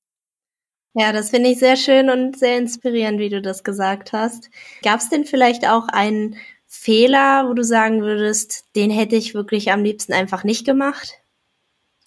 Ja, 0.95 1.13
das 1.13 1.29
finde 1.29 1.51
ich 1.51 1.59
sehr 1.59 1.77
schön 1.77 2.09
und 2.09 2.39
sehr 2.39 2.57
inspirierend, 2.57 3.19
wie 3.19 3.29
du 3.29 3.39
das 3.39 3.63
gesagt 3.63 4.13
hast. 4.13 4.49
Gab 4.81 4.99
es 4.99 5.09
denn 5.09 5.25
vielleicht 5.25 5.67
auch 5.67 5.89
einen 5.89 6.37
Fehler, 6.65 7.47
wo 7.47 7.53
du 7.53 7.63
sagen 7.63 8.01
würdest, 8.01 8.65
den 8.75 8.89
hätte 8.89 9.15
ich 9.15 9.35
wirklich 9.35 9.71
am 9.71 9.83
liebsten 9.83 10.13
einfach 10.13 10.43
nicht 10.43 10.65
gemacht? 10.65 11.20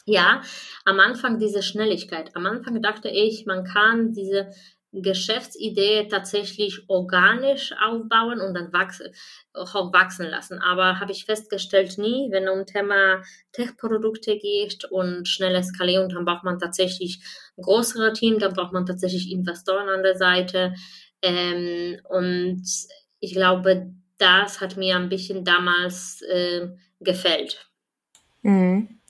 Ja, 0.07 0.43
am 0.85 1.01
Anfang 1.01 1.39
diese 1.39 1.63
Schnelligkeit. 1.63 2.37
Am 2.37 2.45
Anfang 2.47 2.83
dachte 2.83 3.09
ich, 3.09 3.47
man 3.47 3.65
kann 3.65 4.13
diese 4.13 4.51
Geschäftsidee 4.93 6.07
tatsächlich 6.09 6.89
organisch 6.89 7.75
aufbauen 7.83 8.41
und 8.41 8.55
dann 8.55 8.73
wachsen, 8.73 9.09
auch 9.53 9.93
wachsen 9.93 10.27
lassen. 10.27 10.61
Aber 10.61 11.01
habe 11.01 11.11
ich 11.11 11.25
festgestellt, 11.25 11.99
nie, 11.99 12.29
wenn 12.31 12.49
um 12.49 12.65
Thema 12.65 13.23
Tech-Produkte 13.53 14.39
geht 14.39 14.85
und 14.85 15.27
schnelle 15.27 15.65
Skalierung, 15.65 16.11
dann 16.11 16.25
braucht 16.25 16.45
man 16.45 16.61
tatsächlich 16.61 17.21
größere 17.61 18.13
Team, 18.13 18.39
dann 18.39 18.53
braucht 18.53 18.73
man 18.73 18.87
tatsächlich 18.87 19.33
Investoren 19.33 19.89
an 19.89 20.03
der 20.03 20.17
Seite. 20.17 20.75
Ähm, 21.23 21.99
und 22.09 22.63
ich 23.19 23.33
glaube, 23.33 23.91
das 24.19 24.61
hat 24.61 24.77
mir 24.77 24.97
ein 24.97 25.09
bisschen 25.09 25.45
damals 25.45 26.23
äh, 26.23 26.69
gefällt. 27.01 27.69
Mhm. 28.43 29.01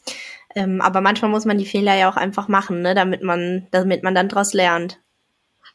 Ähm, 0.57 0.81
aber 0.81 1.01
manchmal 1.01 1.31
muss 1.31 1.45
man 1.45 1.59
die 1.59 1.67
Fehler 1.67 1.95
ja 1.97 2.11
auch 2.11 2.17
einfach 2.17 2.49
machen, 2.49 2.83
ne, 2.83 2.95
damit 2.95 3.23
man, 3.23 3.69
damit 3.71 4.03
man 4.03 4.15
dann 4.15 4.29
daraus 4.29 4.53
lernt. 4.53 5.04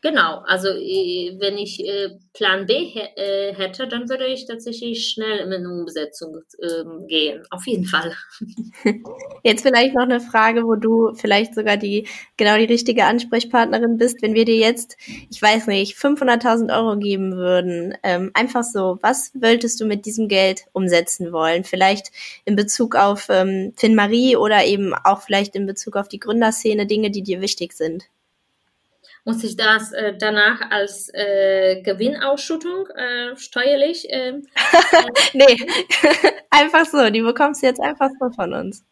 Genau, 0.02 0.44
also 0.46 0.70
äh, 0.70 1.36
wenn 1.40 1.58
ich 1.58 1.86
äh, 1.86 2.12
Plan 2.34 2.66
B 2.66 2.94
äh, 3.18 3.54
hätte, 3.54 3.86
dann 3.86 4.08
würde 4.08 4.28
ich 4.28 4.48
tatsächlich 4.48 5.10
schnell 5.10 5.40
in 5.40 5.52
eine 5.52 5.70
Umsetzung 5.70 6.42
ähm, 6.62 7.06
gehen. 7.08 7.44
Auf 7.50 7.68
jeden 7.68 7.84
Fall. 7.84 8.14
Jetzt 9.44 9.64
vielleicht 9.64 9.96
noch 9.96 10.04
eine 10.04 10.22
Frage, 10.22 10.64
wo 10.64 10.76
du 10.76 11.14
vielleicht 11.16 11.54
sogar 11.54 11.76
die 11.76 12.08
genau 12.38 12.56
die 12.58 12.64
richtige 12.64 13.04
Ansprechpartnerin 13.04 13.98
bist. 13.98 14.22
Wenn 14.22 14.36
wir 14.36 14.46
dir 14.46 14.56
jetzt, 14.56 14.96
ich 15.30 15.42
weiß 15.42 15.68
nicht, 15.68 15.98
500.000 15.98 16.74
Euro 16.74 16.98
geben 16.98 17.36
würden, 17.36 17.94
ähm, 18.02 18.32
einfach 18.34 18.64
so, 18.64 19.00
was 19.02 19.32
wolltest 19.34 19.82
du 19.82 19.86
mit 19.86 20.06
diesem 20.06 20.30
Geld 20.30 20.66
umsetzen 20.72 21.34
wollen? 21.34 21.66
Vielleicht 21.66 22.12
in 22.46 22.56
Bezug 22.56 22.96
auf 22.96 23.28
ähm, 23.30 23.74
Finn 23.76 23.96
Marie 23.96 24.38
oder 24.38 24.64
eben 24.64 24.94
auch 24.94 25.22
vielleicht 25.22 25.56
in 25.56 25.66
Bezug 25.66 25.98
auf 25.98 26.08
die 26.08 26.20
Gründerszene, 26.20 26.86
Dinge, 26.86 27.12
die 27.12 27.22
dir 27.22 27.42
wichtig 27.42 27.74
sind 27.74 28.06
muss 29.30 29.44
ich 29.44 29.56
das 29.56 29.92
äh, 29.92 30.16
danach 30.18 30.60
als 30.72 31.12
äh, 31.14 31.84
Gewinnausschüttung 31.84 32.88
äh, 32.88 33.36
steuerlich? 33.36 34.08
Ähm, 34.10 34.48
nee, 35.34 35.68
einfach 36.50 36.86
so. 36.86 37.12
Die 37.12 37.22
bekommst 37.22 37.62
du 37.62 37.68
jetzt 37.68 37.80
einfach 37.80 38.10
so 38.20 38.32
von 38.32 38.54
uns. 38.56 38.84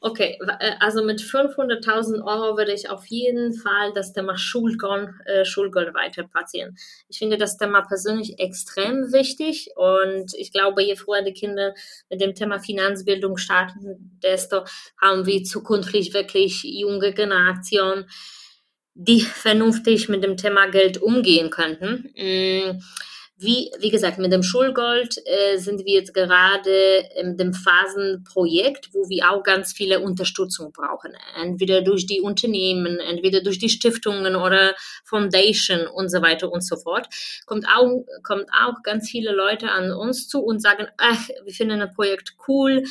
Okay, 0.00 0.38
äh, 0.60 0.72
also 0.78 1.02
mit 1.02 1.20
500.000 1.20 2.24
Euro 2.24 2.56
würde 2.56 2.72
ich 2.72 2.90
auf 2.90 3.06
jeden 3.06 3.54
Fall 3.54 3.92
das 3.92 4.12
Thema 4.12 4.36
Schulgold, 4.36 5.10
äh, 5.26 5.44
Schulgold 5.44 5.94
weiter 5.94 6.22
platzieren. 6.22 6.76
Ich 7.08 7.18
finde 7.18 7.36
das 7.36 7.56
Thema 7.56 7.82
persönlich 7.82 8.38
extrem 8.38 9.12
wichtig 9.12 9.70
und 9.74 10.32
ich 10.36 10.52
glaube, 10.52 10.84
je 10.84 10.94
früher 10.94 11.22
die 11.22 11.32
Kinder 11.32 11.74
mit 12.08 12.20
dem 12.20 12.36
Thema 12.36 12.60
Finanzbildung 12.60 13.36
starten, 13.36 14.20
desto 14.22 14.64
haben 15.00 15.26
wir 15.26 15.42
zukünftig 15.42 16.14
wirklich 16.14 16.62
junge 16.62 17.12
Generation, 17.12 18.06
die 18.94 19.20
vernünftig 19.20 20.08
mit 20.08 20.22
dem 20.22 20.36
Thema 20.36 20.66
Geld 20.66 20.98
umgehen 20.98 21.50
könnten. 21.50 22.12
Mm 22.16 22.80
wie, 23.42 23.70
wie 23.80 23.90
gesagt, 23.90 24.18
mit 24.18 24.32
dem 24.32 24.42
Schulgold 24.42 25.16
äh, 25.24 25.58
sind 25.58 25.84
wir 25.84 25.94
jetzt 25.94 26.14
gerade 26.14 27.04
in 27.20 27.36
dem 27.36 27.52
Phasenprojekt, 27.52 28.90
wo 28.92 29.08
wir 29.08 29.30
auch 29.30 29.42
ganz 29.42 29.72
viele 29.72 30.00
Unterstützung 30.00 30.72
brauchen. 30.72 31.12
Entweder 31.36 31.82
durch 31.82 32.06
die 32.06 32.20
Unternehmen, 32.20 33.00
entweder 33.00 33.42
durch 33.42 33.58
die 33.58 33.68
Stiftungen 33.68 34.36
oder 34.36 34.74
Foundation 35.04 35.86
und 35.86 36.08
so 36.08 36.22
weiter 36.22 36.52
und 36.52 36.64
so 36.64 36.76
fort. 36.76 37.08
Kommt 37.46 37.66
auch, 37.66 38.04
kommt 38.22 38.46
auch 38.52 38.82
ganz 38.82 39.10
viele 39.10 39.32
Leute 39.32 39.70
an 39.70 39.92
uns 39.92 40.28
zu 40.28 40.40
und 40.40 40.62
sagen, 40.62 40.86
ach, 40.96 41.28
wir 41.44 41.52
finden 41.52 41.80
das 41.80 41.94
Projekt 41.94 42.34
cool 42.46 42.84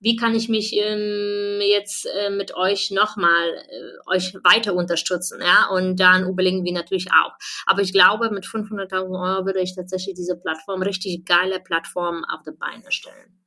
wie 0.00 0.16
kann 0.16 0.34
ich 0.34 0.48
mich 0.48 0.74
ähm, 0.74 1.60
jetzt 1.60 2.06
äh, 2.06 2.30
mit 2.30 2.54
euch 2.54 2.90
nochmal 2.90 3.48
äh, 3.48 4.14
euch 4.14 4.34
weiter 4.44 4.74
unterstützen, 4.74 5.40
ja, 5.40 5.68
und 5.70 5.96
dann 5.96 6.28
überlegen 6.28 6.64
wir 6.64 6.72
natürlich 6.72 7.08
auch. 7.12 7.32
Aber 7.66 7.82
ich 7.82 7.92
glaube, 7.92 8.30
mit 8.30 8.44
500.000 8.44 9.10
Euro 9.10 9.46
würde 9.46 9.60
ich 9.60 9.74
tatsächlich 9.74 10.14
diese 10.14 10.36
Plattform, 10.36 10.82
richtig 10.82 11.26
geile 11.26 11.60
Plattform 11.60 12.24
auf 12.24 12.42
die 12.46 12.52
Beine 12.52 12.90
stellen. 12.90 13.38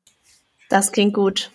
Das 0.69 0.91
klingt 0.91 1.13
gut. 1.13 1.51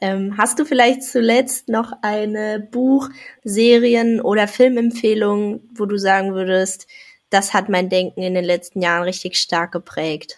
Ähm, 0.00 0.36
hast 0.38 0.58
du 0.58 0.64
vielleicht 0.64 1.02
zuletzt 1.02 1.68
noch 1.68 1.92
eine 2.02 2.60
Buch-, 2.60 3.08
Serien- 3.44 4.20
oder 4.20 4.46
Filmempfehlung, 4.48 5.68
wo 5.74 5.86
du 5.86 5.96
sagen 5.98 6.34
würdest, 6.34 6.86
das 7.30 7.52
hat 7.52 7.68
mein 7.68 7.88
Denken 7.88 8.22
in 8.22 8.34
den 8.34 8.44
letzten 8.44 8.80
Jahren 8.80 9.02
richtig 9.02 9.36
stark 9.36 9.72
geprägt? 9.72 10.37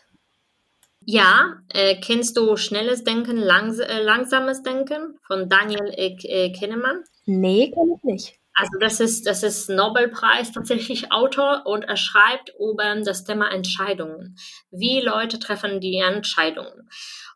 Ja, 1.07 1.57
äh, 1.73 1.97
kennst 2.01 2.37
du 2.37 2.57
Schnelles 2.57 3.05
Denken, 3.05 3.37
Langs 3.37 3.79
äh, 3.79 4.03
Langsames 4.03 4.63
Denken 4.63 5.19
von 5.27 5.49
Daniel 5.49 5.93
äh, 5.97 6.53
Kahneman? 6.53 7.05
Nee, 7.25 7.73
kenn 7.75 7.97
ich 7.97 8.05
nicht. 8.05 8.41
Also 8.55 8.73
das 8.79 9.01
ist, 9.01 9.27
das 9.27 9.43
ist 9.43 9.71
Nobelpreis 9.71 10.53
tatsächlich 10.53 11.13
Autor 11.13 11.63
und 11.65 11.85
er 11.85 11.97
schreibt 11.97 12.53
über 12.59 12.95
das 13.03 13.25
Thema 13.25 13.51
Entscheidungen. 13.51 14.37
Wie 14.71 15.01
Leute 15.01 15.39
treffen 15.39 15.81
die 15.81 15.97
Entscheidungen. 15.97 16.91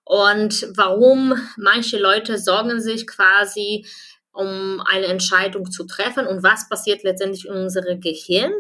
Und 0.05 0.69
warum 0.77 1.35
manche 1.57 1.99
Leute 1.99 2.37
sorgen 2.37 2.81
sich 2.81 3.07
quasi 3.07 3.87
um 4.35 4.83
eine 4.85 5.07
Entscheidung 5.07 5.71
zu 5.71 5.87
treffen 5.87 6.27
und 6.27 6.43
was 6.43 6.69
passiert 6.69 7.03
letztendlich 7.05 7.47
in 7.47 7.53
unserem 7.53 8.01
Gehirn 8.01 8.53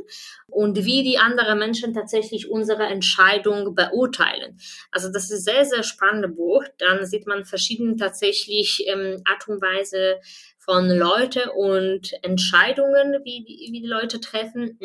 und 0.47 0.85
wie 0.85 1.03
die 1.03 1.19
anderen 1.19 1.59
Menschen 1.59 1.93
tatsächlich 1.93 2.49
unsere 2.49 2.85
Entscheidung 2.85 3.75
beurteilen. 3.75 4.59
Also 4.93 5.11
das 5.11 5.31
ist 5.31 5.45
sehr, 5.45 5.65
sehr 5.65 5.83
spannendes 5.83 6.37
Buch. 6.37 6.65
Dann 6.79 7.05
sieht 7.05 7.27
man 7.27 7.45
verschiedene 7.45 7.97
tatsächlich 7.97 8.85
ähm, 8.87 9.23
Art 9.27 9.49
und 9.49 9.61
Weise 9.61 10.21
von 10.59 10.89
Leute 10.89 11.53
und 11.53 12.13
Entscheidungen, 12.23 13.21
wie 13.25 13.45
die, 13.45 13.69
wie 13.73 13.81
die 13.83 13.87
Leute 13.87 14.21
treffen. 14.21 14.79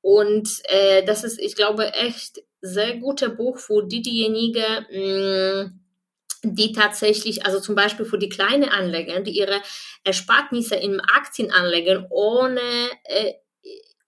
Und 0.00 0.48
äh, 0.64 1.04
das 1.04 1.24
ist, 1.24 1.40
ich 1.40 1.56
glaube, 1.56 1.92
echt 1.92 2.42
sehr 2.60 2.96
guter 2.98 3.28
Buch 3.28 3.58
für 3.58 3.86
die, 3.86 4.02
diejenigen, 4.02 4.86
mh, 4.90 5.72
die 6.54 6.72
tatsächlich, 6.72 7.44
also 7.44 7.60
zum 7.60 7.74
Beispiel 7.74 8.06
für 8.06 8.18
die 8.18 8.28
kleinen 8.28 8.68
Anleger, 8.68 9.20
die 9.20 9.38
ihre 9.38 9.60
Ersparnisse 10.04 10.76
in 10.76 11.00
Aktien 11.00 11.50
anlegen, 11.50 12.06
ohne 12.10 12.60
äh, 13.04 13.34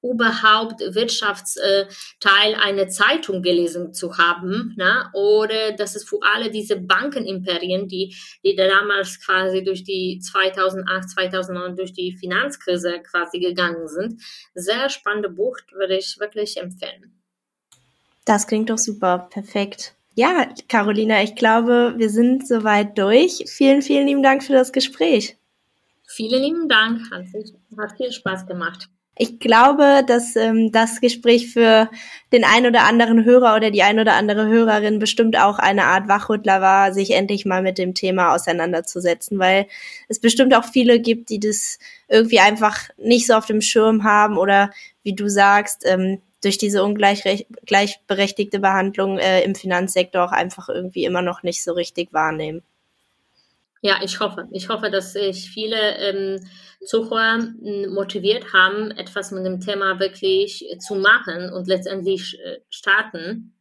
überhaupt 0.03 0.81
Wirtschaftsteil 0.81 2.55
einer 2.55 2.89
Zeitung 2.89 3.43
gelesen 3.43 3.93
zu 3.93 4.17
haben, 4.17 4.75
na? 4.77 5.11
oder 5.13 5.73
das 5.73 5.97
ist 5.97 6.09
für 6.09 6.21
alle 6.23 6.51
diese 6.51 6.77
Bankenimperien, 6.77 7.89
die, 7.89 8.15
die 8.45 8.55
damals 8.55 9.21
quasi 9.25 9.65
durch 9.65 9.83
die 9.85 10.21
2008, 10.21 11.11
2009 11.11 11.77
durch 11.77 11.93
die 11.93 12.17
Finanzkrise 12.17 13.01
quasi 13.01 13.41
gegangen 13.41 13.89
sind. 13.89 14.23
Sehr 14.55 14.89
spannende 14.89 15.31
Buch, 15.31 15.59
würde 15.73 15.97
ich 15.97 16.19
wirklich 16.21 16.59
empfehlen. 16.59 17.21
Das 18.25 18.47
klingt 18.47 18.71
doch 18.71 18.79
super, 18.79 19.29
perfekt. 19.31 19.95
Ja, 20.19 20.49
Carolina, 20.67 21.23
ich 21.23 21.37
glaube, 21.37 21.95
wir 21.97 22.11
sind 22.11 22.45
soweit 22.45 22.99
durch. 22.99 23.45
Vielen, 23.47 23.83
vielen 23.83 24.09
lieben 24.09 24.25
Dank 24.25 24.43
für 24.43 24.53
das 24.53 24.73
Gespräch. 24.73 25.37
Vielen 26.09 26.43
lieben 26.43 26.69
Dank, 26.69 27.03
hat, 27.13 27.23
hat 27.79 27.97
viel 27.97 28.11
Spaß 28.11 28.49
gemacht. 28.49 28.89
Ich 29.17 29.39
glaube, 29.39 30.03
dass 30.05 30.35
ähm, 30.35 30.73
das 30.73 31.01
Gespräch 31.01 31.53
für 31.53 31.89
den 32.33 32.43
ein 32.43 32.67
oder 32.67 32.83
anderen 32.83 33.25
Hörer 33.25 33.55
oder 33.55 33.71
die 33.71 33.85
ein 33.85 34.01
oder 34.01 34.15
andere 34.15 34.49
Hörerin 34.49 34.99
bestimmt 34.99 35.39
auch 35.39 35.61
eine 35.61 35.85
Art 35.85 36.09
Wachrüttler 36.09 36.61
war, 36.61 36.93
sich 36.93 37.13
endlich 37.13 37.47
mal 37.47 37.63
mit 37.63 37.79
dem 37.79 37.95
Thema 37.95 38.35
auseinanderzusetzen, 38.35 39.39
weil 39.39 39.69
es 40.09 40.19
bestimmt 40.19 40.53
auch 40.53 40.65
viele 40.65 40.99
gibt, 40.99 41.31
die 41.31 41.39
das 41.39 41.79
irgendwie 42.09 42.41
einfach 42.41 42.89
nicht 42.97 43.29
so 43.29 43.35
auf 43.35 43.47
dem 43.47 43.61
Schirm 43.61 44.03
haben 44.03 44.37
oder 44.37 44.73
wie 45.05 45.15
du 45.15 45.31
sagst, 45.31 45.85
ähm, 45.87 46.23
durch 46.43 46.59
diese 46.59 46.85
ungleichberechtigte 46.85 48.61
Behandlung 48.61 49.19
äh, 49.19 49.43
im 49.43 49.55
Finanzsektor 49.55 50.25
auch 50.25 50.33
einfach 50.33 50.69
irgendwie 50.69 51.05
immer 51.05 51.23
noch 51.23 51.43
nicht 51.43 51.65
so 51.65 51.73
richtig 51.73 52.13
wahrnehmen. 52.13 52.63
Ja, 53.81 54.01
ich 54.03 54.19
hoffe. 54.19 54.49
Ich 54.51 54.69
hoffe, 54.69 54.91
dass 54.91 55.13
sich 55.13 55.51
viele 55.51 55.97
ähm, 55.99 56.41
Zuhörer 56.85 57.39
motiviert 57.89 58.53
haben, 58.53 58.91
etwas 58.93 59.31
mit 59.31 59.47
dem 59.47 59.61
Thema 59.61 60.01
wirklich 60.01 60.67
zu 60.81 60.97
machen 60.97 61.53
und 61.53 61.69
letztendlich 61.69 62.39
äh, 62.41 62.59
starten. 62.71 63.55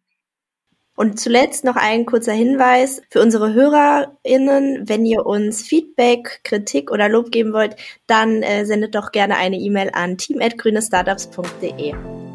Und 0.95 1.19
zuletzt 1.19 1.63
noch 1.63 1.75
ein 1.75 2.07
kurzer 2.07 2.33
Hinweis 2.33 3.03
für 3.11 3.21
unsere 3.21 3.53
HörerInnen. 3.53 4.89
Wenn 4.89 5.05
ihr 5.05 5.27
uns 5.27 5.61
Feedback, 5.61 6.41
Kritik 6.43 6.89
oder 6.89 7.07
Lob 7.07 7.31
geben 7.31 7.53
wollt, 7.53 7.75
dann 8.07 8.41
äh, 8.41 8.65
sendet 8.65 8.95
doch 8.95 9.11
gerne 9.11 9.35
eine 9.35 9.57
E-Mail 9.57 9.91
an 9.93 10.17
team.grünestartups.de. 10.17 12.26